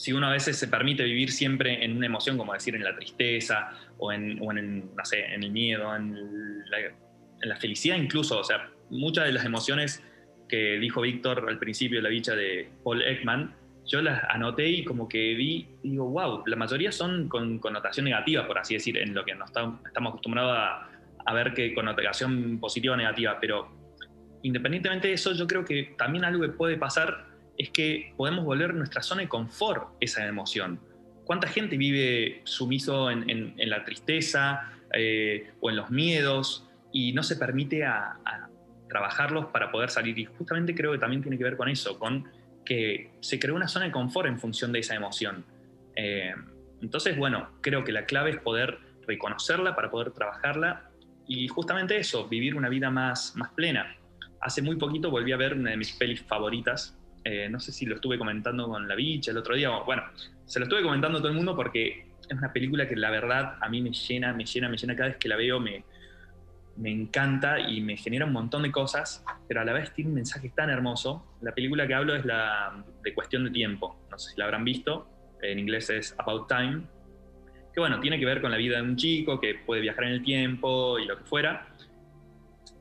si 0.00 0.14
uno 0.14 0.28
a 0.28 0.30
veces 0.30 0.56
se 0.56 0.66
permite 0.66 1.04
vivir 1.04 1.30
siempre 1.30 1.84
en 1.84 1.94
una 1.94 2.06
emoción, 2.06 2.38
como 2.38 2.54
decir 2.54 2.74
en 2.74 2.82
la 2.82 2.96
tristeza 2.96 3.72
o 3.98 4.10
en, 4.10 4.38
no 4.38 5.04
sé, 5.04 5.26
en 5.26 5.44
el 5.44 5.50
miedo, 5.50 5.94
en 5.94 6.64
la, 7.42 7.56
felicidad 7.56 7.96
incluso, 7.96 8.38
o 8.38 8.44
sea, 8.44 8.70
muchas 8.88 9.26
de 9.26 9.32
las 9.32 9.44
emociones 9.44 10.02
que 10.48 10.78
dijo 10.78 11.02
Víctor 11.02 11.44
al 11.46 11.58
principio 11.58 11.98
de 11.98 12.02
la 12.04 12.08
bicha 12.08 12.34
de 12.34 12.70
Paul 12.82 13.02
Ekman, 13.02 13.54
yo 13.84 14.00
las 14.00 14.24
anoté 14.30 14.68
y 14.68 14.84
como 14.84 15.06
que 15.06 15.34
vi, 15.34 15.68
digo, 15.82 16.08
wow, 16.08 16.44
la 16.46 16.56
mayoría 16.56 16.92
son 16.92 17.28
con 17.28 17.58
connotación 17.58 18.04
negativa, 18.04 18.46
por 18.46 18.56
así 18.56 18.72
decir, 18.72 18.96
en 18.96 19.12
lo 19.12 19.22
que 19.26 19.34
nos 19.34 19.50
estamos 19.50 19.82
acostumbrados 20.08 20.56
a, 21.26 21.34
ver 21.34 21.52
que 21.52 21.74
connotación 21.74 22.58
positiva 22.58 22.94
o 22.94 22.96
negativa, 22.96 23.36
pero 23.38 23.70
independientemente 24.42 25.08
de 25.08 25.14
eso, 25.14 25.34
yo 25.34 25.46
creo 25.46 25.62
que 25.62 25.94
también 25.98 26.24
algo 26.24 26.40
que 26.40 26.48
puede 26.48 26.78
pasar 26.78 27.29
es 27.60 27.68
que 27.68 28.14
podemos 28.16 28.42
volver 28.42 28.72
nuestra 28.72 29.02
zona 29.02 29.20
de 29.20 29.28
confort 29.28 29.90
esa 30.00 30.26
emoción. 30.26 30.80
¿Cuánta 31.26 31.46
gente 31.46 31.76
vive 31.76 32.40
sumiso 32.44 33.10
en, 33.10 33.54
la 33.58 33.84
tristeza 33.84 34.72
eh, 34.94 35.50
o 35.60 35.68
en 35.68 35.76
los 35.76 35.90
miedos 35.90 36.66
y 36.90 37.12
no 37.12 37.22
se 37.22 37.36
permite 37.36 37.84
a, 37.84 38.16
trabajarlos 38.88 39.48
para 39.48 39.70
poder 39.70 39.90
salir? 39.90 40.18
Y 40.18 40.24
justamente 40.24 40.74
creo 40.74 40.92
que 40.92 40.98
también 40.98 41.20
tiene 41.20 41.36
que 41.36 41.44
ver 41.44 41.58
con 41.58 41.68
eso, 41.68 41.98
con 41.98 42.26
que 42.64 43.12
se 43.20 43.38
creó 43.38 43.56
una 43.56 43.68
zona 43.68 43.84
de 43.84 43.92
confort 43.92 44.26
en 44.26 44.40
función 44.40 44.72
de 44.72 44.78
esa 44.78 44.94
emoción. 44.94 45.44
Eh, 45.96 46.32
entonces, 46.80 47.14
bueno, 47.18 47.50
creo 47.60 47.84
que 47.84 47.92
la 47.92 48.06
clave 48.06 48.30
es 48.30 48.38
poder 48.38 48.78
reconocerla 49.06 49.76
para 49.76 49.90
poder 49.90 50.12
trabajarla 50.12 50.90
y 51.26 51.46
justamente 51.48 51.98
eso, 51.98 52.26
vivir 52.26 52.56
una 52.56 52.70
vida 52.70 52.88
más, 52.88 53.36
más 53.36 53.50
plena. 53.50 53.98
Hace 54.40 54.62
muy 54.62 54.76
poquito 54.76 55.10
volví 55.10 55.32
a 55.32 55.36
ver 55.36 55.52
una 55.52 55.72
de 55.72 55.76
mis 55.76 55.92
pelis 55.92 56.22
favoritas, 56.22 56.96
eh, 57.24 57.48
no 57.50 57.60
sé 57.60 57.72
si 57.72 57.86
lo 57.86 57.96
estuve 57.96 58.18
comentando 58.18 58.68
con 58.68 58.88
la 58.88 58.94
bicha 58.94 59.30
el 59.30 59.38
otro 59.38 59.54
día, 59.54 59.70
bueno, 59.70 60.02
se 60.44 60.58
lo 60.58 60.64
estuve 60.64 60.82
comentando 60.82 61.18
a 61.18 61.20
todo 61.20 61.30
el 61.30 61.36
mundo 61.36 61.54
porque 61.54 62.06
es 62.28 62.36
una 62.36 62.52
película 62.52 62.88
que 62.88 62.96
la 62.96 63.10
verdad 63.10 63.56
a 63.60 63.68
mí 63.68 63.82
me 63.82 63.90
llena, 63.90 64.32
me 64.32 64.44
llena, 64.44 64.68
me 64.68 64.76
llena 64.76 64.94
cada 64.94 65.08
vez 65.08 65.18
que 65.18 65.28
la 65.28 65.36
veo, 65.36 65.60
me, 65.60 65.84
me 66.76 66.90
encanta 66.90 67.60
y 67.60 67.80
me 67.80 67.96
genera 67.96 68.24
un 68.24 68.32
montón 68.32 68.62
de 68.62 68.72
cosas, 68.72 69.24
pero 69.48 69.60
a 69.60 69.64
la 69.64 69.72
vez 69.72 69.92
tiene 69.92 70.08
un 70.08 70.14
mensaje 70.14 70.50
tan 70.50 70.70
hermoso. 70.70 71.36
La 71.42 71.52
película 71.52 71.86
que 71.86 71.94
hablo 71.94 72.14
es 72.14 72.24
la 72.24 72.84
de 73.02 73.14
Cuestión 73.14 73.44
de 73.44 73.50
Tiempo, 73.50 74.00
no 74.10 74.18
sé 74.18 74.32
si 74.32 74.38
la 74.38 74.46
habrán 74.46 74.64
visto, 74.64 75.08
en 75.42 75.58
inglés 75.58 75.90
es 75.90 76.14
About 76.18 76.48
Time, 76.48 76.82
que 77.72 77.80
bueno, 77.80 78.00
tiene 78.00 78.18
que 78.18 78.26
ver 78.26 78.40
con 78.40 78.50
la 78.50 78.56
vida 78.56 78.76
de 78.76 78.82
un 78.82 78.96
chico 78.96 79.40
que 79.40 79.54
puede 79.54 79.80
viajar 79.80 80.04
en 80.04 80.12
el 80.12 80.22
tiempo 80.22 80.98
y 80.98 81.06
lo 81.06 81.18
que 81.18 81.24
fuera, 81.24 81.68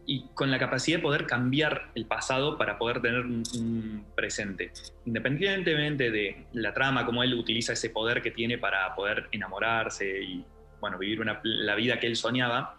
y 0.09 0.25
con 0.33 0.49
la 0.49 0.57
capacidad 0.57 0.97
de 0.97 1.03
poder 1.03 1.27
cambiar 1.27 1.91
el 1.93 2.07
pasado 2.07 2.57
para 2.57 2.79
poder 2.79 2.99
tener 2.99 3.19
un, 3.19 4.03
presente. 4.15 4.71
Independientemente 5.05 6.09
de 6.09 6.45
la 6.53 6.73
trama, 6.73 7.05
cómo 7.05 7.21
él 7.21 7.35
utiliza 7.35 7.73
ese 7.73 7.91
poder 7.91 8.23
que 8.23 8.31
tiene 8.31 8.57
para 8.57 8.95
poder 8.95 9.27
enamorarse 9.31 10.23
y 10.23 10.43
bueno, 10.81 10.97
vivir 10.97 11.23
la 11.43 11.75
vida 11.75 11.99
que 11.99 12.07
él 12.07 12.15
soñaba, 12.15 12.75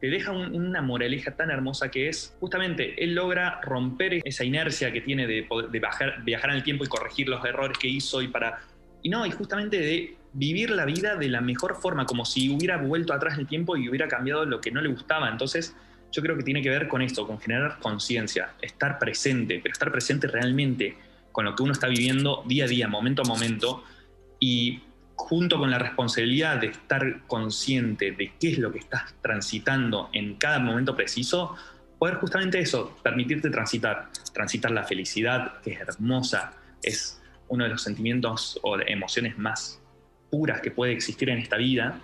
te 0.00 0.08
deja 0.08 0.32
una 0.32 0.82
moraleja 0.82 1.36
tan 1.36 1.52
hermosa 1.52 1.92
que 1.92 2.08
es, 2.08 2.36
justamente, 2.40 3.02
él 3.02 3.14
logra 3.14 3.60
romper 3.62 4.20
esa 4.24 4.42
inercia 4.42 4.92
que 4.92 5.00
tiene 5.00 5.28
de, 5.28 5.46
de 5.70 5.82
viajar 6.24 6.50
en 6.50 6.56
el 6.56 6.64
tiempo 6.64 6.84
y 6.84 6.88
corregir 6.88 7.28
los 7.28 7.44
errores 7.44 7.78
que 7.78 7.86
hizo 7.86 8.20
y 8.20 8.26
para... 8.26 8.58
Y 9.00 9.10
no, 9.10 9.24
y 9.26 9.30
justamente 9.30 9.78
de 9.78 10.16
vivir 10.32 10.70
la 10.70 10.86
vida 10.86 11.14
de 11.14 11.28
la 11.28 11.40
mejor 11.40 11.76
forma, 11.76 12.04
como 12.04 12.24
si 12.24 12.50
hubiera 12.50 12.78
vuelto 12.78 13.12
atrás 13.12 13.38
el 13.38 13.46
tiempo 13.46 13.76
y 13.76 13.88
hubiera 13.88 14.08
cambiado 14.08 14.44
lo 14.44 14.60
que 14.60 14.72
no 14.72 14.80
le 14.80 14.88
gustaba. 14.88 15.28
Entonces, 15.28 15.76
yo 16.14 16.22
creo 16.22 16.36
que 16.36 16.44
tiene 16.44 16.62
que 16.62 16.70
ver 16.70 16.86
con 16.86 17.02
esto, 17.02 17.26
con 17.26 17.40
generar 17.40 17.78
conciencia, 17.80 18.54
estar 18.62 19.00
presente, 19.00 19.58
pero 19.60 19.72
estar 19.72 19.90
presente 19.90 20.28
realmente 20.28 20.96
con 21.32 21.44
lo 21.44 21.56
que 21.56 21.64
uno 21.64 21.72
está 21.72 21.88
viviendo 21.88 22.44
día 22.46 22.66
a 22.66 22.68
día, 22.68 22.86
momento 22.86 23.22
a 23.22 23.24
momento, 23.24 23.82
y 24.38 24.80
junto 25.16 25.58
con 25.58 25.72
la 25.72 25.78
responsabilidad 25.80 26.58
de 26.58 26.68
estar 26.68 27.22
consciente 27.26 28.12
de 28.12 28.32
qué 28.38 28.52
es 28.52 28.58
lo 28.58 28.70
que 28.70 28.78
estás 28.78 29.14
transitando 29.22 30.08
en 30.12 30.36
cada 30.36 30.60
momento 30.60 30.94
preciso, 30.94 31.56
poder 31.98 32.16
justamente 32.16 32.60
eso, 32.60 32.96
permitirte 33.02 33.50
transitar, 33.50 34.10
transitar 34.32 34.70
la 34.70 34.84
felicidad, 34.84 35.60
que 35.62 35.72
es 35.72 35.80
hermosa, 35.80 36.52
es 36.80 37.20
uno 37.48 37.64
de 37.64 37.70
los 37.70 37.82
sentimientos 37.82 38.60
o 38.62 38.78
emociones 38.78 39.36
más 39.36 39.80
puras 40.30 40.60
que 40.60 40.70
puede 40.70 40.92
existir 40.92 41.28
en 41.30 41.38
esta 41.38 41.56
vida, 41.56 41.98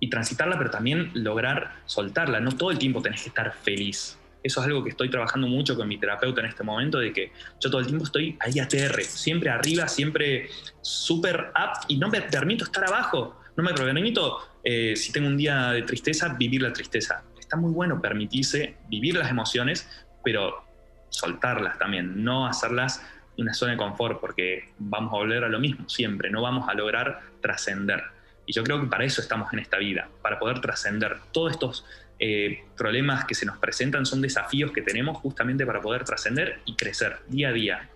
y 0.00 0.10
transitarla, 0.10 0.58
pero 0.58 0.70
también 0.70 1.10
lograr 1.14 1.76
soltarla. 1.86 2.40
No 2.40 2.52
todo 2.52 2.70
el 2.70 2.78
tiempo 2.78 3.02
tenés 3.02 3.22
que 3.22 3.28
estar 3.28 3.52
feliz. 3.52 4.18
Eso 4.42 4.60
es 4.60 4.66
algo 4.66 4.84
que 4.84 4.90
estoy 4.90 5.10
trabajando 5.10 5.48
mucho 5.48 5.74
con 5.74 5.88
mi 5.88 5.98
terapeuta 5.98 6.40
en 6.40 6.46
este 6.46 6.62
momento, 6.62 6.98
de 6.98 7.12
que 7.12 7.32
yo 7.60 7.70
todo 7.70 7.80
el 7.80 7.86
tiempo 7.86 8.04
estoy 8.04 8.36
ahí 8.40 8.60
ATR, 8.60 9.02
siempre 9.02 9.50
arriba, 9.50 9.88
siempre 9.88 10.48
súper 10.82 11.50
up, 11.50 11.86
y 11.88 11.96
no 11.96 12.08
me 12.08 12.22
permito 12.22 12.64
estar 12.64 12.86
abajo. 12.86 13.40
No 13.56 13.64
me 13.64 13.72
permito, 13.72 14.38
eh, 14.62 14.94
si 14.94 15.12
tengo 15.12 15.26
un 15.26 15.36
día 15.36 15.70
de 15.70 15.82
tristeza, 15.82 16.34
vivir 16.38 16.62
la 16.62 16.72
tristeza. 16.72 17.24
Está 17.38 17.56
muy 17.56 17.72
bueno 17.72 18.00
permitirse 18.00 18.76
vivir 18.88 19.16
las 19.16 19.30
emociones, 19.30 19.88
pero 20.22 20.64
soltarlas 21.08 21.78
también, 21.78 22.22
no 22.22 22.46
hacerlas 22.46 23.02
una 23.38 23.54
zona 23.54 23.72
de 23.72 23.78
confort, 23.78 24.20
porque 24.20 24.72
vamos 24.78 25.12
a 25.12 25.16
volver 25.16 25.44
a 25.44 25.48
lo 25.48 25.58
mismo 25.58 25.88
siempre, 25.88 26.30
no 26.30 26.42
vamos 26.42 26.68
a 26.68 26.74
lograr 26.74 27.20
trascender. 27.40 28.02
Y 28.46 28.52
yo 28.52 28.62
creo 28.62 28.80
que 28.80 28.86
para 28.86 29.04
eso 29.04 29.20
estamos 29.20 29.52
en 29.52 29.58
esta 29.58 29.76
vida, 29.76 30.08
para 30.22 30.38
poder 30.38 30.60
trascender. 30.60 31.18
Todos 31.32 31.52
estos 31.52 31.84
eh, 32.18 32.64
problemas 32.76 33.24
que 33.26 33.34
se 33.34 33.44
nos 33.44 33.58
presentan 33.58 34.06
son 34.06 34.22
desafíos 34.22 34.72
que 34.72 34.80
tenemos 34.80 35.18
justamente 35.18 35.66
para 35.66 35.82
poder 35.82 36.04
trascender 36.04 36.60
y 36.64 36.76
crecer 36.76 37.18
día 37.28 37.48
a 37.48 37.52
día. 37.52 37.90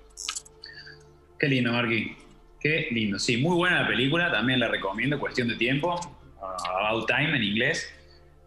Qué 1.38 1.48
lindo, 1.48 1.72
Marqui. 1.72 2.16
Qué 2.60 2.88
lindo. 2.90 3.18
Sí, 3.18 3.38
muy 3.38 3.56
buena 3.56 3.82
la 3.82 3.88
película, 3.88 4.30
también 4.30 4.60
la 4.60 4.68
recomiendo, 4.68 5.18
cuestión 5.18 5.48
de 5.48 5.54
tiempo. 5.54 5.98
Uh, 6.40 6.86
About 6.86 7.06
Time 7.06 7.36
en 7.36 7.42
inglés. 7.42 7.90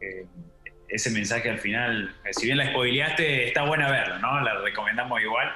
Eh, 0.02 0.26
ese 0.90 1.10
mensaje 1.10 1.50
al 1.50 1.58
final, 1.58 2.14
eh, 2.24 2.34
si 2.34 2.46
bien 2.46 2.58
la 2.58 2.68
spoileaste, 2.68 3.48
está 3.48 3.64
buena 3.64 3.90
verlo, 3.90 4.20
¿no? 4.20 4.42
La 4.42 4.60
recomendamos 4.60 5.20
igual. 5.22 5.54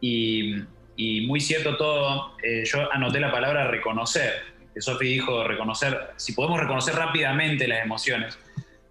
Y 0.00 1.26
muy 1.26 1.40
cierto 1.40 1.76
todo, 1.76 2.36
yo 2.64 2.92
anoté 2.92 3.18
la 3.18 3.32
palabra 3.32 3.66
reconocer 3.68 4.53
que 4.74 4.80
Sofi 4.80 5.06
dijo, 5.06 5.44
reconocer, 5.44 6.10
si 6.16 6.32
podemos 6.32 6.60
reconocer 6.60 6.94
rápidamente 6.94 7.68
las 7.68 7.84
emociones. 7.84 8.38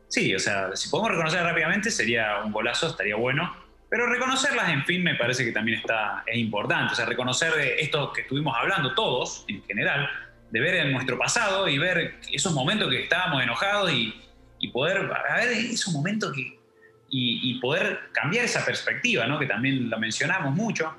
Sí, 0.07 0.33
o 0.33 0.39
sea, 0.39 0.75
si 0.75 0.89
podemos 0.89 1.11
reconocer 1.11 1.43
rápidamente 1.43 1.91
sería 1.91 2.37
un 2.43 2.51
golazo, 2.51 2.87
estaría 2.87 3.15
bueno, 3.15 3.53
pero 3.89 4.07
reconocerlas, 4.07 4.69
en 4.69 4.83
fin, 4.85 5.03
me 5.03 5.15
parece 5.15 5.45
que 5.45 5.51
también 5.51 5.77
está, 5.77 6.23
es 6.25 6.37
importante. 6.37 6.93
O 6.93 6.95
sea, 6.95 7.05
reconocer 7.05 7.53
esto 7.79 8.11
que 8.11 8.21
estuvimos 8.21 8.55
hablando 8.57 8.95
todos, 8.95 9.45
en 9.47 9.63
general, 9.63 10.09
de 10.49 10.59
ver 10.59 10.75
en 10.75 10.93
nuestro 10.93 11.17
pasado 11.17 11.67
y 11.67 11.77
ver 11.77 12.15
esos 12.31 12.53
momentos 12.53 12.89
que 12.89 13.03
estábamos 13.03 13.43
enojados 13.43 13.91
y, 13.91 14.19
y 14.59 14.69
poder, 14.69 15.07
ver, 15.07 15.49
esos 15.51 15.93
momentos 15.93 16.31
que, 16.33 16.57
y, 17.13 17.59
poder 17.59 17.99
cambiar 18.11 18.45
esa 18.45 18.65
perspectiva, 18.65 19.27
¿no? 19.27 19.37
que 19.37 19.45
también 19.45 19.89
lo 19.89 19.99
mencionamos 19.99 20.55
mucho. 20.55 20.91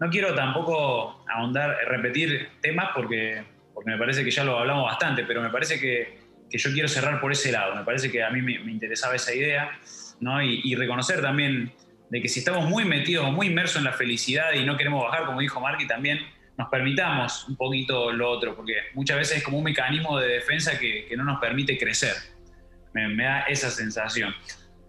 No 0.00 0.08
quiero 0.08 0.34
tampoco 0.34 1.22
ahondar, 1.28 1.76
repetir 1.88 2.48
temas 2.62 2.88
porque 2.94 3.44
porque 3.80 3.92
me 3.92 3.98
parece 3.98 4.22
que 4.22 4.30
ya 4.30 4.44
lo 4.44 4.58
hablamos 4.58 4.84
bastante, 4.84 5.24
pero 5.24 5.40
me 5.40 5.48
parece 5.48 5.80
que, 5.80 6.18
que 6.50 6.58
yo 6.58 6.70
quiero 6.70 6.86
cerrar 6.86 7.18
por 7.18 7.32
ese 7.32 7.50
lado, 7.50 7.74
me 7.74 7.82
parece 7.82 8.12
que 8.12 8.22
a 8.22 8.28
mí 8.28 8.42
me, 8.42 8.70
interesaba 8.70 9.14
esa 9.14 9.34
idea, 9.34 9.70
¿no? 10.20 10.42
Y, 10.42 10.74
reconocer 10.74 11.22
también 11.22 11.72
de 12.10 12.20
que 12.20 12.28
si 12.28 12.40
estamos 12.40 12.68
muy 12.68 12.84
metidos, 12.84 13.32
muy 13.32 13.46
inmersos 13.46 13.78
en 13.78 13.84
la 13.84 13.94
felicidad 13.94 14.52
y 14.52 14.66
no 14.66 14.76
queremos 14.76 15.02
bajar, 15.02 15.24
como 15.24 15.40
dijo 15.40 15.62
Marky, 15.62 15.86
también 15.86 16.18
nos 16.58 16.68
permitamos 16.68 17.48
un 17.48 17.56
poquito 17.56 18.12
lo 18.12 18.28
otro, 18.28 18.54
porque 18.54 18.74
muchas 18.92 19.16
veces 19.16 19.38
es 19.38 19.44
como 19.44 19.56
un 19.56 19.64
mecanismo 19.64 20.18
de 20.18 20.28
defensa 20.28 20.78
que, 20.78 21.06
que 21.08 21.16
no 21.16 21.24
nos 21.24 21.40
permite 21.40 21.78
crecer. 21.78 22.12
Me, 22.92 23.16
da 23.16 23.44
esa 23.44 23.70
sensación. 23.70 24.34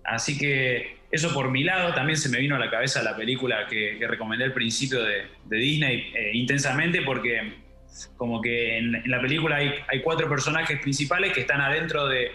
Así 0.03 0.37
que 0.37 0.97
eso 1.13 1.33
por 1.33 1.49
mi 1.49 1.63
lado, 1.63 1.93
también 1.93 2.17
se 2.17 2.27
me 2.27 2.39
vino 2.39 2.57
a 2.57 2.59
la 2.59 2.69
cabeza 2.69 3.01
la 3.03 3.15
película 3.15 3.67
que, 3.67 3.97
recomendé 4.05 4.43
al 4.43 4.53
principio 4.53 5.01
de, 5.01 5.27
de 5.45 5.57
Disney 5.57 6.11
eh, 6.13 6.31
intensamente, 6.33 7.03
porque 7.03 7.70
como 8.17 8.41
que 8.41 8.77
en, 8.77 9.03
la 9.05 9.21
película 9.21 9.57
hay, 9.57 10.01
cuatro 10.03 10.29
personajes 10.29 10.79
principales 10.79 11.33
que 11.33 11.41
están 11.41 11.61
adentro 11.61 12.07
de, 12.07 12.31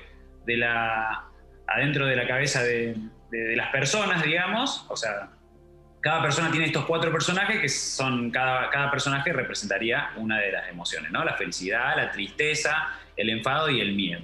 la, 0.46 1.24
adentro 1.66 2.06
de 2.06 2.16
la 2.16 2.26
cabeza 2.26 2.62
de, 2.62 2.96
las 3.30 3.70
personas, 3.70 4.22
digamos. 4.22 4.86
O 4.88 4.96
sea, 4.96 5.30
cada 6.00 6.22
persona 6.22 6.50
tiene 6.50 6.66
estos 6.66 6.84
cuatro 6.84 7.10
personajes 7.10 7.60
que 7.60 7.68
son, 7.68 8.30
cada, 8.30 8.70
cada 8.70 8.90
personaje 8.90 9.32
representaría 9.32 10.10
una 10.16 10.38
de 10.38 10.52
las 10.52 10.68
emociones, 10.68 11.10
¿no? 11.10 11.24
La 11.24 11.34
felicidad, 11.34 11.96
la 11.96 12.10
tristeza, 12.10 12.88
el 13.16 13.30
enfado 13.30 13.70
y 13.70 13.80
el 13.80 13.94
miedo. 13.94 14.22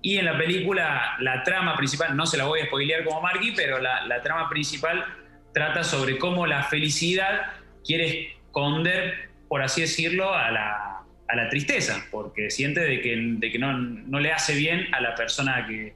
Y 0.00 0.16
en 0.16 0.26
la 0.26 0.38
película, 0.38 1.16
la 1.18 1.42
trama 1.42 1.76
principal, 1.76 2.16
no 2.16 2.24
se 2.24 2.36
la 2.36 2.44
voy 2.44 2.60
a 2.60 2.66
spoilear 2.66 3.04
como 3.04 3.20
Marky, 3.20 3.52
pero 3.56 3.80
la, 3.80 4.06
la 4.06 4.22
trama 4.22 4.48
principal 4.48 5.04
trata 5.52 5.82
sobre 5.82 6.18
cómo 6.18 6.46
la 6.46 6.62
felicidad 6.62 7.52
quiere 7.84 8.36
esconder 8.46 9.27
por 9.48 9.62
así 9.62 9.80
decirlo, 9.80 10.34
a 10.34 10.50
la, 10.50 10.98
a 11.28 11.36
la 11.36 11.48
tristeza, 11.48 12.06
porque 12.10 12.50
siente 12.50 12.80
de 12.80 13.00
que, 13.00 13.16
de 13.16 13.50
que 13.50 13.58
no, 13.58 13.76
no, 13.76 14.20
le 14.20 14.32
hace 14.32 14.54
bien 14.54 14.86
a 14.94 15.00
la 15.00 15.14
persona 15.14 15.66
que, 15.66 15.94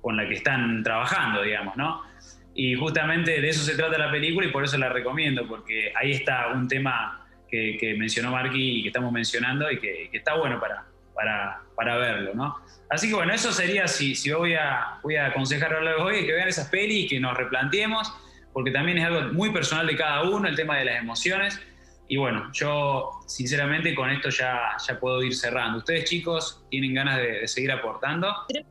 con 0.00 0.16
la 0.16 0.28
que 0.28 0.34
están 0.34 0.82
trabajando, 0.82 1.42
digamos, 1.42 1.76
¿no? 1.76 2.02
Y 2.54 2.74
justamente 2.74 3.40
de 3.40 3.48
eso 3.48 3.64
se 3.64 3.76
trata 3.76 3.98
la 3.98 4.10
película 4.10 4.46
y 4.46 4.50
por 4.50 4.64
eso 4.64 4.78
la 4.78 4.88
recomiendo, 4.88 5.46
porque 5.46 5.92
ahí 5.96 6.12
está 6.12 6.48
un 6.48 6.68
tema 6.68 7.26
que, 7.50 7.94
mencionó 7.96 8.32
Marky 8.32 8.80
y 8.80 8.82
que 8.82 8.88
estamos 8.88 9.12
mencionando 9.12 9.70
y 9.70 9.78
que, 9.78 10.08
que 10.10 10.18
está 10.18 10.34
bueno 10.34 10.58
para, 10.58 10.84
para, 11.14 11.60
para, 11.76 11.96
verlo, 11.96 12.34
¿no? 12.34 12.56
Así 12.90 13.08
que 13.08 13.14
bueno, 13.14 13.32
eso 13.32 13.52
sería 13.52 13.86
si, 13.86 14.16
si 14.16 14.32
voy, 14.32 14.54
a, 14.54 14.98
voy 15.02 15.16
a 15.16 15.26
aconsejar 15.26 15.72
a 15.72 15.96
hoy, 15.98 16.26
que 16.26 16.32
vean 16.32 16.48
esas 16.48 16.68
pelis, 16.68 17.08
que 17.08 17.20
nos 17.20 17.36
replanteemos, 17.36 18.12
porque 18.52 18.72
también 18.72 18.98
es 18.98 19.04
algo 19.04 19.32
muy 19.32 19.50
personal 19.50 19.86
de 19.86 19.96
cada 19.96 20.22
uno, 20.24 20.48
el 20.48 20.56
tema 20.56 20.78
de 20.78 20.84
las 20.84 20.98
emociones 20.98 21.60
y 22.06 22.18
bueno, 22.18 22.50
yo 22.52 23.10
sinceramente 23.26 23.94
con 23.94 24.10
esto 24.10 24.28
ya, 24.28 24.76
ya 24.86 25.00
puedo 25.00 25.22
ir 25.22 25.34
cerrando. 25.34 25.78
¿Ustedes 25.78 26.04
chicos 26.04 26.62
tienen 26.70 26.94
ganas 26.94 27.18
de, 27.18 27.48
seguir 27.48 27.72
aportando? 27.72 28.28
Creo 28.48 28.64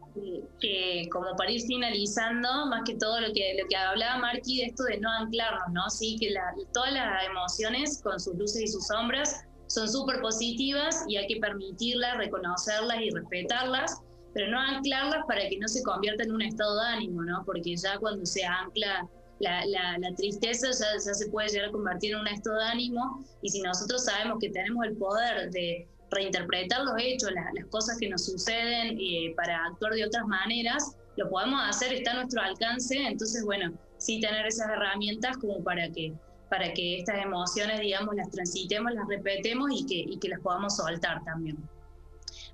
que, 0.60 1.10
como 1.12 1.36
para 1.36 1.50
ir 1.50 1.62
finalizando, 1.62 2.68
más 2.68 2.82
que 2.86 2.96
todo 2.96 3.20
lo 3.20 3.34
que, 3.34 3.58
lo 3.60 3.68
que 3.68 3.76
hablaba 3.76 4.20
Marky 4.20 4.60
de 4.60 4.66
esto 4.68 4.84
de 4.84 5.00
no 5.00 5.10
anclarnos, 5.10 5.68
¿no? 5.72 5.90
Sí, 5.90 6.18
que 6.20 6.34
todas 6.74 6.94
las 6.94 7.26
emociones 7.26 8.02
con 8.04 8.20
sus 8.20 8.36
luces 8.36 8.62
y 8.62 8.68
sus 8.68 8.86
sombras 8.86 9.44
son 9.66 9.90
súper 9.90 10.22
positivas 10.22 11.04
y 11.08 11.18
hay 11.18 11.26
que 11.26 11.38
permitirlas, 11.38 12.18
reconocerlas 12.18 13.02
y 13.02 13.10
respetarlas, 13.10 14.02
pero 14.36 14.52
no 14.52 14.60
anclarlas 14.60 15.26
para 15.28 15.50
que 15.50 15.58
no 15.58 15.68
se 15.68 15.82
convierta 15.82 16.24
en 16.24 16.34
un 16.34 16.44
estado 16.44 16.80
de 16.80 16.88
ánimo, 16.88 17.24
¿no? 17.24 17.44
Porque 17.46 17.76
ya 17.76 17.98
cuando 17.98 18.24
se 18.28 18.46
ancla 18.46 19.08
la, 19.40 20.16
tristeza 20.16 20.68
ya, 20.72 21.00
se 21.00 21.30
puede 21.30 21.50
llegar 21.50 21.70
a 21.70 21.72
convertir 21.72 22.14
en 22.14 22.22
un 22.22 22.28
estado 22.28 22.58
de 22.58 22.66
ánimo 22.66 23.26
y 23.42 23.50
si 23.50 23.62
nosotros 23.62 24.06
sabemos 24.06 24.38
que 24.40 24.50
tenemos 24.50 24.86
el 24.86 24.96
poder 24.98 25.52
de 25.52 25.88
reinterpretar 26.12 26.82
los 26.86 26.96
hechos, 27.00 27.32
las 27.32 27.66
cosas 27.68 27.98
que 27.98 28.10
nos 28.10 28.26
suceden 28.26 28.98
eh, 29.00 29.34
para 29.36 29.66
actuar 29.66 29.94
de 29.94 30.06
otras 30.06 30.26
maneras, 30.28 30.96
lo 31.18 31.30
podemos 31.30 31.60
hacer, 31.68 31.94
está 31.94 32.12
a 32.12 32.16
nuestro 32.16 32.42
alcance, 32.42 32.96
entonces 32.96 33.44
bueno, 33.44 33.74
sí 33.98 34.20
tener 34.20 34.46
esas 34.46 34.70
herramientas 34.70 35.38
como 35.38 35.64
para 35.64 35.90
que 35.90 36.14
para 36.50 36.72
que 36.72 37.00
estas 37.00 37.18
emociones, 37.24 37.80
digamos, 37.80 38.16
las 38.16 38.30
transitemos, 38.30 38.94
las 38.94 39.08
repetemos 39.08 39.72
y 39.74 39.88
que, 39.88 40.14
y 40.14 40.20
que 40.20 40.30
las 40.30 40.40
podamos 40.40 40.76
soltar 40.76 41.24
también 41.24 41.58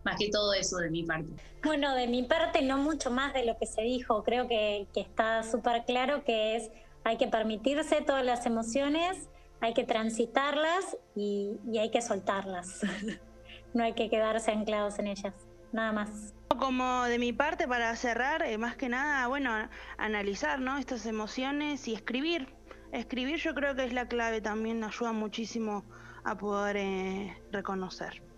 más 0.03 0.15
que 0.17 0.29
todo 0.29 0.53
eso 0.53 0.77
de 0.77 0.89
mi 0.89 1.03
parte. 1.03 1.31
Bueno, 1.63 1.93
de 1.95 2.07
mi 2.07 2.23
parte 2.23 2.61
no 2.61 2.77
mucho 2.77 3.11
más 3.11 3.33
de 3.33 3.45
lo 3.45 3.57
que 3.57 3.65
se 3.65 3.81
dijo, 3.81 4.23
creo 4.23 4.47
que, 4.47 4.87
que 4.93 5.01
está 5.01 5.43
súper 5.43 5.83
claro 5.85 6.23
que 6.23 6.55
es, 6.55 6.71
hay 7.03 7.17
que 7.17 7.27
permitirse 7.27 8.01
todas 8.01 8.25
las 8.25 8.45
emociones, 8.45 9.29
hay 9.61 9.73
que 9.73 9.83
transitarlas 9.83 10.97
y, 11.15 11.57
y 11.71 11.79
hay 11.79 11.91
que 11.91 12.01
soltarlas. 12.01 12.81
no 13.73 13.83
hay 13.83 13.93
que 13.93 14.09
quedarse 14.09 14.51
anclados 14.51 14.99
en 14.99 15.07
ellas, 15.07 15.33
nada 15.71 15.91
más. 15.91 16.33
Como 16.47 17.03
de 17.03 17.19
mi 17.19 17.31
parte, 17.31 17.67
para 17.67 17.95
cerrar, 17.95 18.43
eh, 18.43 18.57
más 18.57 18.75
que 18.75 18.89
nada, 18.89 19.27
bueno, 19.27 19.51
analizar 19.97 20.59
¿no? 20.59 20.77
estas 20.77 21.05
emociones 21.05 21.87
y 21.87 21.93
escribir. 21.93 22.53
Escribir 22.91 23.37
yo 23.37 23.53
creo 23.53 23.75
que 23.75 23.85
es 23.85 23.93
la 23.93 24.07
clave 24.07 24.41
también, 24.41 24.83
ayuda 24.83 25.11
muchísimo 25.11 25.85
a 26.23 26.37
poder 26.37 26.77
eh, 26.77 27.37
reconocer. 27.51 28.28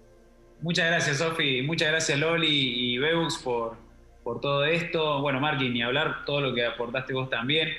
Muchas 0.61 0.87
gracias, 0.87 1.17
Sofi. 1.17 1.63
Muchas 1.63 1.89
gracias, 1.89 2.19
Loli 2.19 2.93
y 2.93 2.97
Beux, 2.99 3.39
por, 3.43 3.77
por 4.23 4.39
todo 4.39 4.63
esto. 4.63 5.19
Bueno, 5.21 5.39
Marky, 5.39 5.69
ni 5.69 5.81
hablar, 5.81 6.23
todo 6.25 6.39
lo 6.39 6.53
que 6.53 6.65
aportaste 6.65 7.13
vos 7.13 7.29
también. 7.31 7.69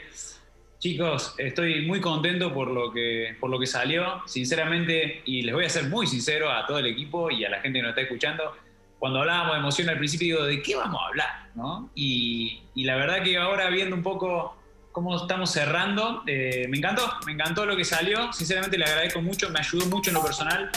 Chicos, 0.80 1.36
estoy 1.38 1.86
muy 1.86 2.00
contento 2.00 2.52
por 2.52 2.68
lo, 2.68 2.92
que, 2.92 3.36
por 3.38 3.50
lo 3.50 3.60
que 3.60 3.68
salió, 3.68 4.20
sinceramente, 4.26 5.22
y 5.24 5.42
les 5.42 5.54
voy 5.54 5.64
a 5.64 5.68
ser 5.68 5.84
muy 5.84 6.08
sincero 6.08 6.50
a 6.50 6.66
todo 6.66 6.78
el 6.78 6.86
equipo 6.86 7.30
y 7.30 7.44
a 7.44 7.50
la 7.50 7.60
gente 7.60 7.78
que 7.78 7.82
nos 7.82 7.90
está 7.90 8.00
escuchando. 8.00 8.56
Cuando 8.98 9.20
hablábamos 9.20 9.52
de 9.52 9.58
emoción 9.60 9.88
al 9.88 9.98
principio, 9.98 10.26
digo, 10.26 10.44
¿de 10.44 10.60
qué 10.60 10.74
vamos 10.74 11.00
a 11.00 11.06
hablar? 11.06 11.50
¿no? 11.54 11.88
Y, 11.94 12.62
la 12.74 12.96
verdad 12.96 13.22
que 13.22 13.36
ahora 13.36 13.70
viendo 13.70 13.94
un 13.94 14.02
poco 14.02 14.56
cómo 14.90 15.16
estamos 15.16 15.52
cerrando, 15.52 16.24
eh, 16.26 16.66
me 16.68 16.78
encantó, 16.78 17.08
me 17.26 17.32
encantó 17.32 17.64
lo 17.64 17.76
que 17.76 17.84
salió, 17.84 18.32
sinceramente 18.32 18.76
le 18.76 18.84
agradezco 18.84 19.22
mucho, 19.22 19.50
me 19.50 19.60
ayudó 19.60 19.86
mucho 19.86 20.10
en 20.10 20.14
lo 20.14 20.22
personal, 20.24 20.68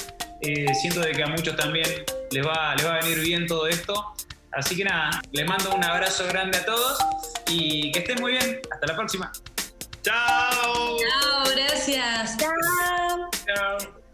eh, 0.45 0.73
siento 0.75 0.99
de 0.99 1.11
que 1.11 1.23
a 1.23 1.27
muchos 1.27 1.55
también 1.55 1.87
les 2.31 2.45
va, 2.45 2.75
les 2.75 2.85
va 2.85 2.95
a 2.95 2.99
venir 3.01 3.19
bien 3.19 3.47
todo 3.47 3.67
esto, 3.67 4.13
así 4.51 4.75
que 4.75 4.83
nada, 4.83 5.21
les 5.31 5.47
mando 5.47 5.73
un 5.73 5.83
abrazo 5.83 6.27
grande 6.27 6.57
a 6.57 6.65
todos 6.65 6.97
y 7.47 7.91
que 7.91 7.99
estén 7.99 8.21
muy 8.21 8.33
bien, 8.33 8.61
hasta 8.71 8.87
la 8.87 8.95
próxima. 8.95 9.31
Chao. 10.01 10.97
Chao, 10.99 11.43
gracias. 11.55 12.37
Chao. 12.37 13.29
Chao. 13.47 14.04